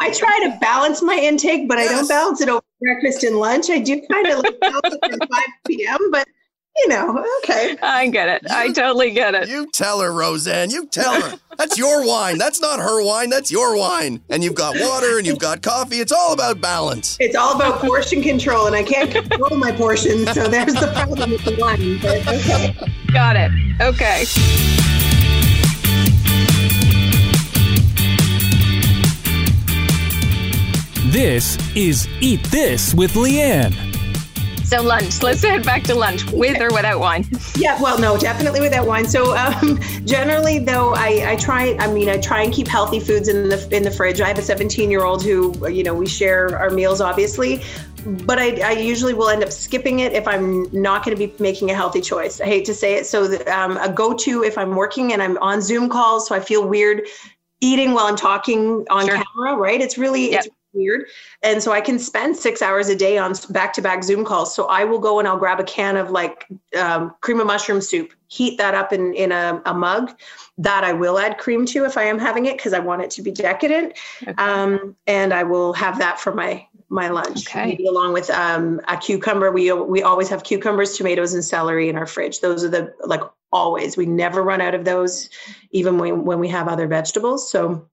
I 0.00 0.12
try 0.12 0.40
to 0.44 0.58
balance 0.60 1.02
my 1.02 1.14
intake, 1.14 1.68
but 1.68 1.78
yes. 1.78 1.90
I 1.90 1.94
don't 1.94 2.08
balance 2.08 2.40
it 2.40 2.48
over 2.48 2.62
breakfast 2.80 3.24
and 3.24 3.36
lunch. 3.36 3.68
I 3.68 3.80
do 3.80 4.00
kind 4.10 4.26
of 4.28 4.38
like 4.38 4.60
balance 4.60 4.96
it 5.02 5.12
at 5.12 5.28
5 5.28 5.42
p.m., 5.66 5.98
but 6.10 6.26
you 6.78 6.88
know, 6.88 7.24
okay. 7.38 7.76
I 7.82 8.08
get 8.08 8.28
it. 8.28 8.42
You, 8.42 8.56
I 8.56 8.72
totally 8.72 9.10
get 9.10 9.34
it. 9.34 9.48
You 9.48 9.70
tell 9.72 10.00
her, 10.00 10.12
Roseanne. 10.12 10.70
You 10.70 10.86
tell 10.86 11.20
her. 11.20 11.38
That's 11.56 11.76
your 11.76 12.06
wine. 12.06 12.38
That's 12.38 12.60
not 12.60 12.78
her 12.78 13.02
wine. 13.04 13.30
That's 13.30 13.50
your 13.50 13.76
wine. 13.76 14.22
And 14.28 14.44
you've 14.44 14.54
got 14.54 14.76
water 14.78 15.18
and 15.18 15.26
you've 15.26 15.40
got 15.40 15.60
coffee. 15.62 15.96
It's 15.96 16.12
all 16.12 16.32
about 16.32 16.60
balance. 16.60 17.16
It's 17.18 17.34
all 17.34 17.56
about 17.56 17.80
portion 17.80 18.22
control, 18.22 18.66
and 18.66 18.76
I 18.76 18.82
can't 18.84 19.10
control 19.10 19.58
my 19.58 19.72
portions. 19.72 20.30
So 20.32 20.46
there's 20.46 20.74
the 20.74 20.92
problem 20.94 21.30
with 21.30 21.44
the 21.44 21.56
wine. 21.58 21.98
But 22.00 22.26
okay. 22.28 22.74
Got 23.12 23.36
it. 23.36 23.50
Okay. 23.80 24.24
This 31.10 31.56
is 31.74 32.06
Eat 32.20 32.44
This 32.44 32.94
with 32.94 33.14
Leanne. 33.14 33.74
So 34.68 34.82
lunch. 34.82 35.22
Let's 35.22 35.42
head 35.42 35.64
back 35.64 35.84
to 35.84 35.94
lunch 35.94 36.30
with 36.30 36.60
or 36.60 36.68
without 36.68 37.00
wine. 37.00 37.26
Yeah, 37.56 37.80
well, 37.80 37.98
no, 37.98 38.18
definitely 38.18 38.60
without 38.60 38.86
wine. 38.86 39.08
So 39.08 39.34
um, 39.34 39.80
generally, 40.04 40.58
though, 40.58 40.92
I, 40.92 41.30
I 41.30 41.36
try. 41.36 41.74
I 41.80 41.90
mean, 41.90 42.10
I 42.10 42.18
try 42.18 42.42
and 42.42 42.52
keep 42.52 42.68
healthy 42.68 43.00
foods 43.00 43.28
in 43.28 43.48
the 43.48 43.66
in 43.74 43.82
the 43.82 43.90
fridge. 43.90 44.20
I 44.20 44.28
have 44.28 44.38
a 44.38 44.42
17 44.42 44.90
year 44.90 45.04
old 45.04 45.24
who, 45.24 45.66
you 45.70 45.82
know, 45.82 45.94
we 45.94 46.06
share 46.06 46.54
our 46.58 46.68
meals, 46.68 47.00
obviously 47.00 47.62
but 48.04 48.38
I, 48.38 48.60
I, 48.60 48.70
usually 48.72 49.12
will 49.12 49.28
end 49.28 49.42
up 49.42 49.50
skipping 49.50 49.98
it 49.98 50.12
if 50.12 50.26
I'm 50.26 50.62
not 50.72 51.04
going 51.04 51.16
to 51.16 51.26
be 51.26 51.34
making 51.42 51.70
a 51.70 51.74
healthy 51.74 52.00
choice. 52.00 52.40
I 52.40 52.46
hate 52.46 52.64
to 52.66 52.74
say 52.74 52.94
it. 52.94 53.06
So 53.06 53.24
um, 53.48 53.76
a 53.76 53.92
go-to 53.92 54.44
if 54.44 54.56
I'm 54.56 54.76
working 54.76 55.12
and 55.12 55.20
I'm 55.20 55.36
on 55.38 55.60
Zoom 55.60 55.88
calls, 55.88 56.28
so 56.28 56.34
I 56.34 56.40
feel 56.40 56.66
weird 56.66 57.02
eating 57.60 57.92
while 57.92 58.06
I'm 58.06 58.16
talking 58.16 58.86
on 58.90 59.06
sure. 59.06 59.16
camera, 59.16 59.56
right? 59.56 59.80
It's 59.80 59.98
really 59.98 60.30
yep. 60.30 60.44
it's 60.44 60.54
weird. 60.72 61.06
And 61.42 61.62
so 61.62 61.72
I 61.72 61.80
can 61.80 61.98
spend 61.98 62.36
six 62.36 62.62
hours 62.62 62.88
a 62.88 62.96
day 62.96 63.18
on 63.18 63.34
back 63.50 63.72
to 63.74 63.82
back 63.82 64.04
Zoom 64.04 64.24
calls. 64.24 64.54
So 64.54 64.66
I 64.66 64.84
will 64.84 64.98
go 64.98 65.18
and 65.18 65.26
I'll 65.26 65.38
grab 65.38 65.60
a 65.60 65.64
can 65.64 65.96
of 65.96 66.10
like 66.10 66.46
um, 66.78 67.14
cream 67.20 67.40
of 67.40 67.46
mushroom 67.46 67.80
soup, 67.80 68.12
heat 68.28 68.58
that 68.58 68.74
up 68.74 68.92
in, 68.92 69.14
in 69.14 69.32
a, 69.32 69.62
a, 69.66 69.74
mug. 69.74 70.10
That 70.58 70.84
I 70.84 70.92
will 70.92 71.18
add 71.18 71.38
cream 71.38 71.66
to 71.66 71.84
if 71.84 71.96
I 71.96 72.04
am 72.04 72.18
having 72.18 72.46
it 72.46 72.56
because 72.56 72.72
I 72.72 72.80
want 72.80 73.02
it 73.02 73.10
to 73.12 73.22
be 73.22 73.30
decadent. 73.30 73.94
Okay. 74.22 74.32
Um, 74.38 74.96
and 75.06 75.32
I 75.32 75.44
will 75.44 75.72
have 75.74 75.98
that 75.98 76.18
for 76.18 76.34
my 76.34 76.66
my 76.90 77.08
lunch, 77.08 77.46
okay. 77.46 77.66
maybe 77.66 77.86
along 77.86 78.14
with 78.14 78.30
um, 78.30 78.80
a 78.88 78.96
cucumber. 78.96 79.52
We 79.52 79.70
we 79.72 80.02
always 80.02 80.28
have 80.30 80.42
cucumbers, 80.42 80.96
tomatoes, 80.96 81.34
and 81.34 81.44
celery 81.44 81.88
in 81.88 81.96
our 81.96 82.06
fridge. 82.06 82.40
Those 82.40 82.64
are 82.64 82.68
the 82.68 82.94
like 83.04 83.20
always. 83.52 83.96
We 83.96 84.06
never 84.06 84.42
run 84.42 84.60
out 84.60 84.74
of 84.74 84.84
those, 84.84 85.28
even 85.70 85.98
when 85.98 86.24
when 86.24 86.38
we 86.38 86.48
have 86.48 86.66
other 86.66 86.86
vegetables. 86.86 87.50
So 87.50 87.88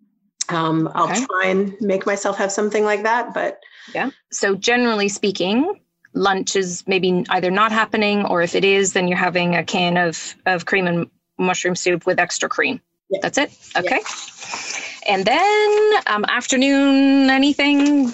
um, 0.50 0.90
I'll 0.94 1.10
okay. 1.10 1.26
try 1.26 1.46
and 1.48 1.76
make 1.82 2.06
myself 2.06 2.38
have 2.38 2.52
something 2.52 2.84
like 2.84 3.04
that. 3.04 3.34
But 3.34 3.60
yeah. 3.94 4.12
So 4.32 4.56
generally 4.56 5.10
speaking, 5.10 5.80
lunch 6.14 6.56
is 6.56 6.84
maybe 6.88 7.26
either 7.30 7.52
not 7.52 7.72
happening, 7.72 8.26
or 8.26 8.42
if 8.42 8.56
it 8.56 8.64
is, 8.64 8.94
then 8.94 9.08
you're 9.08 9.18
having 9.18 9.56
a 9.56 9.64
can 9.64 9.98
of, 9.98 10.36
of 10.46 10.66
cream 10.66 10.88
and 10.88 11.10
mushroom 11.38 11.76
soup 11.76 12.06
with 12.06 12.20
extra 12.20 12.50
cream. 12.50 12.82
Yeah. 13.10 13.20
That's 13.22 13.38
it. 13.38 13.58
Okay. 13.78 14.00
Yeah. 14.00 14.82
And 15.08 15.26
then 15.26 15.94
um, 16.08 16.26
afternoon, 16.26 17.30
anything, 17.30 18.12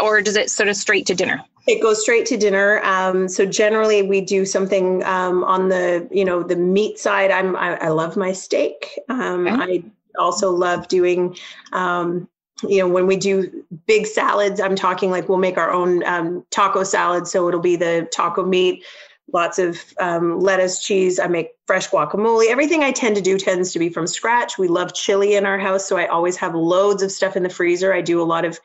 or 0.00 0.20
does 0.20 0.36
it 0.36 0.50
sort 0.50 0.68
of 0.68 0.76
straight 0.76 1.06
to 1.06 1.14
dinner? 1.14 1.42
It 1.68 1.80
goes 1.80 2.02
straight 2.02 2.26
to 2.26 2.36
dinner. 2.36 2.80
Um, 2.82 3.28
so 3.28 3.46
generally, 3.46 4.02
we 4.02 4.20
do 4.20 4.44
something 4.44 5.04
um, 5.04 5.44
on 5.44 5.68
the 5.68 6.08
you 6.10 6.24
know 6.24 6.42
the 6.42 6.56
meat 6.56 6.98
side. 6.98 7.30
I'm 7.30 7.54
I, 7.54 7.76
I 7.76 7.88
love 7.90 8.16
my 8.16 8.32
steak. 8.32 8.98
Um, 9.08 9.46
okay. 9.46 9.62
I 9.62 9.84
also 10.18 10.50
love 10.50 10.88
doing. 10.88 11.36
Um, 11.72 12.28
you 12.68 12.78
know, 12.78 12.88
when 12.88 13.06
we 13.06 13.16
do 13.16 13.64
big 13.86 14.06
salads, 14.06 14.60
I'm 14.60 14.76
talking 14.76 15.10
like 15.10 15.28
we'll 15.28 15.38
make 15.38 15.58
our 15.58 15.70
own 15.70 16.04
um, 16.04 16.44
taco 16.50 16.84
salad. 16.84 17.26
So 17.26 17.48
it'll 17.48 17.60
be 17.60 17.76
the 17.76 18.08
taco 18.12 18.44
meat, 18.44 18.84
lots 19.32 19.58
of 19.58 19.82
um, 19.98 20.38
lettuce, 20.38 20.82
cheese. 20.84 21.18
I 21.18 21.26
make 21.26 21.50
fresh 21.66 21.88
guacamole. 21.88 22.48
Everything 22.48 22.82
I 22.82 22.92
tend 22.92 23.16
to 23.16 23.22
do 23.22 23.38
tends 23.38 23.72
to 23.72 23.78
be 23.78 23.88
from 23.88 24.06
scratch. 24.06 24.58
We 24.58 24.68
love 24.68 24.94
chili 24.94 25.34
in 25.34 25.46
our 25.46 25.58
house, 25.58 25.88
so 25.88 25.96
I 25.96 26.06
always 26.06 26.36
have 26.36 26.54
loads 26.54 27.02
of 27.02 27.10
stuff 27.10 27.36
in 27.36 27.42
the 27.42 27.50
freezer. 27.50 27.92
I 27.92 28.00
do 28.00 28.20
a 28.20 28.24
lot 28.24 28.44
of 28.44 28.60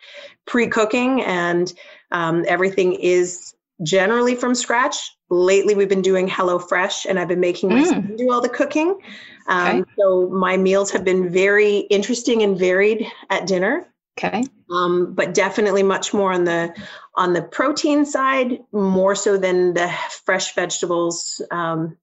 pre-cooking, 0.45 1.23
and 1.23 1.73
um, 2.11 2.45
everything 2.47 2.93
is 2.93 3.55
generally 3.83 4.35
from 4.35 4.55
scratch. 4.55 5.15
Lately, 5.29 5.75
we've 5.75 5.89
been 5.89 6.01
doing 6.01 6.27
Hello 6.27 6.59
Fresh, 6.59 7.05
and 7.05 7.19
I've 7.19 7.27
been 7.27 7.39
making 7.39 7.69
mm. 7.69 8.17
do 8.17 8.31
all 8.31 8.41
the 8.41 8.49
cooking. 8.49 8.99
Um, 9.47 9.81
okay. 9.81 9.91
So 9.97 10.29
my 10.29 10.57
meals 10.57 10.91
have 10.91 11.03
been 11.03 11.29
very 11.29 11.77
interesting 11.77 12.43
and 12.43 12.57
varied 12.57 13.07
at 13.29 13.47
dinner. 13.47 13.87
Okay. 14.17 14.43
Um, 14.71 15.13
but 15.13 15.33
definitely 15.33 15.83
much 15.83 16.13
more 16.13 16.33
on 16.33 16.43
the 16.43 16.75
on 17.15 17.33
the 17.33 17.41
protein 17.41 18.05
side, 18.05 18.59
more 18.71 19.15
so 19.15 19.37
than 19.37 19.73
the 19.73 19.93
fresh 20.25 20.55
vegetables. 20.55 21.41
Um, 21.51 21.97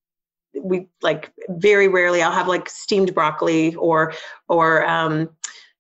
we 0.63 0.89
like 1.03 1.33
very 1.49 1.89
rarely 1.89 2.23
I'll 2.23 2.33
have 2.33 2.49
like 2.49 2.69
steamed 2.69 3.15
broccoli 3.15 3.75
or 3.75 4.15
or 4.49 4.87
um, 4.87 5.31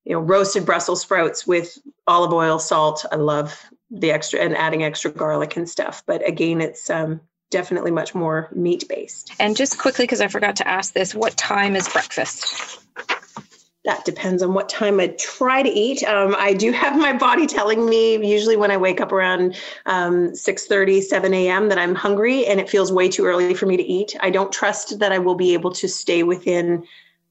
you 0.05 0.12
know 0.12 0.20
roasted 0.20 0.66
Brussels 0.66 1.03
sprouts 1.03 1.46
with 1.46 1.79
olive 2.07 2.33
oil, 2.33 2.59
salt. 2.59 3.07
I 3.11 3.16
love 3.16 3.70
the 3.90 4.11
extra 4.11 4.40
and 4.40 4.57
adding 4.57 4.83
extra 4.83 5.12
garlic 5.12 5.57
and 5.57 5.68
stuff. 5.68 6.03
But 6.05 6.27
again, 6.29 6.61
it's 6.61 6.90
um, 6.90 7.20
definitely 7.54 7.92
much 7.92 8.16
more 8.16 8.48
meat 8.52 8.84
based. 8.88 9.30
And 9.38 9.56
just 9.56 9.78
quickly, 9.78 10.02
because 10.02 10.20
I 10.20 10.26
forgot 10.26 10.56
to 10.56 10.66
ask 10.66 10.92
this, 10.92 11.14
what 11.14 11.36
time 11.36 11.76
is 11.76 11.88
breakfast? 11.88 12.80
That 13.84 14.04
depends 14.04 14.42
on 14.42 14.54
what 14.54 14.68
time 14.68 14.98
I 14.98 15.08
try 15.20 15.62
to 15.62 15.68
eat. 15.68 16.02
Um, 16.02 16.34
I 16.36 16.52
do 16.52 16.72
have 16.72 16.98
my 16.98 17.12
body 17.12 17.46
telling 17.46 17.88
me 17.88 18.26
usually 18.26 18.56
when 18.56 18.72
I 18.72 18.76
wake 18.76 19.00
up 19.00 19.12
around 19.12 19.54
um, 19.86 20.34
6 20.34 20.66
30, 20.66 21.00
7 21.00 21.32
a.m. 21.32 21.68
that 21.68 21.78
I'm 21.78 21.94
hungry 21.94 22.44
and 22.46 22.58
it 22.58 22.68
feels 22.68 22.90
way 22.90 23.08
too 23.08 23.24
early 23.24 23.54
for 23.54 23.66
me 23.66 23.76
to 23.76 23.84
eat. 23.84 24.16
I 24.18 24.30
don't 24.30 24.50
trust 24.50 24.98
that 24.98 25.12
I 25.12 25.18
will 25.20 25.36
be 25.36 25.54
able 25.54 25.70
to 25.74 25.86
stay 25.88 26.24
within, 26.24 26.84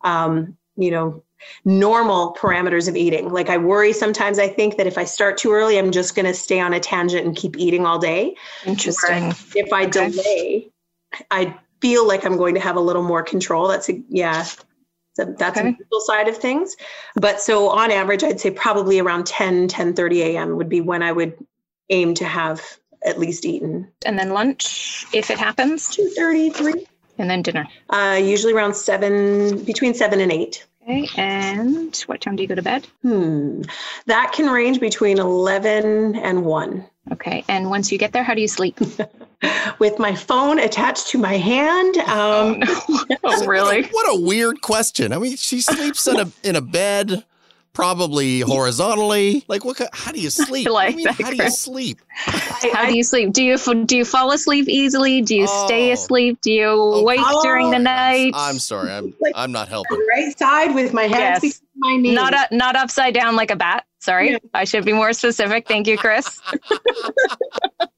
um, 0.05 0.55
you 0.75 0.91
know, 0.91 1.23
normal 1.65 2.35
parameters 2.39 2.87
of 2.87 2.95
eating. 2.95 3.31
Like 3.31 3.49
I 3.49 3.57
worry 3.57 3.93
sometimes 3.93 4.39
I 4.39 4.47
think 4.47 4.77
that 4.77 4.87
if 4.87 4.97
I 4.97 5.03
start 5.03 5.37
too 5.37 5.51
early, 5.51 5.77
I'm 5.77 5.91
just 5.91 6.15
going 6.15 6.25
to 6.25 6.33
stay 6.33 6.59
on 6.59 6.73
a 6.73 6.79
tangent 6.79 7.25
and 7.25 7.35
keep 7.35 7.57
eating 7.57 7.85
all 7.85 7.99
day. 7.99 8.35
Interesting. 8.65 9.33
if 9.55 9.71
I 9.73 9.85
okay. 9.85 10.09
delay, 10.09 10.71
I 11.31 11.57
feel 11.81 12.07
like 12.07 12.25
I'm 12.25 12.37
going 12.37 12.55
to 12.55 12.61
have 12.61 12.75
a 12.75 12.81
little 12.81 13.03
more 13.03 13.23
control. 13.23 13.67
That's 13.67 13.89
a, 13.89 14.01
yeah. 14.09 14.43
So 15.15 15.25
that's 15.37 15.57
okay. 15.57 15.67
a 15.67 15.71
mental 15.71 15.99
side 15.99 16.27
of 16.27 16.37
things. 16.37 16.75
But 17.15 17.39
so 17.39 17.69
on 17.69 17.91
average, 17.91 18.23
I'd 18.23 18.39
say 18.39 18.51
probably 18.51 18.99
around 18.99 19.27
10, 19.27 19.67
10 19.67 19.93
30 19.93 20.21
a.m. 20.23 20.55
would 20.55 20.69
be 20.69 20.81
when 20.81 21.03
I 21.03 21.11
would 21.11 21.37
aim 21.89 22.13
to 22.15 22.25
have 22.25 22.61
at 23.05 23.19
least 23.19 23.45
eaten. 23.45 23.91
And 24.05 24.17
then 24.17 24.31
lunch, 24.31 25.05
if 25.13 25.29
it 25.29 25.37
happens? 25.37 25.89
2 25.89 26.09
3. 26.15 26.85
And 27.17 27.29
then 27.29 27.41
dinner? 27.41 27.67
Uh, 27.89 28.19
usually 28.21 28.53
around 28.53 28.75
7, 28.75 29.63
between 29.63 29.93
7 29.93 30.19
and 30.19 30.31
8. 30.31 30.65
Okay, 30.83 31.07
and 31.15 31.95
what 32.07 32.19
time 32.19 32.35
do 32.35 32.43
you 32.43 32.49
go 32.49 32.55
to 32.55 32.61
bed? 32.61 32.85
Hmm, 33.03 33.61
that 34.07 34.33
can 34.33 34.49
range 34.49 34.81
between 34.81 35.17
11 35.17 36.15
and 36.15 36.43
1. 36.43 36.85
Okay, 37.13 37.45
and 37.47 37.69
once 37.69 37.91
you 37.91 37.97
get 37.97 38.11
there, 38.11 38.23
how 38.23 38.33
do 38.33 38.41
you 38.41 38.47
sleep? 38.47 38.77
With 39.79 39.99
my 39.99 40.15
phone 40.15 40.59
attached 40.59 41.07
to 41.09 41.17
my 41.17 41.37
hand. 41.37 41.97
Um, 41.97 42.63
oh, 42.65 43.05
no. 43.09 43.17
oh, 43.23 43.45
really? 43.47 43.83
What 43.83 44.17
a 44.17 44.21
weird 44.21 44.61
question. 44.61 45.13
I 45.13 45.19
mean, 45.19 45.37
she 45.37 45.61
sleeps 45.61 46.07
in 46.07 46.19
a 46.19 46.31
in 46.43 46.55
a 46.55 46.61
bed 46.61 47.23
probably 47.73 48.39
horizontally. 48.41 49.43
Like, 49.47 49.65
what? 49.65 49.81
How 49.93 50.11
do 50.11 50.19
you 50.19 50.29
sleep? 50.31 50.69
like 50.69 50.95
mean, 50.95 51.07
how 51.07 51.31
do 51.31 51.35
you 51.35 51.49
sleep? 51.49 51.99
how 52.15 52.85
do 52.85 52.95
you 52.95 53.03
sleep? 53.03 53.33
Do 53.33 53.43
you 53.43 53.57
do 53.85 53.97
you 53.97 54.05
fall 54.05 54.31
asleep 54.31 54.69
easily? 54.69 55.21
Do 55.21 55.35
you 55.35 55.47
oh. 55.49 55.65
stay 55.65 55.91
asleep? 55.91 56.39
Do 56.41 56.51
you 56.51 56.67
oh, 56.67 57.03
wake 57.03 57.19
oh, 57.21 57.43
during 57.43 57.71
the 57.71 57.79
night? 57.79 58.31
I'm 58.35 58.59
sorry, 58.59 58.91
I'm 58.91 59.13
like, 59.19 59.33
I'm 59.35 59.51
not 59.51 59.67
helping. 59.67 59.99
Right 60.09 60.37
side 60.37 60.73
with 60.73 60.93
my 60.93 61.03
hands 61.03 61.43
yes. 61.43 61.61
my 61.75 61.97
knees. 61.97 62.15
Not 62.15 62.33
a, 62.33 62.55
not 62.55 62.75
upside 62.75 63.13
down 63.13 63.35
like 63.35 63.51
a 63.51 63.55
bat. 63.55 63.85
Sorry, 63.99 64.31
yeah. 64.31 64.37
I 64.53 64.65
should 64.65 64.85
be 64.85 64.93
more 64.93 65.13
specific. 65.13 65.67
Thank 65.67 65.87
you, 65.87 65.97
Chris. 65.97 66.41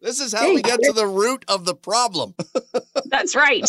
This 0.00 0.20
is 0.20 0.32
how 0.32 0.54
we 0.54 0.62
get 0.62 0.80
to 0.84 0.92
the 0.92 1.06
root 1.06 1.44
of 1.48 1.64
the 1.64 1.74
problem. 1.74 2.34
That's 3.06 3.34
right. 3.34 3.68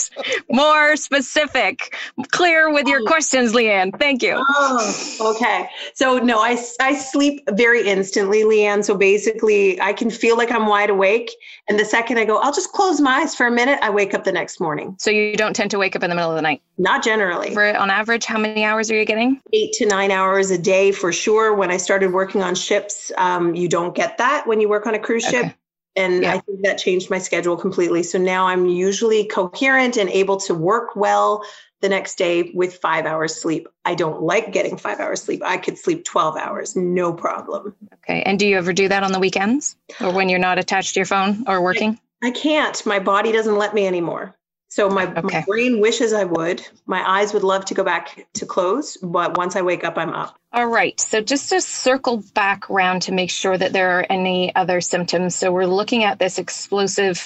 More 0.51 0.95
specific, 0.95 1.97
clear 2.29 2.71
with 2.71 2.87
your 2.87 3.01
oh. 3.01 3.05
questions, 3.05 3.53
Lianne. 3.53 3.97
Thank 3.97 4.21
you. 4.21 4.35
Oh, 4.37 5.33
okay. 5.35 5.67
So, 5.95 6.19
no, 6.19 6.39
I, 6.39 6.63
I 6.79 6.93
sleep 6.93 7.41
very 7.53 7.87
instantly, 7.87 8.43
Lianne. 8.43 8.83
So, 8.83 8.95
basically, 8.95 9.81
I 9.81 9.91
can 9.91 10.11
feel 10.11 10.37
like 10.37 10.51
I'm 10.51 10.67
wide 10.67 10.91
awake. 10.91 11.31
And 11.67 11.79
the 11.79 11.85
second 11.85 12.19
I 12.19 12.25
go, 12.25 12.37
I'll 12.37 12.53
just 12.53 12.73
close 12.73 13.01
my 13.01 13.21
eyes 13.21 13.33
for 13.33 13.47
a 13.47 13.51
minute, 13.51 13.79
I 13.81 13.89
wake 13.89 14.13
up 14.13 14.23
the 14.23 14.31
next 14.31 14.59
morning. 14.59 14.95
So, 14.99 15.09
you 15.09 15.35
don't 15.35 15.55
tend 15.55 15.71
to 15.71 15.79
wake 15.79 15.95
up 15.95 16.03
in 16.03 16.11
the 16.11 16.15
middle 16.15 16.29
of 16.29 16.35
the 16.35 16.43
night? 16.43 16.61
Not 16.77 17.03
generally. 17.03 17.55
For, 17.55 17.75
on 17.75 17.89
average, 17.89 18.25
how 18.25 18.37
many 18.37 18.63
hours 18.63 18.91
are 18.91 18.95
you 18.95 19.05
getting? 19.05 19.41
Eight 19.51 19.73
to 19.73 19.87
nine 19.87 20.11
hours 20.11 20.51
a 20.51 20.59
day 20.59 20.91
for 20.91 21.11
sure. 21.11 21.55
When 21.55 21.71
I 21.71 21.77
started 21.77 22.13
working 22.13 22.43
on 22.43 22.53
ships, 22.53 23.11
um, 23.17 23.55
you 23.55 23.67
don't 23.67 23.95
get 23.95 24.19
that 24.19 24.45
when 24.45 24.61
you 24.61 24.69
work 24.69 24.85
on 24.85 24.93
a 24.93 24.99
cruise 24.99 25.25
okay. 25.25 25.43
ship 25.47 25.55
and 25.95 26.23
yeah. 26.23 26.35
I 26.35 26.39
think 26.39 26.61
that 26.63 26.77
changed 26.77 27.09
my 27.09 27.17
schedule 27.17 27.57
completely. 27.57 28.03
So 28.03 28.17
now 28.17 28.47
I'm 28.47 28.65
usually 28.67 29.25
coherent 29.25 29.97
and 29.97 30.09
able 30.09 30.37
to 30.41 30.53
work 30.53 30.95
well 30.95 31.43
the 31.81 31.89
next 31.89 32.17
day 32.17 32.51
with 32.53 32.75
five 32.75 33.05
hours 33.05 33.35
sleep. 33.35 33.67
I 33.85 33.95
don't 33.95 34.21
like 34.21 34.51
getting 34.51 34.77
five 34.77 34.99
hours 34.99 35.21
sleep. 35.21 35.41
I 35.43 35.57
could 35.57 35.77
sleep 35.77 36.03
12 36.03 36.35
hours, 36.35 36.75
no 36.75 37.13
problem. 37.13 37.75
Okay. 37.95 38.21
And 38.23 38.37
do 38.37 38.45
you 38.45 38.57
ever 38.57 38.73
do 38.73 38.87
that 38.87 39.03
on 39.03 39.11
the 39.11 39.19
weekends 39.19 39.75
or 40.01 40.11
when 40.11 40.29
you're 40.29 40.39
not 40.39 40.59
attached 40.59 40.93
to 40.93 40.99
your 40.99 41.05
phone 41.05 41.45
or 41.47 41.61
working? 41.61 41.99
I, 42.21 42.27
I 42.27 42.31
can't. 42.31 42.85
My 42.85 42.99
body 42.99 43.31
doesn't 43.31 43.57
let 43.57 43.73
me 43.73 43.87
anymore. 43.87 44.35
So 44.67 44.87
my, 44.87 45.07
okay. 45.07 45.39
my, 45.39 45.43
brain 45.47 45.79
wishes 45.79 46.13
I 46.13 46.25
would. 46.25 46.65
My 46.85 47.07
eyes 47.09 47.33
would 47.33 47.43
love 47.43 47.65
to 47.65 47.73
go 47.73 47.83
back 47.83 48.27
to 48.33 48.45
close, 48.45 48.97
but 48.97 49.35
once 49.35 49.55
I 49.55 49.63
wake 49.63 49.83
up, 49.83 49.97
I'm 49.97 50.11
up. 50.11 50.37
All 50.51 50.65
right. 50.65 50.99
So 50.99 51.21
just 51.21 51.49
to 51.49 51.61
circle 51.61 52.23
back 52.33 52.71
around 52.71 53.03
to 53.03 53.11
make 53.11 53.29
sure 53.29 53.55
that 53.55 53.71
there 53.71 53.99
are 53.99 54.05
any 54.09 54.53
other 54.55 54.81
symptoms. 54.81 55.35
So 55.35 55.51
we're 55.51 55.67
looking 55.67 56.03
at 56.03 56.17
this 56.17 56.39
explosive 56.39 57.19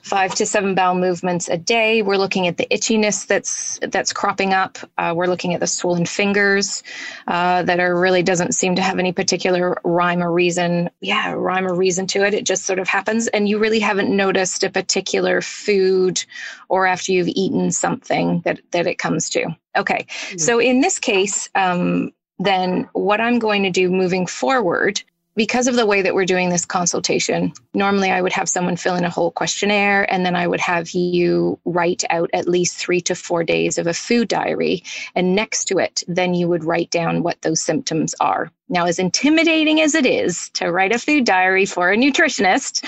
five 0.00 0.34
to 0.36 0.46
seven 0.46 0.74
bowel 0.74 0.94
movements 0.94 1.50
a 1.50 1.58
day. 1.58 2.00
We're 2.00 2.16
looking 2.16 2.46
at 2.46 2.56
the 2.56 2.66
itchiness 2.70 3.26
that's 3.26 3.78
that's 3.82 4.14
cropping 4.14 4.54
up. 4.54 4.78
Uh, 4.96 5.12
we're 5.14 5.26
looking 5.26 5.52
at 5.52 5.60
the 5.60 5.66
swollen 5.66 6.06
fingers 6.06 6.82
uh, 7.28 7.64
that 7.64 7.80
are 7.80 8.00
really 8.00 8.22
doesn't 8.22 8.54
seem 8.54 8.76
to 8.76 8.82
have 8.82 8.98
any 8.98 9.12
particular 9.12 9.76
rhyme 9.84 10.22
or 10.22 10.32
reason. 10.32 10.88
Yeah, 11.02 11.32
rhyme 11.32 11.66
or 11.66 11.74
reason 11.74 12.06
to 12.08 12.24
it. 12.24 12.32
It 12.32 12.46
just 12.46 12.64
sort 12.64 12.78
of 12.78 12.88
happens, 12.88 13.28
and 13.28 13.46
you 13.46 13.58
really 13.58 13.80
haven't 13.80 14.08
noticed 14.08 14.64
a 14.64 14.70
particular 14.70 15.42
food 15.42 16.24
or 16.70 16.86
after 16.86 17.12
you've 17.12 17.28
eaten 17.28 17.72
something 17.72 18.40
that 18.46 18.58
that 18.70 18.86
it 18.86 18.96
comes 18.96 19.28
to. 19.30 19.54
Okay. 19.76 20.06
Mm-hmm. 20.08 20.38
So 20.38 20.58
in 20.58 20.80
this 20.80 20.98
case. 20.98 21.50
Um, 21.54 22.12
then 22.40 22.88
what 22.94 23.20
I'm 23.20 23.38
going 23.38 23.62
to 23.62 23.70
do 23.70 23.90
moving 23.90 24.26
forward, 24.26 25.02
because 25.36 25.68
of 25.68 25.76
the 25.76 25.86
way 25.86 26.02
that 26.02 26.14
we're 26.14 26.24
doing 26.24 26.48
this 26.48 26.64
consultation, 26.64 27.52
normally 27.72 28.10
I 28.10 28.20
would 28.20 28.32
have 28.32 28.48
someone 28.48 28.76
fill 28.76 28.96
in 28.96 29.04
a 29.04 29.10
whole 29.10 29.30
questionnaire 29.30 30.10
and 30.12 30.26
then 30.26 30.34
I 30.34 30.46
would 30.46 30.60
have 30.60 30.90
you 30.90 31.58
write 31.64 32.02
out 32.10 32.30
at 32.32 32.48
least 32.48 32.76
three 32.76 33.00
to 33.02 33.14
four 33.14 33.44
days 33.44 33.78
of 33.78 33.86
a 33.86 33.94
food 33.94 34.28
diary. 34.28 34.82
And 35.14 35.36
next 35.36 35.66
to 35.66 35.78
it, 35.78 36.02
then 36.08 36.34
you 36.34 36.48
would 36.48 36.64
write 36.64 36.90
down 36.90 37.22
what 37.22 37.40
those 37.42 37.62
symptoms 37.62 38.14
are. 38.20 38.50
Now, 38.68 38.86
as 38.86 38.98
intimidating 38.98 39.80
as 39.80 39.94
it 39.94 40.06
is 40.06 40.48
to 40.54 40.72
write 40.72 40.94
a 40.94 40.98
food 40.98 41.24
diary 41.24 41.66
for 41.66 41.92
a 41.92 41.96
nutritionist, 41.96 42.84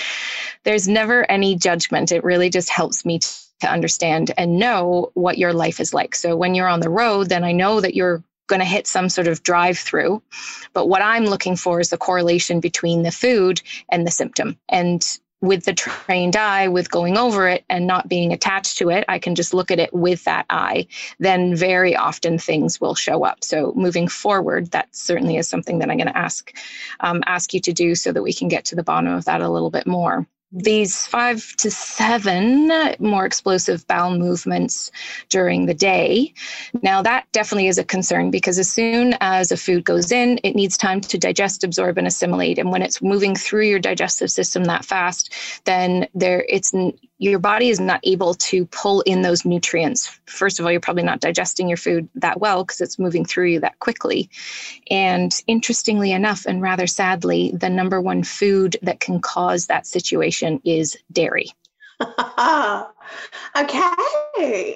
there's 0.65 0.89
never 0.89 1.31
any 1.31 1.55
judgment. 1.57 2.11
It 2.11 2.25
really 2.25 2.51
just 2.51 2.71
helps 2.71 3.05
me 3.05 3.21
to 3.61 3.71
understand 3.71 4.33
and 4.37 4.59
know 4.59 5.11
what 5.15 5.39
your 5.39 5.53
life 5.53 5.79
is 5.79 5.95
like. 5.95 6.15
So 6.15 6.37
when 6.37 6.55
you're 6.55 6.69
on 6.69 6.81
the 6.81 6.91
road, 6.91 7.29
then 7.29 7.45
I 7.45 7.53
know 7.53 7.81
that 7.81 7.95
you're 7.95 8.23
going 8.49 8.61
to 8.61 8.67
hit 8.67 8.87
some 8.87 9.09
sort 9.09 9.29
of 9.29 9.43
drive 9.43 9.79
through. 9.79 10.23
But 10.73 10.89
what 10.89 11.03
I'm 11.03 11.27
looking 11.27 11.57
for 11.57 11.81
is 11.81 11.91
the 11.91 11.99
correlation 11.99 12.61
between 12.61 13.03
the 13.03 13.11
food 13.11 13.63
and 13.89 14.07
the 14.07 14.11
symptom. 14.11 14.59
And 14.69 15.05
with 15.43 15.65
the 15.65 15.75
trained 15.75 16.37
eye, 16.37 16.69
with 16.69 16.91
going 16.91 17.19
over 17.19 17.49
it 17.49 17.65
and 17.69 17.87
not 17.87 18.09
being 18.09 18.33
attached 18.33 18.79
to 18.79 18.91
it, 18.91 19.05
I 19.09 19.19
can 19.19 19.35
just 19.35 19.53
look 19.53 19.71
at 19.73 19.81
it 19.81 19.93
with 19.93 20.23
that 20.25 20.47
eye. 20.49 20.87
Then 21.19 21.55
very 21.57 21.97
often 21.97 22.39
things 22.39 22.81
will 22.81 22.95
show 22.95 23.25
up. 23.25 23.43
So 23.43 23.73
moving 23.75 24.07
forward, 24.07 24.71
that 24.71 24.95
certainly 24.95 25.37
is 25.37 25.49
something 25.49 25.81
that 25.81 25.91
I'm 25.91 25.99
going 25.99 26.07
to 26.07 26.17
ask 26.17 26.57
um, 27.01 27.23
ask 27.27 27.53
you 27.53 27.61
to 27.61 27.73
do 27.73 27.97
so 27.97 28.13
that 28.13 28.23
we 28.23 28.33
can 28.33 28.49
get 28.49 28.65
to 28.67 28.77
the 28.77 28.85
bottom 28.85 29.13
of 29.13 29.25
that 29.25 29.43
a 29.43 29.49
little 29.49 29.71
bit 29.71 29.87
more. 29.87 30.27
These 30.53 31.07
five 31.07 31.57
to 31.57 31.71
seven 31.71 32.71
more 32.99 33.25
explosive 33.25 33.87
bowel 33.87 34.17
movements 34.19 34.91
during 35.29 35.67
the 35.67 35.75
day. 35.75 36.35
Now, 36.83 37.03
that 37.03 37.27
definitely 37.33 37.69
is 37.69 37.79
a 37.79 37.85
concern 37.85 38.31
because 38.31 38.59
as 38.59 38.71
soon 38.71 39.17
as 39.21 39.51
a 39.51 39.57
food 39.57 39.85
goes 39.85 40.13
in, 40.13 40.39
it 40.45 40.55
needs 40.55 40.77
time 40.77 41.01
to 41.01 41.19
digest, 41.19 41.65
absorb, 41.65 41.97
and 41.97 42.07
assimilate. 42.07 42.59
And 42.59 42.71
when 42.71 42.83
it's 42.83 43.01
moving 43.01 43.35
through 43.35 43.67
your 43.67 43.79
digestive 43.79 44.31
system 44.31 44.65
that 44.65 44.85
fast, 44.85 45.33
then 45.65 46.07
there 46.15 46.45
it's 46.49 46.73
your 47.23 47.39
body 47.39 47.69
is 47.69 47.79
not 47.79 48.01
able 48.03 48.35
to 48.35 48.67
pull 48.67 49.01
in 49.03 49.23
those 49.23 49.45
nutrients. 49.45 50.09
First 50.27 50.59
of 50.59 50.67
all, 50.67 50.73
you're 50.73 50.81
probably 50.81 51.05
not 51.05 51.21
digesting 51.21 51.69
your 51.69 51.77
food 51.77 52.09
that 52.17 52.41
well 52.41 52.65
because 52.65 52.81
it's 52.81 52.99
moving 52.99 53.25
through 53.25 53.47
you 53.47 53.61
that 53.61 53.79
quickly. 53.79 54.29
And 54.91 55.33
interestingly 55.47 56.11
enough, 56.11 56.47
and 56.47 56.61
rather 56.61 56.89
sadly, 56.89 57.53
the 57.55 57.71
number 57.71 58.01
one 58.01 58.25
food 58.25 58.77
that 58.83 58.99
can 58.99 59.21
cause 59.21 59.67
that 59.67 59.87
situation 59.87 60.61
is 60.65 60.97
dairy. 61.13 61.53
okay. 62.01 62.05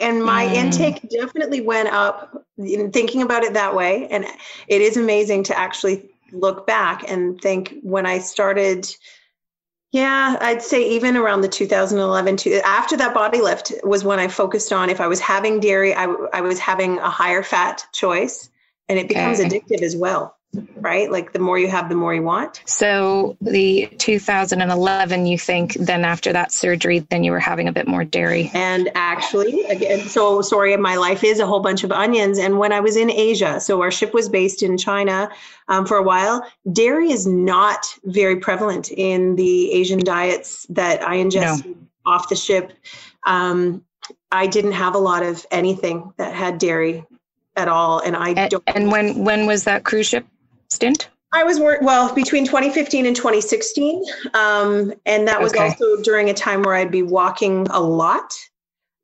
And 0.01 0.23
my 0.23 0.47
mm. 0.47 0.55
intake 0.55 1.11
definitely 1.11 1.63
went 1.63 1.89
up 1.89 2.47
thinking 2.57 3.23
about 3.23 3.43
it 3.43 3.55
that 3.55 3.75
way. 3.75 4.07
And 4.09 4.25
it 4.69 4.83
is 4.83 4.97
amazing 4.97 5.43
to 5.45 5.59
actually 5.59 6.11
look 6.31 6.65
back 6.65 7.11
and 7.11 7.41
think 7.41 7.75
when 7.83 8.07
I 8.07 8.19
started 8.19 8.87
yeah, 9.97 10.37
I'd 10.43 10.61
say 10.61 10.87
even 10.91 11.17
around 11.17 11.41
the 11.41 11.49
2011 11.49 12.37
to 12.37 12.61
after 12.67 12.99
that 12.99 13.15
body 13.15 13.41
lift 13.41 13.73
was 13.83 14.05
when 14.05 14.19
I 14.19 14.29
focused 14.29 14.71
on 14.71 14.91
if 14.91 15.01
I 15.01 15.07
was 15.07 15.21
having 15.21 15.59
dairy, 15.59 15.95
I, 15.95 16.05
I 16.35 16.43
was 16.43 16.59
having 16.59 16.99
a 16.99 17.09
higher 17.09 17.43
fat 17.43 17.87
choice, 17.95 18.51
and 18.91 18.99
it 18.99 19.09
becomes 19.09 19.41
okay. 19.41 19.49
addictive 19.49 19.81
as 19.81 19.97
well 19.97 20.37
right? 20.77 21.11
Like 21.11 21.33
the 21.33 21.39
more 21.39 21.59
you 21.59 21.69
have, 21.69 21.89
the 21.89 21.95
more 21.95 22.15
you 22.15 22.23
want. 22.23 22.63
So 22.67 23.37
the 23.41 23.89
2011, 23.99 25.27
you 25.27 25.39
think 25.39 25.75
then 25.75 26.05
after 26.05 26.33
that 26.33 26.53
surgery, 26.53 27.01
then 27.01 27.25
you 27.25 27.33
were 27.33 27.41
having 27.41 27.69
a 27.69 27.73
bit 27.73 27.87
more 27.87 28.05
dairy. 28.05 28.51
And 28.55 28.91
actually, 28.95 29.65
again, 29.65 30.01
so 30.01 30.43
sorry, 30.43 30.77
my 30.77 30.97
life 30.97 31.25
is 31.25 31.41
a 31.41 31.47
whole 31.47 31.61
bunch 31.61 31.85
of 31.85 31.93
onions. 31.93 32.39
And 32.39 32.59
when 32.59 32.73
I 32.73 32.81
was 32.81 32.97
in 32.97 33.11
Asia, 33.11 33.61
so 33.61 33.81
our 33.83 33.91
ship 33.91 34.15
was 34.15 34.29
based 34.29 34.63
in 34.63 34.79
China 34.79 35.31
um, 35.69 35.87
for 35.87 35.97
a 35.97 36.03
while, 36.03 36.47
dairy 36.73 37.11
is 37.11 37.27
not 37.27 37.87
very 38.05 38.37
prevalent 38.37 38.91
in 38.91 39.37
the 39.37 39.73
Asian 39.73 39.99
diets 39.99 40.67
that 40.71 41.03
I 41.03 41.17
ingest 41.17 41.67
no. 41.67 41.75
off 42.05 42.29
the 42.29 42.37
ship. 42.37 42.73
Um, 43.27 43.85
I 44.31 44.47
didn't 44.47 44.73
have 44.73 44.95
a 44.95 44.99
lot 44.99 45.23
of 45.23 45.45
anything 45.51 46.13
that 46.17 46.35
had 46.35 46.59
dairy 46.59 47.05
at 47.57 47.69
all 47.69 48.01
and 48.01 48.15
i 48.15 48.33
and, 48.33 48.51
don't 48.51 48.63
and 48.67 48.93
when 48.93 49.25
when 49.25 49.47
was 49.47 49.65
that 49.65 49.83
cruise 49.83 50.07
ship 50.07 50.27
stint? 50.69 51.09
I 51.33 51.45
was 51.45 51.61
work 51.61 51.83
well 51.83 52.15
between 52.15 52.47
2015 52.47 53.05
and 53.05 53.15
2016, 53.15 54.05
um, 54.35 54.95
and 55.05 55.29
that 55.29 55.41
was 55.41 55.53
okay. 55.53 55.65
also 55.65 56.01
during 56.03 56.31
a 56.31 56.35
time 56.35 56.63
where 56.63 56.75
I'd 56.75 56.91
be 56.91 57.03
walking 57.03 57.67
a 57.71 57.81
lot. 57.81 58.33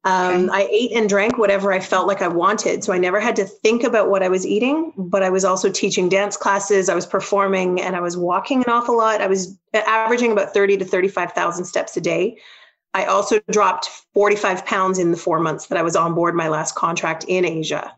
Um, 0.04 0.48
okay. 0.48 0.64
I 0.64 0.68
ate 0.70 0.92
and 0.92 1.08
drank 1.08 1.38
whatever 1.38 1.72
I 1.72 1.78
felt 1.78 2.08
like 2.08 2.22
I 2.22 2.28
wanted, 2.28 2.82
so 2.82 2.92
I 2.92 2.98
never 2.98 3.20
had 3.20 3.36
to 3.36 3.44
think 3.44 3.84
about 3.84 4.08
what 4.08 4.22
I 4.22 4.28
was 4.28 4.46
eating. 4.46 4.92
But 4.96 5.22
I 5.22 5.30
was 5.30 5.44
also 5.44 5.70
teaching 5.70 6.08
dance 6.08 6.36
classes, 6.36 6.88
I 6.88 6.94
was 6.94 7.06
performing, 7.06 7.80
and 7.80 7.94
I 7.94 8.00
was 8.00 8.16
walking 8.16 8.64
an 8.64 8.70
awful 8.72 8.96
lot. 8.96 9.20
I 9.20 9.26
was 9.26 9.56
averaging 9.74 10.32
about 10.32 10.54
30 10.54 10.78
to 10.78 10.84
35 10.84 11.32
thousand 11.32 11.66
steps 11.66 11.96
a 11.96 12.00
day. 12.00 12.38
I 12.94 13.06
also 13.06 13.40
dropped 13.50 13.88
45 14.14 14.66
pounds 14.66 14.98
in 14.98 15.10
the 15.10 15.16
four 15.16 15.38
months 15.38 15.66
that 15.66 15.78
I 15.78 15.82
was 15.82 15.96
on 15.96 16.14
board 16.14 16.34
my 16.34 16.48
last 16.48 16.74
contract 16.74 17.24
in 17.28 17.44
Asia. 17.44 17.94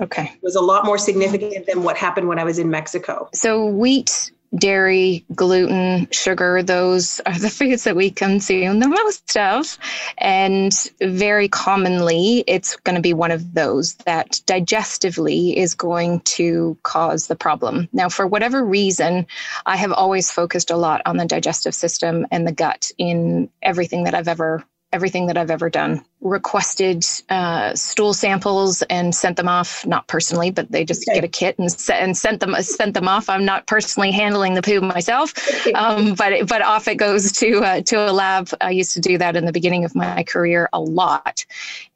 Okay. 0.00 0.32
It 0.34 0.42
was 0.42 0.56
a 0.56 0.60
lot 0.60 0.84
more 0.84 0.98
significant 0.98 1.66
than 1.66 1.82
what 1.82 1.96
happened 1.96 2.28
when 2.28 2.38
I 2.38 2.44
was 2.44 2.58
in 2.58 2.70
Mexico. 2.70 3.28
So 3.32 3.64
wheat, 3.64 4.30
dairy, 4.54 5.24
gluten, 5.34 6.08
sugar, 6.10 6.62
those 6.62 7.20
are 7.20 7.38
the 7.38 7.50
foods 7.50 7.84
that 7.84 7.96
we 7.96 8.10
consume 8.10 8.80
the 8.80 8.88
most 8.88 9.36
of. 9.36 9.78
And 10.18 10.72
very 11.00 11.48
commonly, 11.48 12.44
it's 12.46 12.76
going 12.76 12.96
to 12.96 13.02
be 13.02 13.14
one 13.14 13.30
of 13.30 13.54
those 13.54 13.94
that 14.06 14.40
digestively 14.46 15.54
is 15.54 15.74
going 15.74 16.20
to 16.20 16.76
cause 16.82 17.26
the 17.26 17.36
problem. 17.36 17.88
Now, 17.92 18.08
for 18.08 18.26
whatever 18.26 18.64
reason, 18.64 19.26
I 19.64 19.76
have 19.76 19.92
always 19.92 20.30
focused 20.30 20.70
a 20.70 20.76
lot 20.76 21.02
on 21.06 21.16
the 21.16 21.26
digestive 21.26 21.74
system 21.74 22.26
and 22.30 22.46
the 22.46 22.52
gut 22.52 22.90
in 22.98 23.50
everything 23.62 24.04
that 24.04 24.14
I've 24.14 24.28
ever 24.28 24.64
everything 24.92 25.26
that 25.26 25.36
I've 25.36 25.50
ever 25.50 25.68
done. 25.68 26.04
Requested 26.22 27.04
uh, 27.28 27.74
stool 27.74 28.14
samples 28.14 28.82
and 28.88 29.14
sent 29.14 29.36
them 29.36 29.48
off. 29.48 29.86
Not 29.86 30.06
personally, 30.06 30.50
but 30.50 30.70
they 30.72 30.84
just 30.84 31.06
okay. 31.08 31.16
get 31.16 31.24
a 31.24 31.28
kit 31.28 31.58
and, 31.58 31.68
and 31.92 32.16
sent 32.16 32.40
them 32.40 32.54
sent 32.62 32.94
them 32.94 33.06
off. 33.06 33.28
I'm 33.28 33.44
not 33.44 33.66
personally 33.66 34.10
handling 34.12 34.54
the 34.54 34.62
poo 34.62 34.80
myself, 34.80 35.34
um, 35.74 36.14
but 36.14 36.32
it, 36.32 36.48
but 36.48 36.62
off 36.62 36.88
it 36.88 36.96
goes 36.96 37.32
to 37.32 37.58
uh, 37.62 37.80
to 37.82 37.96
a 37.96 38.12
lab. 38.12 38.48
I 38.60 38.70
used 38.70 38.94
to 38.94 39.00
do 39.00 39.18
that 39.18 39.36
in 39.36 39.44
the 39.44 39.52
beginning 39.52 39.84
of 39.84 39.94
my 39.94 40.22
career 40.24 40.70
a 40.72 40.80
lot, 40.80 41.44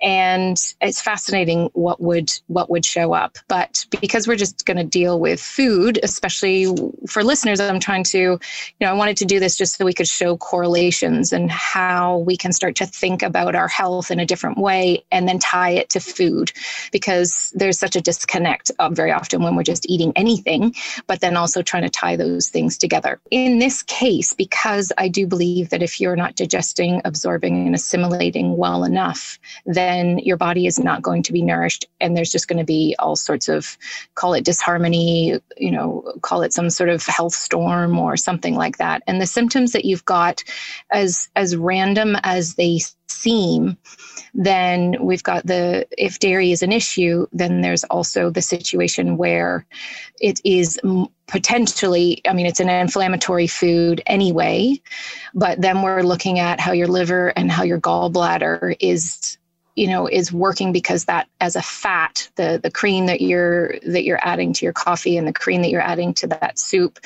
and 0.02 0.56
it's 0.82 1.00
fascinating 1.00 1.70
what 1.72 2.00
would 2.00 2.30
what 2.48 2.68
would 2.68 2.84
show 2.84 3.14
up. 3.14 3.38
But 3.48 3.86
because 4.02 4.28
we're 4.28 4.36
just 4.36 4.66
going 4.66 4.76
to 4.76 4.84
deal 4.84 5.18
with 5.18 5.40
food, 5.40 5.98
especially 6.02 6.66
for 7.08 7.24
listeners, 7.24 7.58
I'm 7.58 7.80
trying 7.80 8.04
to, 8.04 8.18
you 8.18 8.38
know, 8.80 8.90
I 8.90 8.92
wanted 8.92 9.16
to 9.16 9.24
do 9.24 9.40
this 9.40 9.56
just 9.56 9.76
so 9.76 9.84
we 9.84 9.94
could 9.94 10.08
show 10.08 10.36
correlations 10.36 11.32
and 11.32 11.50
how 11.50 12.18
we 12.18 12.36
can 12.36 12.52
start 12.52 12.76
to 12.76 12.86
think 12.86 13.22
about 13.22 13.54
our 13.54 13.68
health 13.68 14.09
in 14.10 14.20
a 14.20 14.26
different 14.26 14.58
way 14.58 15.04
and 15.10 15.28
then 15.28 15.38
tie 15.38 15.70
it 15.70 15.90
to 15.90 16.00
food 16.00 16.52
because 16.92 17.52
there's 17.54 17.78
such 17.78 17.96
a 17.96 18.00
disconnect 18.00 18.70
uh, 18.78 18.88
very 18.90 19.12
often 19.12 19.42
when 19.42 19.56
we're 19.56 19.62
just 19.62 19.88
eating 19.88 20.12
anything, 20.16 20.74
but 21.06 21.20
then 21.20 21.36
also 21.36 21.62
trying 21.62 21.82
to 21.82 21.90
tie 21.90 22.16
those 22.16 22.48
things 22.48 22.76
together. 22.78 23.20
In 23.30 23.58
this 23.58 23.82
case, 23.82 24.32
because 24.32 24.92
I 24.98 25.08
do 25.08 25.26
believe 25.26 25.70
that 25.70 25.82
if 25.82 26.00
you're 26.00 26.16
not 26.16 26.36
digesting, 26.36 27.00
absorbing, 27.04 27.66
and 27.66 27.74
assimilating 27.74 28.56
well 28.56 28.84
enough, 28.84 29.38
then 29.66 30.18
your 30.18 30.36
body 30.36 30.66
is 30.66 30.78
not 30.78 31.02
going 31.02 31.22
to 31.24 31.32
be 31.32 31.42
nourished. 31.42 31.86
And 32.00 32.16
there's 32.16 32.32
just 32.32 32.48
going 32.48 32.58
to 32.58 32.64
be 32.64 32.94
all 32.98 33.16
sorts 33.16 33.48
of, 33.48 33.76
call 34.14 34.34
it 34.34 34.44
disharmony, 34.44 35.40
you 35.56 35.70
know, 35.70 36.12
call 36.22 36.42
it 36.42 36.52
some 36.52 36.70
sort 36.70 36.90
of 36.90 37.04
health 37.04 37.34
storm 37.34 37.98
or 37.98 38.16
something 38.16 38.54
like 38.54 38.78
that. 38.78 39.02
And 39.06 39.20
the 39.20 39.26
symptoms 39.26 39.72
that 39.72 39.84
you've 39.84 40.04
got, 40.04 40.42
as, 40.90 41.28
as 41.36 41.56
random 41.56 42.16
as 42.22 42.54
they 42.54 42.80
seem, 43.10 43.76
then 44.34 44.96
we've 45.00 45.22
got 45.22 45.46
the 45.46 45.86
if 45.98 46.18
dairy 46.18 46.52
is 46.52 46.62
an 46.62 46.72
issue, 46.72 47.26
then 47.32 47.60
there's 47.60 47.84
also 47.84 48.30
the 48.30 48.42
situation 48.42 49.16
where 49.16 49.66
it 50.20 50.40
is 50.44 50.78
potentially, 51.26 52.20
I 52.28 52.32
mean, 52.32 52.46
it's 52.46 52.60
an 52.60 52.68
inflammatory 52.68 53.46
food 53.46 54.02
anyway, 54.06 54.80
but 55.34 55.60
then 55.60 55.82
we're 55.82 56.02
looking 56.02 56.38
at 56.38 56.60
how 56.60 56.72
your 56.72 56.88
liver 56.88 57.28
and 57.28 57.50
how 57.50 57.62
your 57.62 57.80
gallbladder 57.80 58.76
is 58.80 59.38
you 59.76 59.86
know 59.86 60.06
is 60.06 60.32
working 60.32 60.72
because 60.72 61.04
that 61.06 61.28
as 61.40 61.56
a 61.56 61.62
fat 61.62 62.28
the 62.36 62.60
the 62.62 62.70
cream 62.70 63.06
that 63.06 63.20
you're 63.20 63.78
that 63.86 64.04
you're 64.04 64.20
adding 64.22 64.52
to 64.52 64.66
your 64.66 64.72
coffee 64.72 65.16
and 65.16 65.26
the 65.26 65.32
cream 65.32 65.62
that 65.62 65.70
you're 65.70 65.80
adding 65.80 66.12
to 66.14 66.26
that 66.26 66.58
soup 66.58 66.98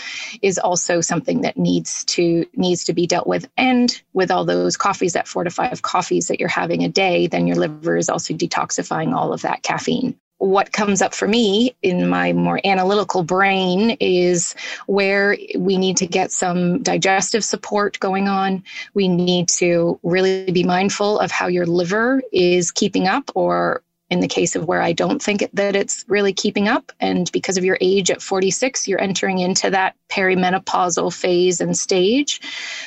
is 0.43 0.59
also 0.59 1.01
something 1.01 1.43
that 1.43 1.57
needs 1.57 2.05
to 2.05 2.47
needs 2.55 2.85
to 2.85 2.93
be 2.93 3.07
dealt 3.07 3.27
with. 3.27 3.49
And 3.57 4.01
with 4.13 4.31
all 4.31 4.45
those 4.45 4.77
coffees 4.77 5.13
that 5.13 5.29
four 5.29 5.45
to 5.45 5.51
five 5.51 5.83
coffees 5.83 6.29
that 6.29 6.41
you're 6.41 6.49
having 6.49 6.85
a 6.85 6.89
day 6.89 7.27
then 7.27 7.47
your 7.47 7.57
liver 7.57 7.97
is 7.97 8.09
also 8.09 8.35
detoxifying 8.35 9.15
all 9.15 9.33
of 9.33 9.43
that 9.43 9.63
caffeine 9.63 10.19
what 10.45 10.73
comes 10.73 11.01
up 11.01 11.15
for 11.15 11.27
me 11.27 11.75
in 11.83 12.09
my 12.09 12.33
more 12.33 12.61
analytical 12.65 13.23
brain 13.23 13.97
is 13.99 14.55
where 14.87 15.39
we 15.57 15.79
need 15.79 15.97
to 15.97 16.07
get 16.07 16.31
some 16.31 16.83
digestive 16.83 17.43
support 17.43 17.99
going 17.99 18.29
on. 18.29 18.63
We 18.93 19.09
need 19.09 19.49
to 19.61 19.99
really 20.03 20.51
be 20.51 20.63
mindful 20.63 21.19
of 21.19 21.31
how 21.31 21.47
your 21.47 21.65
liver 21.65 22.23
is 22.33 22.71
keeping 22.71 23.09
up, 23.09 23.31
or 23.35 23.83
in 24.11 24.21
the 24.21 24.29
case 24.29 24.55
of 24.55 24.67
where 24.67 24.83
I 24.83 24.93
don't 24.93 25.23
think 25.23 25.49
that 25.55 25.75
it's 25.75 26.05
really 26.09 26.35
keeping 26.35 26.69
up. 26.69 26.93
And 27.01 27.33
because 27.33 27.57
of 27.57 27.65
your 27.65 27.79
age 27.81 28.11
at 28.11 28.21
46, 28.21 28.87
you're 28.87 29.01
entering 29.01 29.39
into 29.39 29.71
that 29.71 29.97
perimenopausal 30.11 31.13
phase 31.13 31.63
and 31.63 31.77
stage. 31.77 32.43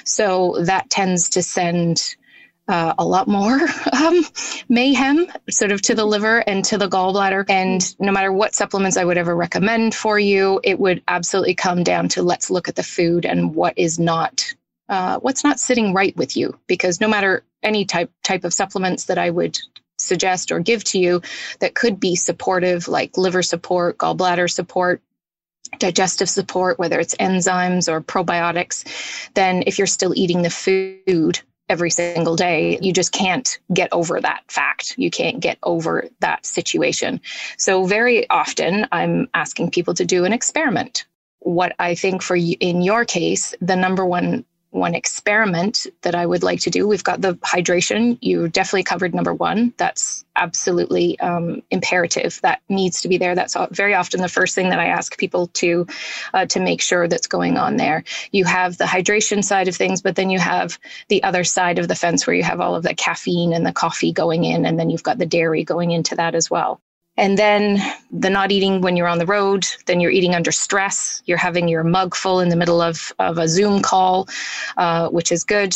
So 0.05 0.57
that 0.61 0.91
tends 0.91 1.29
to 1.29 1.41
send 1.41 2.15
uh, 2.67 2.93
a 2.97 3.05
lot 3.05 3.27
more 3.27 3.59
um, 3.93 4.23
mayhem 4.69 5.27
sort 5.49 5.71
of 5.71 5.81
to 5.83 5.95
the 5.95 6.05
liver 6.05 6.39
and 6.39 6.65
to 6.65 6.77
the 6.77 6.89
gallbladder. 6.89 7.45
And 7.49 7.95
no 7.99 8.11
matter 8.11 8.31
what 8.31 8.55
supplements 8.55 8.97
I 8.97 9.05
would 9.05 9.17
ever 9.17 9.35
recommend 9.35 9.95
for 9.95 10.19
you, 10.19 10.59
it 10.63 10.79
would 10.79 11.01
absolutely 11.07 11.55
come 11.55 11.83
down 11.83 12.09
to 12.09 12.23
let's 12.23 12.49
look 12.49 12.67
at 12.67 12.75
the 12.75 12.83
food 12.83 13.25
and 13.25 13.55
what 13.55 13.73
is 13.77 13.99
not. 13.99 14.53
Uh, 14.89 15.19
what's 15.19 15.43
not 15.43 15.59
sitting 15.59 15.93
right 15.93 16.15
with 16.15 16.37
you 16.37 16.57
because 16.65 17.01
no 17.01 17.09
matter 17.09 17.43
any 17.61 17.83
type 17.83 18.09
type 18.23 18.45
of 18.45 18.53
supplements 18.53 19.05
that 19.05 19.17
I 19.17 19.29
would 19.29 19.59
suggest 19.97 20.49
or 20.49 20.61
give 20.61 20.81
to 20.85 20.99
you 20.99 21.21
that 21.59 21.75
could 21.75 21.99
be 21.99 22.15
supportive 22.15 22.87
like 22.87 23.17
liver 23.17 23.43
support 23.43 23.97
gallbladder 23.97 24.49
support 24.49 25.01
digestive 25.79 26.29
support, 26.29 26.79
whether 26.79 26.99
it's 26.99 27.15
enzymes 27.15 27.91
or 27.91 28.01
probiotics, 28.01 28.85
then 29.33 29.63
if 29.67 29.77
you're 29.77 29.87
still 29.87 30.13
eating 30.15 30.41
the 30.41 30.49
food 30.49 31.41
every 31.69 31.89
single 31.89 32.35
day. 32.35 32.79
You 32.81 32.93
just 32.93 33.11
can't 33.11 33.57
get 33.73 33.89
over 33.91 34.19
that 34.21 34.43
fact. 34.47 34.95
You 34.97 35.09
can't 35.09 35.39
get 35.39 35.57
over 35.63 36.05
that 36.19 36.45
situation. 36.45 37.21
So, 37.57 37.85
very 37.85 38.29
often, 38.29 38.87
I'm 38.91 39.27
asking 39.33 39.71
people 39.71 39.93
to 39.95 40.05
do 40.05 40.25
an 40.25 40.33
experiment. 40.33 41.05
What 41.39 41.75
I 41.79 41.95
think 41.95 42.21
for 42.21 42.35
you, 42.35 42.55
in 42.59 42.81
your 42.81 43.05
case, 43.05 43.55
the 43.61 43.75
number 43.75 44.05
one 44.05 44.45
one 44.77 44.95
experiment 44.95 45.87
that 46.01 46.15
I 46.15 46.25
would 46.25 46.43
like 46.43 46.61
to 46.61 46.69
do. 46.69 46.87
We've 46.87 47.03
got 47.03 47.21
the 47.21 47.35
hydration. 47.35 48.17
You 48.21 48.47
definitely 48.47 48.83
covered 48.83 49.13
number 49.13 49.33
one. 49.33 49.73
That's 49.77 50.25
absolutely 50.35 51.19
um, 51.19 51.61
imperative. 51.71 52.39
That 52.43 52.61
needs 52.69 53.01
to 53.01 53.07
be 53.07 53.17
there. 53.17 53.35
That's 53.35 53.55
very 53.71 53.93
often 53.93 54.21
the 54.21 54.29
first 54.29 54.55
thing 54.55 54.69
that 54.69 54.79
I 54.79 54.87
ask 54.87 55.17
people 55.17 55.47
to 55.47 55.87
uh, 56.33 56.45
to 56.47 56.59
make 56.59 56.81
sure 56.81 57.07
that's 57.07 57.27
going 57.27 57.57
on 57.57 57.77
there. 57.77 58.03
You 58.31 58.45
have 58.45 58.77
the 58.77 58.85
hydration 58.85 59.43
side 59.43 59.67
of 59.67 59.75
things, 59.75 60.01
but 60.01 60.15
then 60.15 60.29
you 60.29 60.39
have 60.39 60.79
the 61.09 61.23
other 61.23 61.43
side 61.43 61.79
of 61.79 61.87
the 61.87 61.95
fence 61.95 62.25
where 62.25 62.35
you 62.35 62.43
have 62.43 62.61
all 62.61 62.75
of 62.75 62.83
the 62.83 62.93
caffeine 62.93 63.53
and 63.53 63.65
the 63.65 63.73
coffee 63.73 64.11
going 64.11 64.43
in, 64.43 64.65
and 64.65 64.79
then 64.79 64.89
you've 64.89 65.03
got 65.03 65.17
the 65.17 65.25
dairy 65.25 65.63
going 65.63 65.91
into 65.91 66.15
that 66.15 66.35
as 66.35 66.49
well. 66.49 66.79
And 67.17 67.37
then 67.37 67.81
the 68.11 68.29
not 68.29 68.51
eating 68.51 68.81
when 68.81 68.95
you're 68.95 69.07
on 69.07 69.17
the 69.17 69.25
road, 69.25 69.65
then 69.87 69.99
you're 69.99 70.11
eating 70.11 70.35
under 70.35 70.51
stress. 70.51 71.21
You're 71.25 71.37
having 71.37 71.67
your 71.67 71.83
mug 71.83 72.15
full 72.15 72.39
in 72.39 72.49
the 72.49 72.55
middle 72.55 72.81
of, 72.81 73.11
of 73.19 73.37
a 73.37 73.47
Zoom 73.47 73.81
call, 73.81 74.27
uh, 74.77 75.09
which 75.09 75.31
is 75.31 75.43
good. 75.43 75.75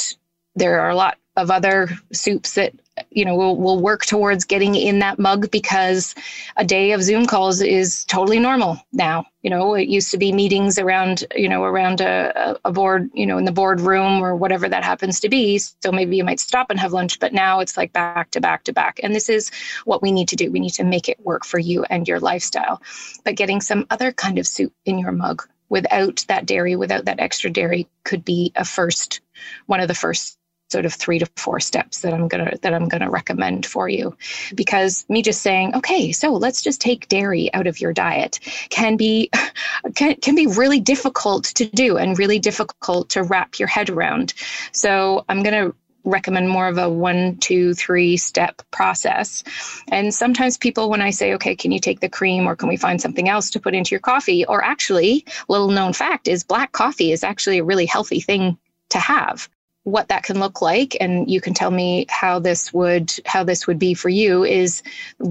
There 0.55 0.79
are 0.79 0.89
a 0.89 0.95
lot 0.95 1.17
of 1.35 1.49
other 1.49 1.89
soups 2.13 2.53
that 2.55 2.73
you 3.09 3.23
know 3.23 3.35
we'll, 3.35 3.55
we'll 3.55 3.79
work 3.79 4.05
towards 4.05 4.43
getting 4.45 4.75
in 4.75 4.99
that 4.99 5.17
mug 5.17 5.49
because 5.51 6.13
a 6.57 6.65
day 6.65 6.91
of 6.91 7.01
zoom 7.01 7.25
calls 7.25 7.61
is 7.61 8.03
totally 8.05 8.39
normal 8.39 8.77
now. 8.91 9.25
You 9.41 9.49
know 9.49 9.73
it 9.75 9.87
used 9.87 10.11
to 10.11 10.17
be 10.17 10.31
meetings 10.31 10.77
around 10.77 11.23
you 11.35 11.47
know 11.47 11.63
around 11.63 12.01
a, 12.01 12.59
a 12.65 12.71
board 12.71 13.09
you 13.13 13.25
know 13.25 13.37
in 13.37 13.45
the 13.45 13.51
board 13.51 13.81
room 13.81 14.23
or 14.23 14.35
whatever 14.35 14.67
that 14.67 14.83
happens 14.83 15.19
to 15.21 15.29
be. 15.29 15.57
So 15.57 15.91
maybe 15.91 16.17
you 16.17 16.23
might 16.23 16.39
stop 16.39 16.69
and 16.69 16.79
have 16.79 16.93
lunch 16.93 17.19
but 17.19 17.33
now 17.33 17.59
it's 17.59 17.77
like 17.77 17.93
back 17.93 18.31
to 18.31 18.41
back 18.41 18.63
to 18.65 18.73
back. 18.73 18.99
And 19.03 19.15
this 19.15 19.29
is 19.29 19.51
what 19.85 20.01
we 20.01 20.11
need 20.11 20.27
to 20.29 20.35
do. 20.35 20.51
We 20.51 20.59
need 20.59 20.73
to 20.73 20.83
make 20.83 21.07
it 21.07 21.19
work 21.25 21.45
for 21.45 21.59
you 21.59 21.83
and 21.85 22.07
your 22.07 22.19
lifestyle. 22.19 22.81
But 23.23 23.35
getting 23.35 23.61
some 23.61 23.87
other 23.89 24.11
kind 24.11 24.37
of 24.37 24.47
soup 24.47 24.73
in 24.85 24.99
your 24.99 25.11
mug 25.11 25.47
without 25.69 26.25
that 26.27 26.45
dairy 26.45 26.75
without 26.75 27.05
that 27.05 27.19
extra 27.19 27.49
dairy 27.49 27.87
could 28.03 28.25
be 28.25 28.51
a 28.55 28.65
first 28.65 29.21
one 29.67 29.79
of 29.79 29.87
the 29.87 29.95
first 29.95 30.37
sort 30.71 30.85
of 30.85 30.93
three 30.93 31.19
to 31.19 31.25
four 31.35 31.59
steps 31.59 32.01
that 32.01 32.13
I'm 32.13 32.27
gonna 32.27 32.57
that 32.61 32.73
I'm 32.73 32.87
gonna 32.87 33.09
recommend 33.09 33.65
for 33.65 33.89
you. 33.89 34.15
Because 34.55 35.05
me 35.09 35.21
just 35.21 35.41
saying, 35.41 35.75
okay, 35.75 36.11
so 36.11 36.33
let's 36.33 36.61
just 36.61 36.81
take 36.81 37.07
dairy 37.07 37.53
out 37.53 37.67
of 37.67 37.79
your 37.79 37.93
diet 37.93 38.39
can 38.69 38.97
be 38.97 39.29
can, 39.95 40.15
can 40.15 40.35
be 40.35 40.47
really 40.47 40.79
difficult 40.79 41.45
to 41.45 41.65
do 41.65 41.97
and 41.97 42.17
really 42.17 42.39
difficult 42.39 43.09
to 43.09 43.23
wrap 43.23 43.59
your 43.59 43.67
head 43.67 43.89
around. 43.89 44.33
So 44.71 45.25
I'm 45.29 45.43
gonna 45.43 45.73
recommend 46.03 46.49
more 46.49 46.67
of 46.67 46.77
a 46.77 46.89
one, 46.89 47.37
two, 47.37 47.73
three 47.73 48.17
step 48.17 48.61
process. 48.71 49.43
And 49.89 50.13
sometimes 50.13 50.57
people, 50.57 50.89
when 50.89 51.01
I 51.01 51.11
say, 51.11 51.33
okay, 51.35 51.55
can 51.55 51.71
you 51.71 51.79
take 51.79 51.99
the 51.99 52.09
cream 52.09 52.47
or 52.47 52.55
can 52.55 52.69
we 52.69 52.77
find 52.77 53.01
something 53.01 53.29
else 53.29 53.51
to 53.51 53.59
put 53.59 53.75
into 53.75 53.91
your 53.91 53.99
coffee? 53.99 54.45
Or 54.45 54.63
actually, 54.63 55.25
little 55.47 55.69
known 55.69 55.93
fact 55.93 56.27
is 56.27 56.43
black 56.43 56.71
coffee 56.71 57.11
is 57.11 57.23
actually 57.23 57.59
a 57.59 57.63
really 57.63 57.85
healthy 57.85 58.19
thing 58.19 58.57
to 58.89 58.99
have 58.99 59.49
what 59.83 60.09
that 60.09 60.23
can 60.23 60.39
look 60.39 60.61
like 60.61 60.95
and 60.99 61.29
you 61.29 61.41
can 61.41 61.53
tell 61.53 61.71
me 61.71 62.05
how 62.09 62.39
this 62.39 62.71
would 62.73 63.11
how 63.25 63.43
this 63.43 63.65
would 63.65 63.79
be 63.79 63.93
for 63.93 64.09
you 64.09 64.43
is 64.43 64.83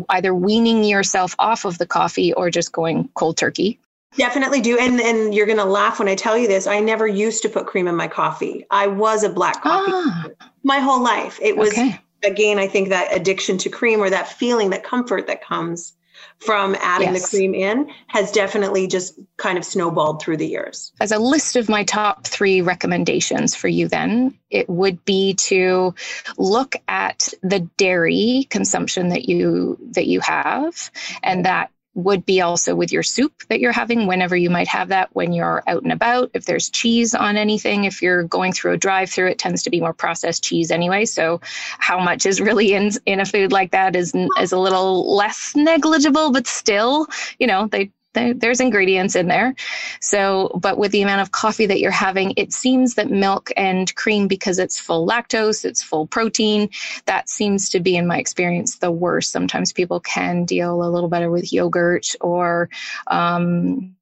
either 0.09 0.35
weaning 0.35 0.83
yourself 0.83 1.37
off 1.39 1.65
of 1.65 1.79
the 1.79 1.87
coffee 1.87 2.33
or 2.33 2.51
just 2.51 2.73
going 2.73 3.09
cold 3.15 3.37
turkey 3.37 3.79
definitely 4.17 4.61
do 4.61 4.77
and 4.77 5.01
and 5.01 5.35
you're 5.35 5.47
going 5.47 5.59
to 5.59 5.65
laugh 5.65 6.01
when 6.01 6.09
i 6.09 6.17
tell 6.17 6.37
you 6.37 6.49
this 6.49 6.67
i 6.67 6.81
never 6.81 7.07
used 7.07 7.43
to 7.43 7.49
put 7.49 7.67
cream 7.67 7.87
in 7.87 7.95
my 7.95 8.09
coffee 8.09 8.67
i 8.71 8.89
was 8.89 9.23
a 9.23 9.31
black 9.31 9.63
coffee 9.63 9.93
ah. 9.95 10.27
my 10.65 10.81
whole 10.81 11.03
life 11.03 11.39
it 11.41 11.57
was 11.57 11.71
okay. 11.71 12.01
again 12.25 12.59
i 12.59 12.67
think 12.67 12.89
that 12.89 13.15
addiction 13.15 13.57
to 13.57 13.69
cream 13.69 14.01
or 14.01 14.11
that 14.11 14.27
feeling 14.27 14.71
that 14.71 14.83
comfort 14.83 15.29
that 15.29 15.45
comes 15.45 15.93
from 16.41 16.74
adding 16.80 17.12
yes. 17.12 17.30
the 17.30 17.36
cream 17.36 17.55
in 17.55 17.91
has 18.07 18.32
definitely 18.32 18.86
just 18.86 19.18
kind 19.36 19.59
of 19.59 19.64
snowballed 19.64 20.22
through 20.22 20.38
the 20.38 20.47
years. 20.47 20.93
As 21.01 21.12
a 21.12 21.18
list 21.18 21.57
of 21.57 21.68
my 21.68 21.84
top 21.84 22.26
three 22.26 22.62
recommendations 22.62 23.55
for 23.55 23.68
you, 23.68 23.88
then 23.88 24.38
it 24.51 24.68
would 24.68 25.05
be 25.05 25.34
to 25.34 25.95
look 26.38 26.76
at 26.88 27.32
the 27.43 27.61
dairy 27.76 28.47
consumption 28.51 29.11
that 29.11 29.28
you 29.28 29.78
that 29.93 30.07
you 30.07 30.20
have, 30.20 30.91
and 31.22 31.45
that 31.45 31.70
would 31.95 32.24
be 32.24 32.41
also 32.41 32.74
with 32.74 32.93
your 32.93 33.03
soup 33.03 33.32
that 33.49 33.61
you're 33.61 33.72
having 33.72 34.07
whenever 34.07 34.36
you 34.36 34.49
might 34.49 34.68
have 34.68 34.88
that 34.88 35.09
when 35.14 35.32
you're 35.32 35.62
out 35.66 35.82
and 35.82 35.93
about. 35.93 36.30
If 36.34 36.45
there's 36.45 36.70
cheese 36.70 37.14
on 37.14 37.36
anything, 37.36 37.84
if 37.84 38.01
you're 38.01 38.22
going 38.24 38.53
through 38.53 38.72
a 38.72 38.76
drive 38.76 39.11
through, 39.11 39.28
it 39.28 39.38
tends 39.38 39.62
to 39.64 39.70
be 39.70 39.80
more 39.80 39.93
processed 39.93 40.45
cheese 40.45 40.70
anyway. 40.70 41.05
So 41.05 41.41
how 41.78 41.99
much 41.99 42.26
is 42.26 42.41
really 42.41 42.74
in 42.74 42.91
in 43.07 43.20
a 43.20 43.24
food 43.24 43.51
like 43.53 43.72
that 43.72 43.97
is 43.97 44.14
is 44.41 44.53
a 44.53 44.59
little 44.59 45.14
less 45.16 45.55
negligible, 45.57 46.30
but 46.30 46.47
still, 46.47 47.07
you 47.38 47.47
know, 47.47 47.66
they 47.66 47.91
there's 48.13 48.61
ingredients 48.61 49.15
in 49.15 49.29
there. 49.29 49.55
So, 50.01 50.51
but 50.61 50.79
with 50.79 50.93
the 50.93 51.03
amount 51.03 51.21
of 51.21 51.33
coffee 51.33 51.67
that 51.67 51.81
you're 51.81 51.91
having, 51.91 52.35
it 52.37 52.53
seems 52.53 52.95
that 52.95 53.11
milk 53.11 53.51
and 53.57 53.95
cream, 53.95 54.29
because 54.29 54.59
it's 54.59 54.81
full 54.81 55.07
lactose, 55.07 55.65
it's 55.65 55.83
full 55.83 56.07
protein, 56.07 56.71
that 57.07 57.29
seems 57.29 57.69
to 57.71 57.81
be, 57.81 57.97
in 57.97 58.07
my 58.07 58.19
experience, 58.19 58.79
the 58.79 58.91
worst. 58.91 59.33
Sometimes 59.33 59.73
people 59.73 60.01
can 60.01 60.45
deal 60.45 60.83
a 60.83 60.91
little 60.91 61.09
better 61.09 61.31
with 61.31 61.53
yogurt 61.53 62.15
or, 62.21 62.69
um, 63.07 63.95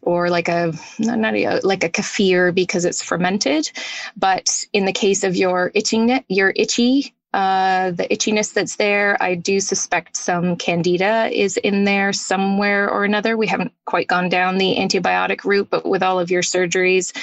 or 0.00 0.30
like 0.30 0.48
a 0.48 0.72
not 0.98 1.34
a, 1.34 1.60
like 1.62 1.84
a 1.84 1.88
kefir 1.88 2.52
because 2.52 2.84
it's 2.84 3.02
fermented 3.02 3.70
but 4.16 4.64
in 4.72 4.84
the 4.84 4.92
case 4.92 5.22
of 5.22 5.36
your 5.36 5.70
itching 5.74 6.24
your 6.28 6.52
itchy 6.56 7.14
uh, 7.32 7.92
the 7.92 8.06
itchiness 8.08 8.52
that's 8.52 8.76
there. 8.76 9.16
I 9.22 9.34
do 9.34 9.58
suspect 9.58 10.16
some 10.16 10.56
candida 10.56 11.30
is 11.32 11.56
in 11.56 11.84
there 11.84 12.12
somewhere 12.12 12.90
or 12.90 13.04
another. 13.04 13.38
We 13.38 13.46
haven't 13.46 13.72
quite 13.86 14.06
gone 14.06 14.28
down 14.28 14.58
the 14.58 14.76
antibiotic 14.76 15.44
route, 15.44 15.68
but 15.70 15.86
with 15.86 16.02
all 16.02 16.20
of 16.20 16.30
your 16.30 16.42
surgeries, 16.42 17.16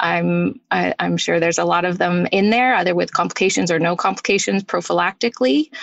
I'm 0.00 0.60
I, 0.70 0.86
am 0.86 0.94
i 0.98 1.06
am 1.06 1.16
sure 1.16 1.40
there's 1.40 1.58
a 1.58 1.64
lot 1.64 1.86
of 1.86 1.96
them 1.96 2.26
in 2.30 2.50
there, 2.50 2.74
either 2.74 2.94
with 2.94 3.14
complications 3.14 3.70
or 3.70 3.78
no 3.78 3.96
complications 3.96 4.64
prophylactically. 4.64 5.74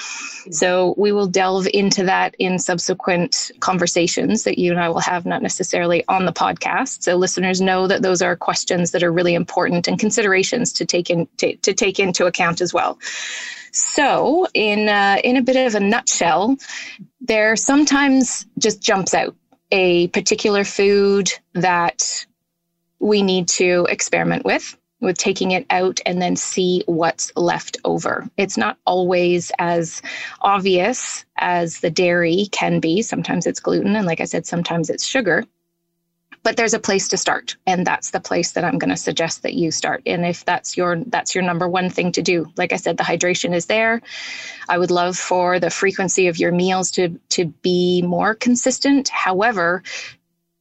So 0.53 0.93
we 0.97 1.11
will 1.11 1.27
delve 1.27 1.67
into 1.73 2.03
that 2.03 2.35
in 2.37 2.59
subsequent 2.59 3.51
conversations 3.61 4.43
that 4.43 4.59
you 4.59 4.71
and 4.71 4.79
I 4.79 4.89
will 4.89 4.99
have, 4.99 5.25
not 5.25 5.41
necessarily 5.41 6.03
on 6.07 6.25
the 6.25 6.33
podcast. 6.33 7.03
So 7.03 7.15
listeners 7.15 7.61
know 7.61 7.87
that 7.87 8.03
those 8.03 8.21
are 8.21 8.35
questions 8.35 8.91
that 8.91 9.01
are 9.01 9.11
really 9.11 9.33
important 9.33 9.87
and 9.87 9.97
considerations 9.97 10.71
to 10.73 10.85
take 10.85 11.09
in 11.09 11.27
to, 11.37 11.55
to 11.57 11.73
take 11.73 11.99
into 11.99 12.25
account 12.27 12.61
as 12.61 12.73
well. 12.73 12.99
So, 13.71 14.47
in 14.53 14.89
uh, 14.89 15.17
in 15.23 15.37
a 15.37 15.41
bit 15.41 15.55
of 15.55 15.75
a 15.75 15.79
nutshell, 15.79 16.57
there 17.21 17.55
sometimes 17.55 18.45
just 18.57 18.81
jumps 18.81 19.13
out 19.13 19.35
a 19.71 20.07
particular 20.09 20.63
food 20.63 21.31
that 21.53 22.25
we 22.99 23.21
need 23.21 23.47
to 23.47 23.87
experiment 23.89 24.45
with 24.45 24.77
with 24.99 25.17
taking 25.17 25.49
it 25.51 25.65
out 25.71 25.99
and 26.05 26.21
then 26.21 26.35
see 26.35 26.83
what's 26.85 27.31
left 27.35 27.77
over. 27.85 28.29
It's 28.37 28.55
not 28.55 28.77
always 28.85 29.51
as 29.57 30.01
obvious 30.41 31.25
as 31.37 31.79
the 31.79 31.89
dairy 31.89 32.47
can 32.51 32.79
be. 32.79 33.01
Sometimes 33.01 33.47
it's 33.47 33.59
gluten, 33.59 33.95
and 33.95 34.05
like 34.05 34.21
I 34.21 34.25
said, 34.25 34.45
sometimes 34.45 34.89
it's 34.89 35.05
sugar 35.05 35.45
but 36.43 36.57
there's 36.57 36.73
a 36.73 36.79
place 36.79 37.07
to 37.07 37.17
start 37.17 37.55
and 37.67 37.85
that's 37.85 38.11
the 38.11 38.19
place 38.19 38.51
that 38.53 38.63
i'm 38.63 38.77
going 38.77 38.89
to 38.89 38.97
suggest 38.97 39.43
that 39.43 39.53
you 39.53 39.71
start. 39.71 40.01
And 40.05 40.25
if 40.25 40.45
that's 40.45 40.77
your 40.77 40.97
that's 41.07 41.35
your 41.35 41.43
number 41.43 41.67
one 41.67 41.89
thing 41.89 42.11
to 42.13 42.21
do 42.21 42.51
like 42.57 42.73
i 42.73 42.77
said 42.77 42.97
the 42.97 43.03
hydration 43.03 43.53
is 43.53 43.65
there. 43.65 44.01
I 44.69 44.77
would 44.77 44.91
love 44.91 45.17
for 45.17 45.59
the 45.59 45.69
frequency 45.69 46.27
of 46.27 46.37
your 46.37 46.51
meals 46.51 46.91
to 46.91 47.19
to 47.29 47.45
be 47.45 48.01
more 48.01 48.35
consistent. 48.35 49.09
However 49.09 49.83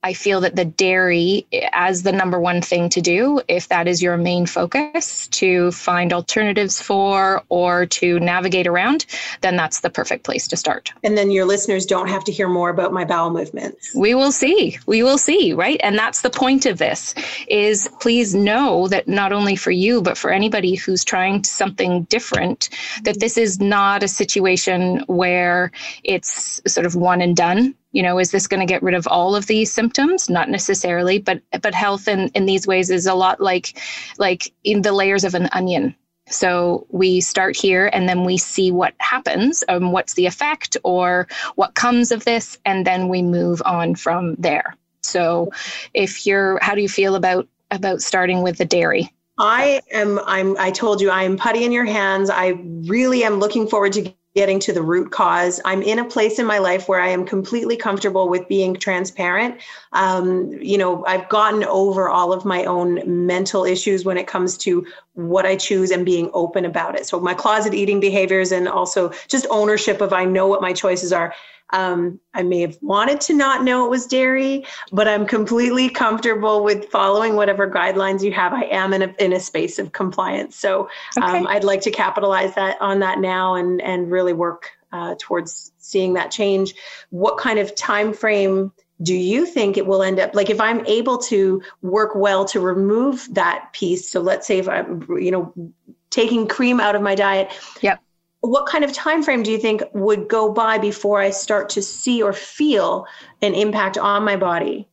I 0.03 0.15
feel 0.15 0.41
that 0.41 0.57
the 0.57 0.65
dairy 0.65 1.47
as 1.73 2.03
the 2.03 2.13
number 2.13 2.41
one 2.41 2.63
thing 2.63 2.89
to 2.91 3.03
do, 3.03 3.43
if 3.49 3.69
that 3.69 3.87
is 3.87 4.03
your 4.03 4.17
main 4.17 4.47
focus 4.47 5.27
to 5.29 5.71
find 5.73 6.13
alternatives 6.13 6.81
for 6.81 7.43
or 7.51 7.85
to 7.87 8.19
navigate 8.21 8.67
around, 8.67 9.05
then 9.43 9.57
that's 9.57 9.81
the 9.81 9.91
perfect 9.91 10.25
place 10.25 10.49
to 10.49 10.57
start. 10.57 10.91
And 11.05 11.19
then 11.19 11.31
your 11.31 11.45
listeners 11.45 11.85
don't 11.85 12.09
have 12.09 12.25
to 12.25 12.33
hear 12.33 12.49
more 12.49 12.71
about 12.71 12.93
my 12.93 13.05
bowel 13.05 13.31
movements. 13.31 13.95
We 13.95 14.15
will 14.15 14.33
see. 14.33 14.79
We 14.87 15.03
will 15.03 15.19
see, 15.19 15.53
right? 15.53 15.79
And 15.83 15.99
that's 15.99 16.23
the 16.23 16.31
point 16.31 16.65
of 16.65 16.79
this 16.79 17.15
is 17.49 17.89
please 18.01 18.35
know 18.35 18.89
that 18.89 19.07
not 19.07 19.33
only 19.33 19.57
for 19.57 19.71
you, 19.71 20.01
but 20.01 20.17
for 20.17 20.31
anybody 20.31 20.77
who's 20.77 21.05
trying 21.05 21.45
something 21.45 22.05
different, 22.05 22.71
that 23.03 23.21
this 23.21 23.37
is 23.37 23.61
not 23.61 24.03
a 24.03 24.09
situation 24.09 25.01
where 25.09 25.73
it's 26.05 26.63
sort 26.67 26.87
of 26.87 26.95
one 26.95 27.21
and 27.21 27.37
done 27.37 27.75
you 27.93 28.03
know 28.03 28.19
is 28.19 28.31
this 28.31 28.47
going 28.47 28.61
to 28.61 28.67
get 28.67 28.83
rid 28.83 28.95
of 28.95 29.07
all 29.07 29.35
of 29.35 29.47
these 29.47 29.73
symptoms? 29.73 30.31
Not 30.31 30.49
necessarily 30.49 31.19
but 31.19 31.41
but 31.63 31.75
health 31.75 32.09
in 32.09 32.29
in 32.31 32.47
these 32.47 32.67
ways 32.67 32.91
is 32.91 33.07
a 33.07 33.15
lot 33.15 33.41
like 33.41 33.81
like 34.19 34.53
in 34.65 34.83
the 34.83 34.93
layers 34.93 35.25
of 35.25 35.35
an 35.35 35.49
onion. 35.53 35.95
So 36.29 36.87
we 36.91 37.21
start 37.21 37.57
here 37.57 37.91
and 37.93 38.09
then 38.09 38.25
we 38.25 38.39
see 38.39 38.71
what 38.71 38.95
happens 38.99 39.65
um, 39.69 39.91
what's 39.91 40.15
the 40.15 40.27
effect 40.27 40.77
or 40.85 41.27
what 41.57 41.75
comes 41.75 42.13
of 42.13 42.25
this 42.25 42.57
and 42.65 42.87
then 42.87 43.09
we 43.09 43.23
move 43.23 43.61
on 43.65 43.97
from 43.97 44.37
there. 44.37 44.77
So 45.03 45.51
if 45.95 46.27
you're 46.27 46.59
how 46.63 46.75
do 46.75 46.83
you 46.83 46.89
feel 46.89 47.15
about 47.15 47.49
about 47.71 48.01
starting 48.03 48.43
with 48.43 48.59
the 48.59 48.65
dairy? 48.65 49.13
I 49.39 49.81
am 49.91 50.21
I'm 50.27 50.57
I 50.59 50.71
told 50.71 51.01
you 51.01 51.11
I 51.11 51.23
am 51.23 51.37
putty 51.37 51.65
in 51.65 51.73
your 51.73 51.87
hands. 51.87 52.29
I 52.31 52.49
really 52.87 53.25
am 53.25 53.41
looking 53.41 53.67
forward 53.67 53.95
to 53.95 54.13
getting 54.35 54.61
to 54.61 54.73
the 54.73 54.83
root 54.83 55.11
cause. 55.11 55.61
I'm 55.65 55.83
in 55.83 55.99
a 55.99 56.05
place 56.05 56.39
in 56.39 56.47
my 56.47 56.59
life 56.59 56.89
where 56.89 57.01
I 57.01 57.09
am 57.09 57.25
completely 57.25 57.77
comfortable 57.77 58.29
with 58.29 58.47
being 58.47 58.77
transparent. 58.77 59.61
Um, 59.93 60.53
you 60.53 60.79
know, 60.79 61.05
I've 61.07 61.29
gotten 61.29 61.65
over 61.65 62.09
all 62.09 62.33
of 62.33 62.45
my 62.45 62.65
own 62.65 63.27
mental 63.27 63.65
issues 63.65 64.05
when 64.05 64.17
it 64.17 64.29
comes 64.29 64.57
to 64.59 64.87
what 65.15 65.47
I 65.47 65.57
choose 65.57 65.91
and 65.91 66.07
being 66.07 66.31
open 66.33 66.65
about 66.65 66.95
it. 66.95 67.07
So 67.07 67.19
my 67.19 67.35
closet 67.35 67.75
eating 67.75 67.99
behaviors 67.99 68.53
and 68.53 68.69
also 68.69 69.13
just 69.27 69.47
ownership 69.51 70.01
of 70.01 70.13
I 70.13 70.25
know 70.25 70.47
what 70.47 70.63
my 70.63 70.73
choices 70.73 71.13
are. 71.13 71.35
Um, 71.73 72.21
I 72.35 72.43
may 72.43 72.61
have 72.61 72.77
wanted 72.81 73.21
to 73.23 73.35
not 73.35 73.65
know 73.65 73.85
it 73.85 73.91
was 73.91 74.07
dairy, 74.07 74.65
but 74.93 75.09
I'm 75.09 75.27
completely 75.27 75.89
comfortable 75.89 76.65
with 76.65 76.89
following 76.91 77.37
whatever 77.37 77.71
guidelines 77.71 78.23
you 78.23 78.33
have. 78.33 78.53
I 78.53 78.65
am 78.65 78.93
in 78.93 79.03
a, 79.03 79.15
in 79.19 79.33
a 79.33 79.41
space 79.41 79.79
of 79.79 79.93
compliance. 79.93 80.57
So 80.57 80.89
um, 81.21 81.45
okay. 81.45 81.55
I'd 81.55 81.65
like 81.65 81.81
to 81.83 81.91
capitalize 81.91 82.55
that 82.55 82.81
on 82.81 83.01
that 83.01 83.19
now 83.19 83.55
and, 83.55 83.81
and 83.83 84.11
really 84.11 84.33
work 84.33 84.71
uh, 84.93 85.15
towards 85.19 85.73
seeing 85.79 86.15
that 86.15 86.31
change. 86.31 86.75
What 87.11 87.39
kind 87.39 87.59
of 87.59 87.75
time 87.75 88.13
frame 88.13 88.73
do 89.03 89.15
you 89.15 89.47
think 89.47 89.77
it 89.77 89.87
will 89.87 90.03
end 90.03 90.19
up 90.19 90.35
like 90.35 90.51
if 90.51 90.61
i'm 90.61 90.85
able 90.87 91.17
to 91.17 91.63
work 91.83 92.15
well 92.15 92.45
to 92.45 92.61
remove 92.61 93.27
that 93.33 93.73
piece 93.73 94.09
so 94.09 94.21
let's 94.21 94.47
say 94.47 94.59
if 94.59 94.69
i'm 94.69 95.07
you 95.19 95.31
know 95.31 95.73
taking 96.11 96.47
cream 96.47 96.81
out 96.81 96.95
of 96.95 97.03
my 97.03 97.15
diet 97.15 97.51
yep 97.81 98.01
what 98.41 98.67
kind 98.67 98.85
of 98.85 98.93
time 98.93 99.23
frame 99.23 99.43
do 99.43 99.51
you 99.51 99.59
think 99.59 99.83
would 99.93 100.29
go 100.29 100.53
by 100.53 100.79
before 100.79 101.21
I 101.21 101.31
start 101.31 101.69
to 101.71 101.83
see 101.83 102.23
or 102.23 102.33
feel 102.33 103.07
an 103.43 103.55
impact 103.55 103.99
on 103.99 104.25
my 104.25 104.37
body? 104.37 104.89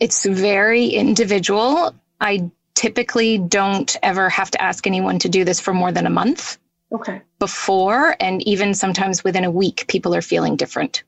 It's 0.00 0.24
very 0.24 0.86
individual. 0.86 1.94
I 2.20 2.50
typically 2.74 3.38
don't 3.38 3.96
ever 4.02 4.28
have 4.30 4.50
to 4.52 4.62
ask 4.62 4.86
anyone 4.86 5.18
to 5.20 5.28
do 5.28 5.44
this 5.44 5.60
for 5.60 5.74
more 5.74 5.92
than 5.92 6.06
a 6.06 6.10
month. 6.10 6.58
Okay. 6.92 7.22
Before 7.38 8.16
and 8.20 8.46
even 8.46 8.74
sometimes 8.74 9.22
within 9.24 9.44
a 9.44 9.50
week, 9.50 9.86
people 9.88 10.14
are 10.14 10.22
feeling 10.22 10.56
different. 10.56 11.02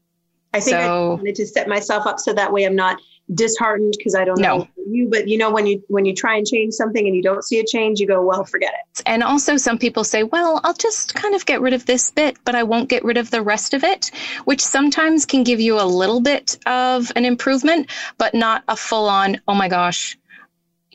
I 0.53 0.61
think 0.61 0.77
so, 0.77 1.13
I 1.13 1.15
wanted 1.15 1.35
to 1.37 1.47
set 1.47 1.67
myself 1.67 2.07
up 2.07 2.21
so 2.21 2.33
that 2.33 2.53
way 2.53 2.65
I'm 2.65 2.77
not 2.77 3.01
disheartened 3.33 3.95
because 3.97 4.15
I 4.15 4.25
don't 4.25 4.39
no. 4.39 4.59
know 4.59 4.69
you, 4.87 5.09
but 5.09 5.29
you 5.29 5.39
know 5.39 5.51
when 5.51 5.67
you 5.67 5.83
when 5.89 6.05
you 6.05 6.15
try 6.15 6.37
and 6.37 6.47
change 6.47 6.75
something 6.75 7.07
and 7.07 7.17
you 7.17 7.23
don't 7.23 7.43
see 7.43 7.59
a 7.59 7.65
change, 7.65 8.01
you 8.01 8.07
go, 8.07 8.23
well, 8.23 8.45
forget 8.45 8.73
it. 8.75 9.03
And 9.07 9.23
also 9.23 9.57
some 9.57 9.79
people 9.79 10.05
say, 10.05 10.23
well, 10.23 10.61
I'll 10.65 10.75
just 10.75 11.15
kind 11.15 11.35
of 11.35 11.47
get 11.47 11.61
rid 11.61 11.73
of 11.73 11.87
this 11.87 12.11
bit, 12.11 12.37
but 12.45 12.55
I 12.55 12.63
won't 12.63 12.89
get 12.89 13.05
rid 13.05 13.17
of 13.17 13.31
the 13.31 13.43
rest 13.43 13.75
of 13.75 13.83
it, 13.83 14.11
which 14.45 14.61
sometimes 14.61 15.25
can 15.27 15.43
give 15.43 15.61
you 15.61 15.81
a 15.81 15.85
little 15.85 16.21
bit 16.21 16.59
of 16.67 17.11
an 17.17 17.25
improvement, 17.25 17.91
but 18.19 18.35
not 18.35 18.63
a 18.69 18.77
full 18.77 19.09
on, 19.09 19.41
oh 19.49 19.55
my 19.55 19.69
gosh, 19.69 20.19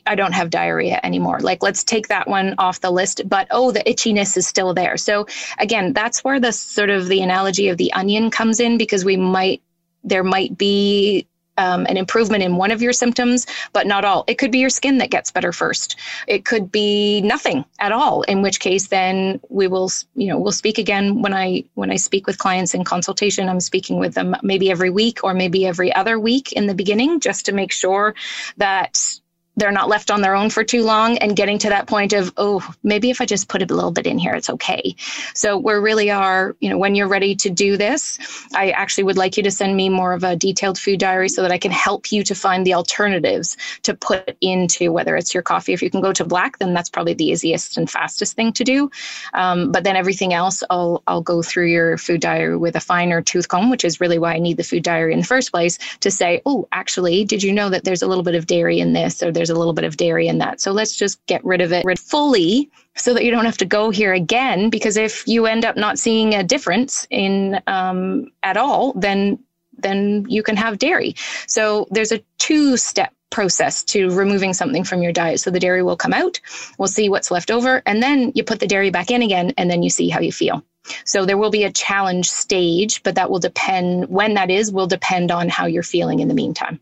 I 0.06 0.14
don't 0.14 0.32
have 0.32 0.50
diarrhea 0.50 1.00
anymore. 1.02 1.40
Like, 1.40 1.62
let's 1.62 1.84
take 1.84 2.08
that 2.08 2.28
one 2.28 2.54
off 2.58 2.80
the 2.80 2.90
list. 2.90 3.28
But 3.28 3.48
oh, 3.50 3.70
the 3.70 3.80
itchiness 3.80 4.36
is 4.36 4.46
still 4.46 4.72
there. 4.72 4.96
So, 4.96 5.26
again, 5.58 5.92
that's 5.92 6.24
where 6.24 6.40
the 6.40 6.52
sort 6.52 6.90
of 6.90 7.08
the 7.08 7.20
analogy 7.22 7.68
of 7.68 7.76
the 7.76 7.92
onion 7.92 8.30
comes 8.30 8.60
in 8.60 8.78
because 8.78 9.04
we 9.04 9.16
might, 9.16 9.62
there 10.02 10.24
might 10.24 10.56
be 10.56 11.26
um, 11.58 11.86
an 11.86 11.96
improvement 11.96 12.42
in 12.42 12.56
one 12.56 12.70
of 12.70 12.82
your 12.82 12.92
symptoms, 12.92 13.46
but 13.72 13.86
not 13.86 14.04
all. 14.04 14.24
It 14.26 14.38
could 14.38 14.50
be 14.50 14.58
your 14.58 14.70
skin 14.70 14.98
that 14.98 15.10
gets 15.10 15.30
better 15.30 15.52
first. 15.52 15.96
It 16.26 16.44
could 16.44 16.72
be 16.72 17.20
nothing 17.22 17.64
at 17.78 17.92
all. 17.92 18.22
In 18.22 18.42
which 18.42 18.60
case, 18.60 18.88
then 18.88 19.40
we 19.48 19.66
will, 19.66 19.90
you 20.14 20.28
know, 20.28 20.38
we'll 20.38 20.52
speak 20.52 20.78
again 20.78 21.22
when 21.22 21.34
I 21.34 21.64
when 21.74 21.90
I 21.90 21.96
speak 21.96 22.26
with 22.26 22.38
clients 22.38 22.74
in 22.74 22.84
consultation. 22.84 23.48
I'm 23.48 23.60
speaking 23.60 23.98
with 23.98 24.14
them 24.14 24.36
maybe 24.42 24.70
every 24.70 24.90
week 24.90 25.24
or 25.24 25.34
maybe 25.34 25.66
every 25.66 25.94
other 25.94 26.18
week 26.18 26.52
in 26.52 26.66
the 26.66 26.74
beginning, 26.74 27.20
just 27.20 27.46
to 27.46 27.52
make 27.52 27.72
sure 27.72 28.14
that 28.56 29.19
they're 29.60 29.72
not 29.72 29.88
left 29.88 30.10
on 30.10 30.20
their 30.20 30.34
own 30.34 30.50
for 30.50 30.64
too 30.64 30.82
long 30.82 31.18
and 31.18 31.36
getting 31.36 31.58
to 31.58 31.68
that 31.68 31.86
point 31.86 32.12
of 32.12 32.32
oh 32.36 32.66
maybe 32.82 33.10
if 33.10 33.20
i 33.20 33.26
just 33.26 33.48
put 33.48 33.62
a 33.62 33.74
little 33.74 33.90
bit 33.90 34.06
in 34.06 34.18
here 34.18 34.34
it's 34.34 34.50
okay. 34.50 34.94
So 35.34 35.58
we 35.58 35.72
really 35.74 36.10
are 36.10 36.56
you 36.60 36.68
know 36.70 36.78
when 36.78 36.94
you're 36.94 37.08
ready 37.08 37.34
to 37.36 37.50
do 37.50 37.76
this 37.76 38.18
i 38.54 38.70
actually 38.70 39.04
would 39.04 39.16
like 39.16 39.36
you 39.36 39.42
to 39.42 39.50
send 39.50 39.76
me 39.76 39.88
more 39.88 40.12
of 40.12 40.24
a 40.24 40.36
detailed 40.36 40.78
food 40.78 40.98
diary 41.00 41.28
so 41.28 41.42
that 41.42 41.52
i 41.52 41.58
can 41.58 41.70
help 41.70 42.10
you 42.10 42.22
to 42.24 42.34
find 42.34 42.66
the 42.66 42.74
alternatives 42.74 43.56
to 43.82 43.94
put 43.94 44.36
into 44.40 44.92
whether 44.92 45.16
it's 45.16 45.34
your 45.34 45.42
coffee. 45.42 45.72
If 45.72 45.82
you 45.82 45.90
can 45.90 46.00
go 46.00 46.12
to 46.12 46.24
black 46.24 46.58
then 46.58 46.74
that's 46.74 46.88
probably 46.88 47.14
the 47.14 47.26
easiest 47.26 47.76
and 47.76 47.90
fastest 47.90 48.34
thing 48.34 48.52
to 48.54 48.64
do. 48.64 48.90
Um, 49.34 49.70
but 49.72 49.84
then 49.84 49.96
everything 49.96 50.32
else 50.32 50.62
i'll 50.70 51.02
i'll 51.06 51.20
go 51.20 51.42
through 51.42 51.66
your 51.66 51.98
food 51.98 52.20
diary 52.20 52.56
with 52.56 52.76
a 52.76 52.80
finer 52.80 53.20
tooth 53.20 53.48
comb 53.48 53.70
which 53.70 53.84
is 53.84 54.00
really 54.00 54.18
why 54.18 54.34
i 54.34 54.38
need 54.38 54.56
the 54.56 54.64
food 54.64 54.82
diary 54.82 55.12
in 55.12 55.20
the 55.20 55.26
first 55.26 55.50
place 55.50 55.78
to 56.00 56.10
say 56.10 56.40
oh 56.46 56.68
actually 56.72 57.24
did 57.24 57.42
you 57.42 57.52
know 57.52 57.68
that 57.68 57.84
there's 57.84 58.02
a 58.02 58.06
little 58.06 58.24
bit 58.24 58.34
of 58.34 58.46
dairy 58.46 58.80
in 58.80 58.92
this 58.92 59.22
or 59.22 59.30
there's 59.30 59.49
a 59.50 59.54
little 59.54 59.72
bit 59.72 59.84
of 59.84 59.96
dairy 59.96 60.28
in 60.28 60.38
that. 60.38 60.60
So 60.60 60.72
let's 60.72 60.96
just 60.96 61.24
get 61.26 61.44
rid 61.44 61.60
of 61.60 61.72
it 61.72 61.84
fully 61.98 62.70
so 62.96 63.14
that 63.14 63.24
you 63.24 63.30
don't 63.30 63.44
have 63.44 63.58
to 63.58 63.64
go 63.64 63.90
here 63.90 64.12
again. 64.12 64.70
Because 64.70 64.96
if 64.96 65.26
you 65.26 65.46
end 65.46 65.64
up 65.64 65.76
not 65.76 65.98
seeing 65.98 66.34
a 66.34 66.42
difference 66.42 67.06
in 67.10 67.60
um, 67.66 68.30
at 68.42 68.56
all, 68.56 68.92
then 68.94 69.38
then 69.78 70.26
you 70.28 70.42
can 70.42 70.56
have 70.56 70.78
dairy. 70.78 71.14
So 71.46 71.86
there's 71.90 72.12
a 72.12 72.22
two 72.38 72.76
step 72.76 73.12
process 73.30 73.84
to 73.84 74.10
removing 74.10 74.52
something 74.52 74.84
from 74.84 75.02
your 75.02 75.12
diet. 75.12 75.40
So 75.40 75.50
the 75.50 75.60
dairy 75.60 75.82
will 75.82 75.96
come 75.96 76.12
out, 76.12 76.40
we'll 76.78 76.88
see 76.88 77.08
what's 77.08 77.30
left 77.30 77.50
over, 77.50 77.82
and 77.86 78.02
then 78.02 78.32
you 78.34 78.44
put 78.44 78.60
the 78.60 78.66
dairy 78.66 78.90
back 78.90 79.10
in 79.10 79.22
again, 79.22 79.54
and 79.56 79.70
then 79.70 79.82
you 79.82 79.90
see 79.90 80.08
how 80.08 80.20
you 80.20 80.32
feel. 80.32 80.64
So 81.04 81.24
there 81.24 81.38
will 81.38 81.50
be 81.50 81.64
a 81.64 81.72
challenge 81.72 82.28
stage, 82.28 83.02
but 83.02 83.14
that 83.14 83.30
will 83.30 83.38
depend 83.38 84.08
when 84.08 84.34
that 84.34 84.50
is, 84.50 84.72
will 84.72 84.86
depend 84.86 85.30
on 85.30 85.48
how 85.48 85.66
you're 85.66 85.82
feeling 85.82 86.20
in 86.20 86.28
the 86.28 86.34
meantime. 86.34 86.80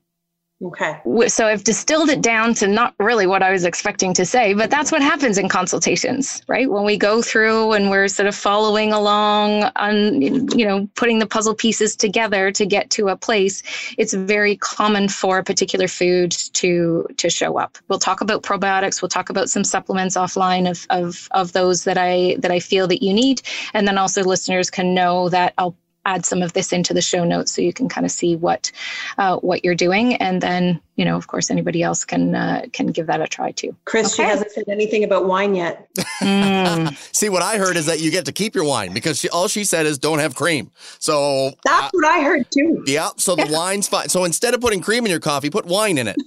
Okay. 0.60 1.00
So 1.28 1.46
I've 1.46 1.62
distilled 1.62 2.08
it 2.08 2.20
down 2.20 2.52
to 2.54 2.66
not 2.66 2.92
really 2.98 3.28
what 3.28 3.44
I 3.44 3.52
was 3.52 3.64
expecting 3.64 4.12
to 4.14 4.26
say, 4.26 4.54
but 4.54 4.70
that's 4.70 4.90
what 4.90 5.02
happens 5.02 5.38
in 5.38 5.48
consultations, 5.48 6.42
right? 6.48 6.68
When 6.68 6.84
we 6.84 6.96
go 6.96 7.22
through 7.22 7.74
and 7.74 7.90
we're 7.90 8.08
sort 8.08 8.26
of 8.26 8.34
following 8.34 8.92
along 8.92 9.70
on, 9.76 10.20
you 10.20 10.66
know, 10.66 10.88
putting 10.96 11.20
the 11.20 11.28
puzzle 11.28 11.54
pieces 11.54 11.94
together 11.94 12.50
to 12.50 12.66
get 12.66 12.90
to 12.90 13.06
a 13.06 13.16
place, 13.16 13.62
it's 13.98 14.14
very 14.14 14.56
common 14.56 15.08
for 15.08 15.38
a 15.38 15.44
particular 15.44 15.86
food 15.86 16.32
to 16.54 17.06
to 17.18 17.30
show 17.30 17.56
up. 17.56 17.78
We'll 17.86 18.00
talk 18.00 18.20
about 18.20 18.42
probiotics, 18.42 19.00
we'll 19.00 19.10
talk 19.10 19.30
about 19.30 19.48
some 19.48 19.62
supplements 19.62 20.16
offline 20.16 20.68
of 20.68 20.86
of 20.90 21.28
of 21.30 21.52
those 21.52 21.84
that 21.84 21.98
I 21.98 22.36
that 22.40 22.50
I 22.50 22.58
feel 22.58 22.88
that 22.88 23.00
you 23.00 23.14
need, 23.14 23.42
and 23.74 23.86
then 23.86 23.96
also 23.96 24.24
listeners 24.24 24.70
can 24.70 24.92
know 24.92 25.28
that 25.28 25.54
I'll 25.56 25.76
add 26.08 26.24
some 26.24 26.42
of 26.42 26.54
this 26.54 26.72
into 26.72 26.94
the 26.94 27.02
show 27.02 27.22
notes 27.22 27.52
so 27.52 27.60
you 27.60 27.72
can 27.72 27.88
kind 27.88 28.06
of 28.06 28.10
see 28.10 28.34
what 28.34 28.72
uh, 29.18 29.36
what 29.38 29.64
you're 29.64 29.74
doing 29.74 30.14
and 30.14 30.40
then 30.40 30.80
you 30.96 31.04
know 31.04 31.16
of 31.16 31.26
course 31.26 31.50
anybody 31.50 31.82
else 31.82 32.04
can 32.04 32.34
uh, 32.34 32.62
can 32.72 32.86
give 32.86 33.06
that 33.06 33.20
a 33.20 33.26
try 33.26 33.50
too 33.52 33.76
chris 33.84 34.14
okay. 34.14 34.22
she 34.22 34.28
hasn't 34.28 34.50
said 34.50 34.64
anything 34.68 35.04
about 35.04 35.26
wine 35.26 35.54
yet 35.54 35.86
mm. 36.20 36.96
see 37.14 37.28
what 37.28 37.42
i 37.42 37.58
heard 37.58 37.76
is 37.76 37.86
that 37.86 38.00
you 38.00 38.10
get 38.10 38.24
to 38.24 38.32
keep 38.32 38.54
your 38.54 38.64
wine 38.64 38.94
because 38.94 39.18
she, 39.18 39.28
all 39.28 39.48
she 39.48 39.64
said 39.64 39.84
is 39.84 39.98
don't 39.98 40.18
have 40.18 40.34
cream 40.34 40.70
so 40.98 41.52
that's 41.64 41.86
uh, 41.86 41.90
what 41.92 42.06
i 42.06 42.22
heard 42.22 42.50
too 42.50 42.82
yeah 42.86 43.10
so 43.16 43.36
the 43.36 43.48
wine's 43.50 43.86
fine 43.86 44.08
so 44.08 44.24
instead 44.24 44.54
of 44.54 44.60
putting 44.60 44.80
cream 44.80 45.04
in 45.04 45.10
your 45.10 45.20
coffee 45.20 45.50
put 45.50 45.66
wine 45.66 45.98
in 45.98 46.08
it 46.08 46.16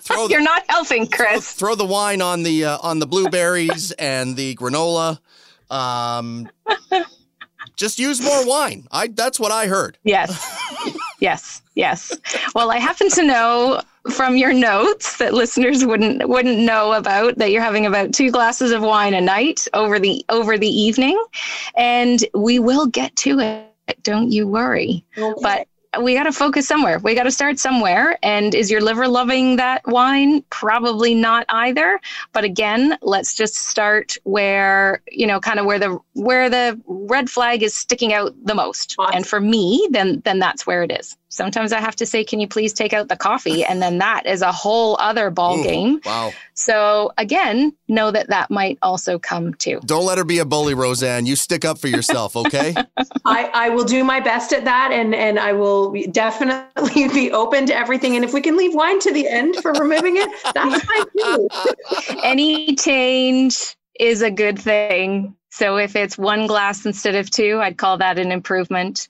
throw 0.00 0.26
the, 0.26 0.32
You're 0.32 0.42
not 0.42 0.64
helping, 0.68 1.06
Chris. 1.06 1.52
Throw, 1.52 1.68
throw 1.68 1.74
the 1.76 1.84
wine 1.84 2.20
on 2.20 2.42
the 2.42 2.64
uh, 2.64 2.78
on 2.82 2.98
the 2.98 3.06
blueberries 3.06 3.92
and 3.92 4.36
the 4.36 4.56
granola. 4.56 5.20
Um, 5.70 6.48
just 7.80 7.98
use 7.98 8.20
more 8.20 8.46
wine. 8.46 8.86
I 8.92 9.08
that's 9.08 9.40
what 9.40 9.50
I 9.50 9.66
heard. 9.66 9.98
Yes. 10.04 10.30
yes. 11.20 11.62
Yes. 11.74 12.16
Well, 12.54 12.70
I 12.70 12.76
happen 12.76 13.08
to 13.10 13.24
know 13.24 13.80
from 14.10 14.36
your 14.36 14.52
notes 14.52 15.16
that 15.16 15.32
listeners 15.32 15.84
wouldn't 15.84 16.28
wouldn't 16.28 16.58
know 16.58 16.92
about 16.92 17.38
that 17.38 17.50
you're 17.50 17.62
having 17.62 17.86
about 17.86 18.12
two 18.12 18.30
glasses 18.30 18.70
of 18.70 18.82
wine 18.82 19.14
a 19.14 19.20
night 19.20 19.66
over 19.74 19.98
the 19.98 20.24
over 20.28 20.56
the 20.56 20.68
evening 20.68 21.22
and 21.76 22.24
we 22.34 22.58
will 22.58 22.86
get 22.86 23.14
to 23.16 23.38
it 23.40 24.02
don't 24.02 24.32
you 24.32 24.48
worry 24.48 25.04
okay. 25.18 25.40
but 25.42 25.68
we 25.98 26.14
got 26.14 26.24
to 26.24 26.32
focus 26.32 26.68
somewhere. 26.68 26.98
We 27.00 27.14
got 27.14 27.24
to 27.24 27.30
start 27.30 27.58
somewhere. 27.58 28.18
And 28.22 28.54
is 28.54 28.70
your 28.70 28.80
liver 28.80 29.08
loving 29.08 29.56
that 29.56 29.82
wine? 29.86 30.42
Probably 30.50 31.14
not 31.14 31.46
either. 31.48 32.00
But 32.32 32.44
again, 32.44 32.96
let's 33.02 33.34
just 33.34 33.54
start 33.54 34.16
where, 34.24 35.02
you 35.10 35.26
know, 35.26 35.40
kind 35.40 35.58
of 35.58 35.66
where 35.66 35.78
the 35.78 35.98
where 36.14 36.48
the 36.48 36.80
red 36.86 37.28
flag 37.28 37.62
is 37.62 37.74
sticking 37.74 38.12
out 38.12 38.34
the 38.44 38.54
most. 38.54 38.94
Awesome. 38.98 39.16
And 39.16 39.26
for 39.26 39.40
me, 39.40 39.88
then 39.90 40.20
then 40.24 40.38
that's 40.38 40.66
where 40.66 40.82
it 40.82 40.92
is. 40.92 41.16
Sometimes 41.28 41.72
I 41.72 41.80
have 41.80 41.96
to 41.96 42.06
say, 42.06 42.24
can 42.24 42.40
you 42.40 42.48
please 42.48 42.72
take 42.72 42.92
out 42.92 43.08
the 43.08 43.16
coffee? 43.16 43.64
And 43.64 43.80
then 43.80 43.98
that 43.98 44.26
is 44.26 44.42
a 44.42 44.52
whole 44.52 44.96
other 45.00 45.30
ball 45.30 45.60
Ooh, 45.60 45.64
game. 45.64 46.00
Wow. 46.04 46.32
So 46.60 47.10
again, 47.16 47.72
know 47.88 48.10
that 48.10 48.28
that 48.28 48.50
might 48.50 48.78
also 48.82 49.18
come 49.18 49.54
too. 49.54 49.80
Don't 49.86 50.04
let 50.04 50.18
her 50.18 50.24
be 50.24 50.40
a 50.40 50.44
bully, 50.44 50.74
Roseanne. 50.74 51.24
You 51.24 51.34
stick 51.34 51.64
up 51.64 51.78
for 51.78 51.88
yourself, 51.88 52.36
okay? 52.36 52.74
I, 53.24 53.50
I 53.54 53.68
will 53.70 53.84
do 53.84 54.04
my 54.04 54.20
best 54.20 54.52
at 54.52 54.66
that. 54.66 54.92
And, 54.92 55.14
and 55.14 55.38
I 55.38 55.54
will 55.54 55.94
definitely 56.10 57.08
be 57.08 57.32
open 57.32 57.64
to 57.64 57.74
everything. 57.74 58.14
And 58.14 58.26
if 58.26 58.34
we 58.34 58.42
can 58.42 58.58
leave 58.58 58.74
wine 58.74 59.00
to 59.00 59.10
the 59.10 59.26
end 59.26 59.56
for 59.56 59.72
removing 59.72 60.18
it, 60.18 60.28
that's 60.54 60.84
fine 60.84 61.06
too. 61.18 62.20
Any 62.22 62.76
change 62.76 63.74
is 63.98 64.20
a 64.20 64.30
good 64.30 64.58
thing 64.58 65.34
So 65.50 65.76
if 65.76 65.96
it's 65.96 66.16
one 66.16 66.46
glass 66.46 66.86
instead 66.86 67.16
of 67.16 67.28
two, 67.28 67.60
I'd 67.60 67.76
call 67.76 67.98
that 67.98 68.18
an 68.18 68.30
improvement. 68.30 69.08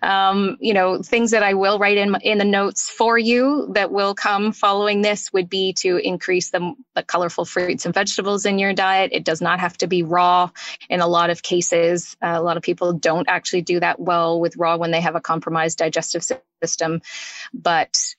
Um, 0.00 0.56
you 0.60 0.72
know, 0.72 1.02
things 1.02 1.32
that 1.32 1.42
I 1.42 1.54
will 1.54 1.78
write 1.78 1.98
in 1.98 2.16
in 2.22 2.38
the 2.38 2.44
notes 2.44 2.88
for 2.88 3.18
you 3.18 3.68
that 3.74 3.92
will 3.92 4.14
come 4.14 4.52
following 4.52 5.02
this 5.02 5.32
would 5.32 5.50
be 5.50 5.74
to 5.74 5.96
increase 5.98 6.50
the, 6.50 6.74
the 6.94 7.02
colorful 7.02 7.44
fruits 7.44 7.84
and 7.84 7.94
vegetables 7.94 8.46
in 8.46 8.58
your 8.58 8.72
diet. 8.72 9.10
It 9.12 9.24
does 9.24 9.42
not 9.42 9.60
have 9.60 9.76
to 9.78 9.86
be 9.86 10.02
raw. 10.02 10.50
In 10.88 11.00
a 11.00 11.06
lot 11.06 11.30
of 11.30 11.42
cases, 11.42 12.16
uh, 12.22 12.34
a 12.34 12.42
lot 12.42 12.56
of 12.56 12.62
people 12.62 12.94
don't 12.94 13.28
actually 13.28 13.62
do 13.62 13.78
that 13.80 14.00
well 14.00 14.40
with 14.40 14.56
raw 14.56 14.76
when 14.76 14.90
they 14.90 15.00
have 15.00 15.14
a 15.14 15.20
compromised 15.20 15.78
digestive 15.78 16.24
system, 16.62 17.02
but 17.52 18.14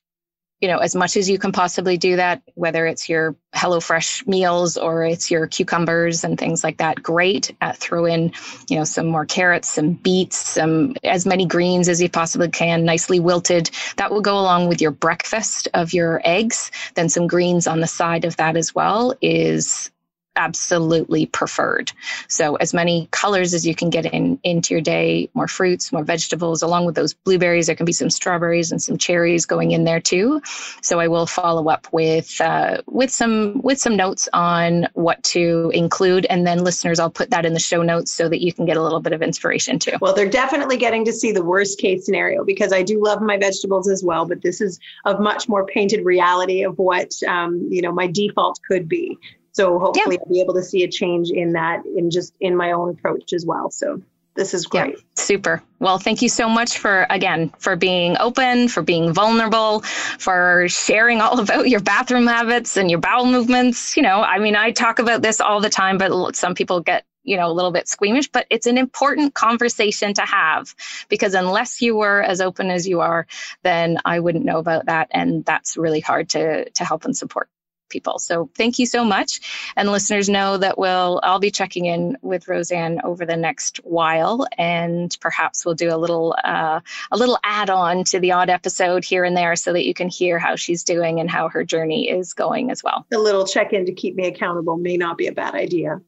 you 0.64 0.70
know, 0.70 0.78
as 0.78 0.94
much 0.94 1.18
as 1.18 1.28
you 1.28 1.38
can 1.38 1.52
possibly 1.52 1.98
do 1.98 2.16
that, 2.16 2.40
whether 2.54 2.86
it's 2.86 3.06
your 3.06 3.36
HelloFresh 3.54 4.26
meals 4.26 4.78
or 4.78 5.04
it's 5.04 5.30
your 5.30 5.46
cucumbers 5.46 6.24
and 6.24 6.38
things 6.38 6.64
like 6.64 6.78
that, 6.78 7.02
great. 7.02 7.54
Uh, 7.60 7.74
throw 7.74 8.06
in, 8.06 8.32
you 8.70 8.78
know, 8.78 8.84
some 8.84 9.06
more 9.06 9.26
carrots, 9.26 9.68
some 9.68 9.92
beets, 9.92 10.38
some 10.38 10.94
as 11.04 11.26
many 11.26 11.44
greens 11.44 11.86
as 11.86 12.00
you 12.00 12.08
possibly 12.08 12.48
can, 12.48 12.82
nicely 12.82 13.20
wilted. 13.20 13.70
That 13.98 14.10
will 14.10 14.22
go 14.22 14.38
along 14.38 14.68
with 14.68 14.80
your 14.80 14.90
breakfast 14.90 15.68
of 15.74 15.92
your 15.92 16.22
eggs. 16.24 16.70
Then 16.94 17.10
some 17.10 17.26
greens 17.26 17.66
on 17.66 17.80
the 17.80 17.86
side 17.86 18.24
of 18.24 18.38
that 18.38 18.56
as 18.56 18.74
well 18.74 19.14
is 19.20 19.90
absolutely 20.36 21.26
preferred. 21.26 21.92
So 22.28 22.56
as 22.56 22.74
many 22.74 23.08
colors 23.10 23.54
as 23.54 23.66
you 23.66 23.74
can 23.74 23.90
get 23.90 24.06
in 24.06 24.38
into 24.42 24.74
your 24.74 24.80
day, 24.80 25.28
more 25.34 25.48
fruits, 25.48 25.92
more 25.92 26.04
vegetables, 26.04 26.62
along 26.62 26.86
with 26.86 26.94
those 26.94 27.14
blueberries. 27.14 27.66
There 27.66 27.76
can 27.76 27.86
be 27.86 27.92
some 27.92 28.10
strawberries 28.10 28.72
and 28.72 28.82
some 28.82 28.98
cherries 28.98 29.46
going 29.46 29.72
in 29.72 29.84
there 29.84 30.00
too. 30.00 30.42
So 30.82 31.00
I 31.00 31.08
will 31.08 31.26
follow 31.26 31.68
up 31.68 31.86
with 31.92 32.40
uh, 32.40 32.82
with 32.86 33.10
some 33.10 33.60
with 33.62 33.78
some 33.78 33.96
notes 33.96 34.28
on 34.32 34.88
what 34.94 35.22
to 35.24 35.70
include, 35.74 36.26
and 36.26 36.46
then 36.46 36.64
listeners, 36.64 36.98
I'll 36.98 37.10
put 37.10 37.30
that 37.30 37.46
in 37.46 37.54
the 37.54 37.60
show 37.60 37.82
notes 37.82 38.12
so 38.12 38.28
that 38.28 38.40
you 38.40 38.52
can 38.52 38.66
get 38.66 38.76
a 38.76 38.82
little 38.82 39.00
bit 39.00 39.12
of 39.12 39.22
inspiration 39.22 39.78
too. 39.78 39.92
Well, 40.00 40.14
they're 40.14 40.28
definitely 40.28 40.76
getting 40.76 41.04
to 41.06 41.12
see 41.12 41.32
the 41.32 41.44
worst 41.44 41.78
case 41.78 42.04
scenario 42.04 42.44
because 42.44 42.72
I 42.72 42.82
do 42.82 43.02
love 43.02 43.20
my 43.20 43.36
vegetables 43.36 43.88
as 43.88 44.02
well, 44.02 44.26
but 44.26 44.42
this 44.42 44.60
is 44.60 44.78
a 45.04 45.18
much 45.18 45.48
more 45.48 45.66
painted 45.66 46.04
reality 46.04 46.64
of 46.64 46.78
what 46.78 47.14
um, 47.26 47.68
you 47.70 47.82
know 47.82 47.92
my 47.92 48.06
default 48.06 48.58
could 48.68 48.88
be. 48.88 49.18
So 49.54 49.78
hopefully 49.78 50.16
yeah. 50.16 50.22
I'll 50.22 50.32
be 50.32 50.40
able 50.40 50.54
to 50.54 50.62
see 50.62 50.82
a 50.82 50.88
change 50.88 51.30
in 51.30 51.52
that 51.52 51.84
in 51.86 52.10
just 52.10 52.34
in 52.40 52.56
my 52.56 52.72
own 52.72 52.90
approach 52.90 53.32
as 53.32 53.46
well. 53.46 53.70
So 53.70 54.02
this 54.34 54.52
is 54.52 54.66
great. 54.66 54.96
Yeah, 54.96 55.02
super. 55.14 55.62
Well, 55.78 55.98
thank 55.98 56.22
you 56.22 56.28
so 56.28 56.48
much 56.48 56.78
for 56.78 57.06
again 57.08 57.52
for 57.58 57.76
being 57.76 58.16
open, 58.18 58.68
for 58.68 58.82
being 58.82 59.12
vulnerable, 59.12 59.80
for 59.80 60.66
sharing 60.68 61.20
all 61.20 61.38
about 61.40 61.68
your 61.68 61.80
bathroom 61.80 62.26
habits 62.26 62.76
and 62.76 62.90
your 62.90 63.00
bowel 63.00 63.26
movements. 63.26 63.96
You 63.96 64.02
know, 64.02 64.20
I 64.22 64.40
mean, 64.40 64.56
I 64.56 64.72
talk 64.72 64.98
about 64.98 65.22
this 65.22 65.40
all 65.40 65.60
the 65.60 65.70
time, 65.70 65.98
but 65.98 66.36
some 66.36 66.54
people 66.54 66.80
get 66.80 67.04
you 67.22 67.36
know 67.36 67.50
a 67.50 67.54
little 67.54 67.70
bit 67.70 67.88
squeamish 67.88 68.28
but 68.28 68.46
it's 68.50 68.66
an 68.66 68.76
important 68.76 69.32
conversation 69.32 70.12
to 70.12 70.20
have 70.20 70.74
because 71.08 71.32
unless 71.32 71.80
you 71.80 71.96
were 71.96 72.22
as 72.22 72.42
open 72.42 72.70
as 72.70 72.86
you 72.86 73.00
are 73.00 73.26
then 73.62 73.96
i 74.04 74.20
wouldn't 74.20 74.44
know 74.44 74.58
about 74.58 74.84
that 74.84 75.08
and 75.10 75.42
that's 75.42 75.78
really 75.78 76.00
hard 76.00 76.28
to 76.28 76.68
to 76.72 76.84
help 76.84 77.06
and 77.06 77.16
support 77.16 77.48
people. 77.88 78.18
So 78.18 78.50
thank 78.56 78.78
you 78.78 78.86
so 78.86 79.04
much. 79.04 79.72
And 79.76 79.90
listeners 79.90 80.28
know 80.28 80.56
that 80.58 80.78
we'll 80.78 81.20
I'll 81.22 81.38
be 81.38 81.50
checking 81.50 81.86
in 81.86 82.16
with 82.22 82.48
Roseanne 82.48 83.00
over 83.04 83.24
the 83.24 83.36
next 83.36 83.78
while, 83.84 84.46
and 84.58 85.16
perhaps 85.20 85.64
we'll 85.64 85.74
do 85.74 85.94
a 85.94 85.98
little 85.98 86.36
uh, 86.44 86.80
a 87.10 87.16
little 87.16 87.38
add 87.44 87.70
on 87.70 88.04
to 88.04 88.20
the 88.20 88.32
odd 88.32 88.50
episode 88.50 89.04
here 89.04 89.24
and 89.24 89.36
there, 89.36 89.56
so 89.56 89.72
that 89.72 89.84
you 89.84 89.94
can 89.94 90.08
hear 90.08 90.38
how 90.38 90.56
she's 90.56 90.82
doing 90.84 91.20
and 91.20 91.30
how 91.30 91.48
her 91.48 91.64
journey 91.64 92.08
is 92.08 92.34
going 92.34 92.70
as 92.70 92.82
well. 92.82 93.06
A 93.12 93.18
little 93.18 93.46
check 93.46 93.72
in 93.72 93.86
to 93.86 93.92
keep 93.92 94.14
me 94.14 94.26
accountable 94.26 94.76
may 94.76 94.96
not 94.96 95.18
be 95.18 95.26
a 95.26 95.32
bad 95.32 95.54
idea. 95.54 96.00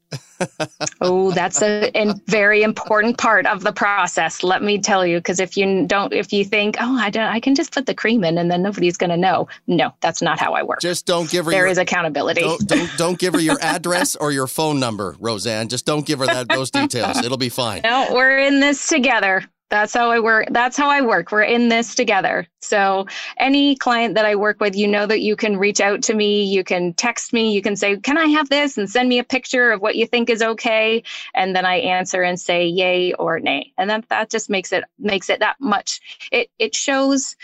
Oh, 1.00 1.30
that's 1.32 1.62
a, 1.62 1.90
a, 1.94 2.14
very 2.26 2.62
important 2.62 3.18
part 3.18 3.46
of 3.46 3.62
the 3.62 3.72
process. 3.72 4.42
Let 4.42 4.62
me 4.62 4.78
tell 4.78 5.06
you, 5.06 5.18
because 5.18 5.40
if 5.40 5.56
you 5.56 5.86
don't, 5.86 6.12
if 6.12 6.32
you 6.32 6.44
think, 6.44 6.76
oh, 6.80 6.96
I 6.96 7.10
don't, 7.10 7.24
I 7.24 7.40
can 7.40 7.54
just 7.54 7.72
put 7.72 7.86
the 7.86 7.94
cream 7.94 8.24
in 8.24 8.38
and 8.38 8.50
then 8.50 8.62
nobody's 8.62 8.96
going 8.96 9.10
to 9.10 9.16
know. 9.16 9.48
No, 9.66 9.92
that's 10.00 10.22
not 10.22 10.38
how 10.38 10.52
I 10.52 10.62
work. 10.62 10.80
Just 10.80 11.06
don't 11.06 11.30
give 11.30 11.46
her. 11.46 11.50
There 11.50 11.62
your, 11.62 11.68
is 11.68 11.78
accountability. 11.78 12.42
Don't, 12.42 12.66
don't, 12.66 12.90
don't 12.96 13.18
give 13.18 13.34
her 13.34 13.40
your 13.40 13.58
address 13.60 14.16
or 14.16 14.32
your 14.32 14.46
phone 14.46 14.78
number, 14.78 15.16
Roseanne. 15.18 15.68
Just 15.68 15.86
don't 15.86 16.06
give 16.06 16.18
her 16.18 16.26
that 16.26 16.48
those 16.48 16.70
details. 16.70 17.24
It'll 17.24 17.38
be 17.38 17.48
fine. 17.48 17.80
No, 17.82 18.08
we're 18.12 18.38
in 18.38 18.60
this 18.60 18.88
together. 18.88 19.44
That's 19.68 19.92
how 19.92 20.10
I 20.10 20.20
work. 20.20 20.46
That's 20.52 20.76
how 20.76 20.88
I 20.88 21.00
work. 21.00 21.32
We're 21.32 21.42
in 21.42 21.68
this 21.68 21.96
together. 21.96 22.46
So, 22.60 23.06
any 23.38 23.74
client 23.74 24.14
that 24.14 24.24
I 24.24 24.36
work 24.36 24.60
with, 24.60 24.76
you 24.76 24.86
know 24.86 25.06
that 25.06 25.20
you 25.20 25.34
can 25.34 25.56
reach 25.56 25.80
out 25.80 26.02
to 26.04 26.14
me. 26.14 26.44
You 26.44 26.62
can 26.62 26.94
text 26.94 27.32
me. 27.32 27.52
You 27.52 27.62
can 27.62 27.74
say, 27.74 27.96
Can 27.96 28.16
I 28.16 28.26
have 28.26 28.48
this? 28.48 28.78
And 28.78 28.88
send 28.88 29.08
me 29.08 29.18
a 29.18 29.24
picture 29.24 29.72
of 29.72 29.80
what 29.80 29.96
you 29.96 30.06
think 30.06 30.30
is 30.30 30.40
okay. 30.40 31.02
And 31.34 31.56
then 31.56 31.66
I 31.66 31.76
answer 31.76 32.22
and 32.22 32.40
say 32.40 32.66
yay 32.66 33.12
or 33.14 33.40
nay. 33.40 33.72
And 33.76 33.90
then 33.90 34.04
that 34.08 34.30
just 34.30 34.48
makes 34.48 34.72
it 34.72 34.84
makes 34.98 35.28
it 35.28 35.40
that 35.40 35.56
much. 35.58 36.00
It 36.30 36.48
it 36.60 36.74
shows 36.74 37.34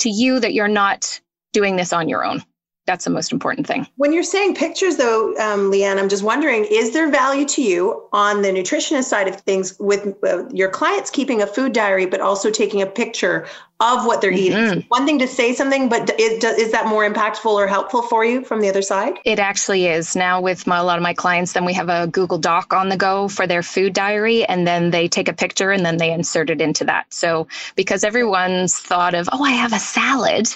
to 0.00 0.10
you 0.10 0.38
that 0.40 0.52
you're 0.52 0.68
not 0.68 1.20
doing 1.52 1.76
this 1.76 1.92
on 1.92 2.08
your 2.08 2.24
own 2.24 2.42
that's 2.90 3.04
the 3.04 3.10
most 3.10 3.30
important 3.30 3.68
thing. 3.68 3.86
When 3.98 4.12
you're 4.12 4.24
saying 4.24 4.56
pictures, 4.56 4.96
though, 4.96 5.28
um, 5.38 5.70
Lianne, 5.70 5.96
I'm 5.96 6.08
just 6.08 6.24
wondering: 6.24 6.66
is 6.68 6.92
there 6.92 7.08
value 7.08 7.46
to 7.46 7.62
you 7.62 8.02
on 8.12 8.42
the 8.42 8.48
nutritionist 8.48 9.04
side 9.04 9.28
of 9.28 9.36
things 9.42 9.78
with 9.78 10.12
uh, 10.24 10.48
your 10.48 10.68
clients 10.68 11.08
keeping 11.08 11.40
a 11.40 11.46
food 11.46 11.72
diary, 11.72 12.06
but 12.06 12.20
also 12.20 12.50
taking 12.50 12.82
a 12.82 12.86
picture 12.86 13.46
of 13.80 14.04
what 14.04 14.20
they're 14.20 14.30
mm-hmm. 14.30 14.72
eating. 14.72 14.84
One 14.88 15.06
thing 15.06 15.18
to 15.20 15.26
say 15.26 15.54
something, 15.54 15.88
but 15.88 16.18
is, 16.20 16.44
is 16.44 16.72
that 16.72 16.86
more 16.86 17.08
impactful 17.08 17.46
or 17.46 17.66
helpful 17.66 18.02
for 18.02 18.24
you 18.24 18.44
from 18.44 18.60
the 18.60 18.68
other 18.68 18.82
side? 18.82 19.14
It 19.24 19.38
actually 19.38 19.86
is. 19.86 20.14
Now, 20.14 20.40
with 20.40 20.66
my, 20.66 20.78
a 20.78 20.84
lot 20.84 20.98
of 20.98 21.02
my 21.02 21.14
clients, 21.14 21.54
then 21.54 21.64
we 21.64 21.72
have 21.72 21.88
a 21.88 22.06
Google 22.06 22.38
Doc 22.38 22.74
on 22.74 22.90
the 22.90 22.96
go 22.96 23.28
for 23.28 23.46
their 23.46 23.62
food 23.62 23.94
diary, 23.94 24.44
and 24.44 24.66
then 24.66 24.90
they 24.90 25.08
take 25.08 25.28
a 25.28 25.32
picture 25.32 25.70
and 25.70 25.84
then 25.84 25.96
they 25.96 26.12
insert 26.12 26.50
it 26.50 26.60
into 26.60 26.84
that. 26.84 27.12
So, 27.12 27.48
because 27.74 28.04
everyone's 28.04 28.78
thought 28.78 29.14
of, 29.14 29.28
oh, 29.32 29.42
I 29.42 29.52
have 29.52 29.72
a 29.72 29.78
salad, 29.78 30.48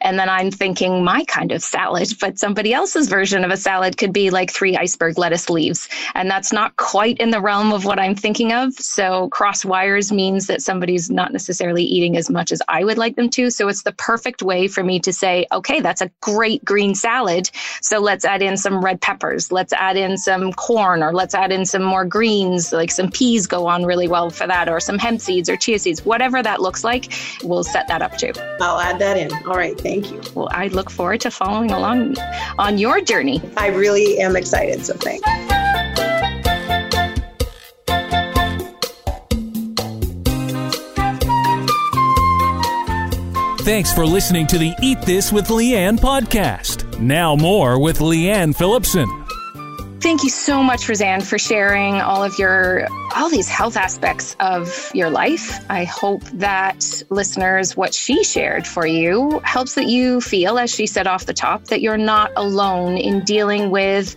and 0.00 0.18
then 0.18 0.28
I'm 0.28 0.50
thinking 0.50 1.02
my 1.02 1.24
kind 1.24 1.50
of 1.50 1.62
salad, 1.62 2.12
but 2.20 2.38
somebody 2.38 2.72
else's 2.72 3.08
version 3.08 3.44
of 3.44 3.50
a 3.50 3.56
salad 3.56 3.98
could 3.98 4.12
be 4.12 4.30
like 4.30 4.52
three 4.52 4.76
iceberg 4.76 5.18
lettuce 5.18 5.50
leaves. 5.50 5.88
And 6.14 6.30
that's 6.30 6.52
not 6.52 6.76
quite 6.76 7.18
in 7.18 7.30
the 7.30 7.40
realm 7.40 7.72
of 7.72 7.84
what 7.84 7.98
I'm 7.98 8.14
thinking 8.14 8.52
of. 8.52 8.74
So, 8.74 9.28
cross 9.30 9.64
wires 9.64 10.12
means 10.12 10.46
that 10.46 10.62
somebody's 10.62 11.10
not 11.10 11.32
necessarily 11.32 11.82
eating 11.82 12.16
as 12.16 12.30
much 12.30 12.52
as 12.52 12.62
I 12.68 12.84
would 12.84 12.98
like 12.98 13.16
them 13.16 13.30
to. 13.30 13.50
So 13.50 13.68
it's 13.68 13.82
the 13.82 13.92
perfect 13.92 14.42
way 14.42 14.68
for 14.68 14.84
me 14.84 15.00
to 15.00 15.12
say, 15.12 15.46
okay, 15.52 15.80
that's 15.80 16.00
a 16.00 16.10
great 16.20 16.64
green 16.64 16.94
salad. 16.94 17.50
So 17.82 17.98
let's 17.98 18.24
add 18.24 18.42
in 18.42 18.56
some 18.56 18.84
red 18.84 19.00
peppers. 19.00 19.50
Let's 19.50 19.72
add 19.72 19.96
in 19.96 20.16
some 20.16 20.52
corn 20.52 21.02
or 21.02 21.12
let's 21.12 21.34
add 21.34 21.52
in 21.52 21.64
some 21.64 21.82
more 21.82 22.04
greens, 22.04 22.72
like 22.72 22.90
some 22.90 23.10
peas 23.10 23.46
go 23.46 23.66
on 23.66 23.84
really 23.84 24.08
well 24.08 24.30
for 24.30 24.46
that, 24.46 24.68
or 24.68 24.80
some 24.80 24.98
hemp 24.98 25.20
seeds 25.20 25.48
or 25.48 25.56
chia 25.56 25.78
seeds, 25.78 26.04
whatever 26.04 26.42
that 26.42 26.60
looks 26.60 26.84
like, 26.84 27.12
we'll 27.42 27.64
set 27.64 27.88
that 27.88 28.02
up 28.02 28.16
too. 28.16 28.32
I'll 28.60 28.78
add 28.78 28.98
that 28.98 29.16
in. 29.16 29.32
All 29.46 29.54
right. 29.54 29.78
Thank 29.78 30.10
you. 30.10 30.20
Well, 30.34 30.48
I 30.52 30.68
look 30.68 30.90
forward 30.90 31.20
to 31.22 31.30
following 31.30 31.70
along 31.70 32.16
on 32.58 32.78
your 32.78 33.00
journey. 33.00 33.40
I 33.56 33.68
really 33.68 34.20
am 34.20 34.36
excited. 34.36 34.84
So 34.84 34.94
thanks. 34.94 35.57
Thanks 43.68 43.92
for 43.92 44.06
listening 44.06 44.46
to 44.46 44.56
the 44.56 44.74
Eat 44.80 45.02
This 45.02 45.30
with 45.30 45.48
Lianne 45.48 45.98
podcast. 45.98 46.98
Now, 46.98 47.36
more 47.36 47.78
with 47.78 47.98
Lianne 47.98 48.56
Phillipson. 48.56 49.27
Thank 50.00 50.22
you 50.22 50.30
so 50.30 50.62
much, 50.62 50.88
Roseanne, 50.88 51.22
for 51.22 51.38
sharing 51.38 52.00
all 52.00 52.22
of 52.22 52.38
your 52.38 52.86
all 53.16 53.28
these 53.28 53.48
health 53.48 53.76
aspects 53.76 54.36
of 54.38 54.92
your 54.94 55.10
life. 55.10 55.58
I 55.68 55.84
hope 55.84 56.22
that 56.34 57.02
listeners, 57.08 57.76
what 57.76 57.94
she 57.94 58.22
shared 58.22 58.64
for 58.64 58.86
you, 58.86 59.40
helps 59.42 59.74
that 59.74 59.86
you 59.86 60.20
feel, 60.20 60.56
as 60.56 60.72
she 60.72 60.86
said 60.86 61.08
off 61.08 61.26
the 61.26 61.34
top, 61.34 61.64
that 61.64 61.80
you're 61.80 61.96
not 61.96 62.30
alone 62.36 62.96
in 62.96 63.24
dealing 63.24 63.70
with 63.70 64.14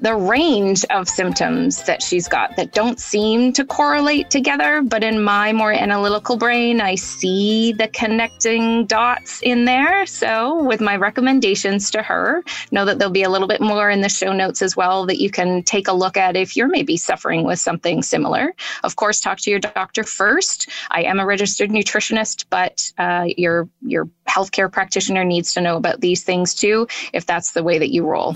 the 0.00 0.14
range 0.14 0.84
of 0.90 1.08
symptoms 1.08 1.84
that 1.84 2.02
she's 2.02 2.28
got 2.28 2.56
that 2.56 2.72
don't 2.72 3.00
seem 3.00 3.54
to 3.54 3.64
correlate 3.64 4.28
together. 4.28 4.82
But 4.82 5.02
in 5.02 5.22
my 5.22 5.54
more 5.54 5.72
analytical 5.72 6.36
brain, 6.36 6.82
I 6.82 6.96
see 6.96 7.72
the 7.72 7.88
connecting 7.88 8.84
dots 8.84 9.40
in 9.40 9.64
there. 9.64 10.04
So, 10.04 10.62
with 10.62 10.82
my 10.82 10.96
recommendations 10.96 11.90
to 11.92 12.02
her, 12.02 12.44
know 12.70 12.84
that 12.84 12.98
there'll 12.98 13.12
be 13.12 13.22
a 13.22 13.30
little 13.30 13.48
bit 13.48 13.62
more 13.62 13.88
in 13.88 14.02
the 14.02 14.10
show 14.10 14.34
notes 14.34 14.60
as 14.60 14.76
well 14.76 15.06
that 15.06 15.21
you 15.22 15.30
can 15.30 15.62
take 15.62 15.88
a 15.88 15.92
look 15.92 16.16
at 16.16 16.36
if 16.36 16.56
you're 16.56 16.68
maybe 16.68 16.96
suffering 16.96 17.44
with 17.44 17.58
something 17.58 18.02
similar. 18.02 18.52
Of 18.82 18.96
course, 18.96 19.20
talk 19.20 19.38
to 19.40 19.50
your 19.50 19.60
doctor 19.60 20.04
first. 20.04 20.68
I 20.90 21.04
am 21.04 21.20
a 21.20 21.24
registered 21.24 21.70
nutritionist, 21.70 22.46
but 22.50 22.92
uh, 22.98 23.26
your 23.36 23.68
your 23.80 24.08
healthcare 24.28 24.70
practitioner 24.70 25.24
needs 25.24 25.54
to 25.54 25.60
know 25.60 25.76
about 25.76 26.00
these 26.00 26.24
things 26.24 26.54
too, 26.54 26.86
if 27.12 27.24
that's 27.24 27.52
the 27.52 27.62
way 27.62 27.78
that 27.78 27.90
you 27.90 28.04
roll. 28.04 28.34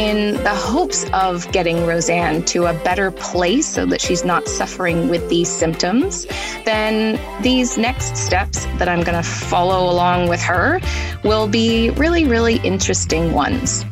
In 0.00 0.42
the 0.44 0.54
hopes 0.54 1.04
of 1.12 1.52
getting 1.52 1.84
Roseanne 1.84 2.42
to 2.46 2.64
a 2.64 2.72
better 2.72 3.10
place 3.10 3.66
so 3.66 3.84
that 3.84 4.00
she's 4.00 4.24
not 4.24 4.48
suffering 4.48 5.10
with 5.10 5.28
these 5.28 5.50
symptoms, 5.50 6.26
then 6.64 7.20
these 7.42 7.76
next 7.76 8.16
steps 8.16 8.64
that 8.78 8.88
I'm 8.88 9.02
going 9.02 9.22
to 9.22 9.28
follow 9.28 9.90
along 9.92 10.30
with 10.30 10.40
her 10.40 10.80
will 11.22 11.46
be 11.48 11.90
really, 11.90 12.24
really 12.24 12.56
interesting 12.64 13.34
ones. 13.34 13.84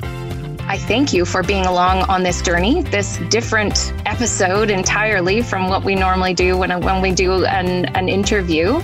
I 0.69 0.77
thank 0.77 1.15
you 1.15 1.25
for 1.25 1.43
being 1.43 1.65
along 1.65 2.03
on 2.11 2.23
this 2.23 2.43
journey, 2.43 2.83
this 2.83 3.17
different 3.31 3.95
episode 4.05 4.69
entirely 4.69 5.41
from 5.41 5.71
what 5.71 5.83
we 5.83 5.95
normally 5.95 6.35
do 6.35 6.59
when, 6.59 6.79
when 6.83 7.01
we 7.01 7.11
do 7.11 7.47
an, 7.47 7.87
an 7.97 8.11
interview. 8.11 8.75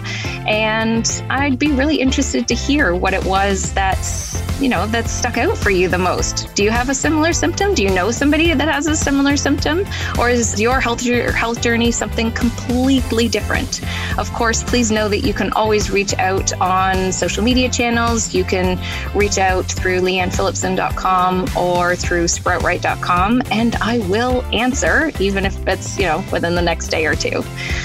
And 0.47 1.07
I'd 1.29 1.59
be 1.59 1.73
really 1.73 1.97
interested 1.97 2.49
to 2.49 2.55
hear 2.55 2.95
what 2.95 3.13
it 3.13 3.23
was 3.27 3.75
that's, 3.75 4.43
you 4.63 4.71
know, 4.71 4.87
that 4.89 5.09
stuck 5.09 5.37
out 5.37 5.59
for 5.59 5.69
you 5.69 5.89
the 5.89 5.99
most. 5.99 6.55
Do 6.55 6.65
you 6.65 6.71
have 6.71 6.89
a 6.89 6.95
similar 6.95 7.35
symptom? 7.35 7.75
Do 7.75 7.83
you 7.83 7.91
know 7.91 8.11
somebody 8.11 8.55
that 8.55 8.69
has 8.69 8.87
a 8.87 8.97
similar 8.97 9.37
symptom? 9.37 9.85
Or 10.19 10.31
is 10.31 10.59
your 10.59 10.81
health, 10.81 11.03
health 11.03 11.61
journey 11.61 11.91
something 11.91 12.31
completely 12.33 13.29
different? 13.29 13.83
Of 14.19 14.33
course, 14.33 14.63
please 14.63 14.91
know 14.91 15.11
that 15.11 15.21
you 15.21 15.35
can 15.35 15.53
always 15.53 15.91
reach 15.91 16.15
out 16.15 16.51
on 16.61 17.13
social 17.13 17.45
media 17.45 17.69
channels. 17.69 18.33
You 18.35 18.45
can 18.45 18.79
reach 19.15 19.37
out 19.37 19.67
through 19.67 20.01
liannephillipson.com 20.01 21.43
or 21.57 21.74
or 21.75 21.97
through 21.97 22.25
sproutright.com, 22.25 23.43
and 23.51 23.77
I 23.77 23.99
will 24.09 24.43
answer, 24.53 25.11
even 25.21 25.45
if 25.45 25.67
it's, 25.67 25.99
you 25.99 26.05
know, 26.05 26.25
within 26.33 26.55
the 26.55 26.63
next 26.63 26.89
day 26.89 27.07
or 27.07 27.15
two. 27.15 27.43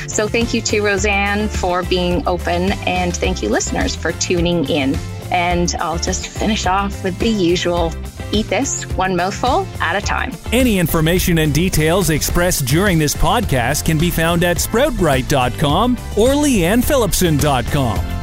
So 0.08 0.28
thank 0.28 0.54
you 0.54 0.62
to 0.62 0.82
Roseanne 0.82 1.50
for 1.50 1.84
being 1.84 2.28
open, 2.28 2.72
and 2.88 3.16
thank 3.16 3.42
you, 3.42 3.50
listeners, 3.50 3.96
for 3.96 4.12
tuning 4.14 4.70
in. 4.70 4.96
And 5.32 5.76
I'll 5.80 6.00
just 6.00 6.28
finish 6.28 6.66
off 6.66 7.04
with 7.04 7.18
the 7.20 7.30
usual 7.30 7.94
eat 8.32 8.48
this 8.48 8.84
one 8.96 9.16
mouthful 9.16 9.66
at 9.80 9.96
a 9.96 10.02
time. 10.02 10.32
Any 10.52 10.80
information 10.80 11.40
and 11.40 11.54
details 11.54 12.10
expressed 12.10 12.66
during 12.66 13.00
this 13.00 13.16
podcast 13.16 13.86
can 13.86 13.98
be 13.98 14.12
found 14.12 14.44
at 14.44 14.58
sproutright.com 14.58 15.94
or 16.18 16.30
liannephillipson.com. 16.30 18.19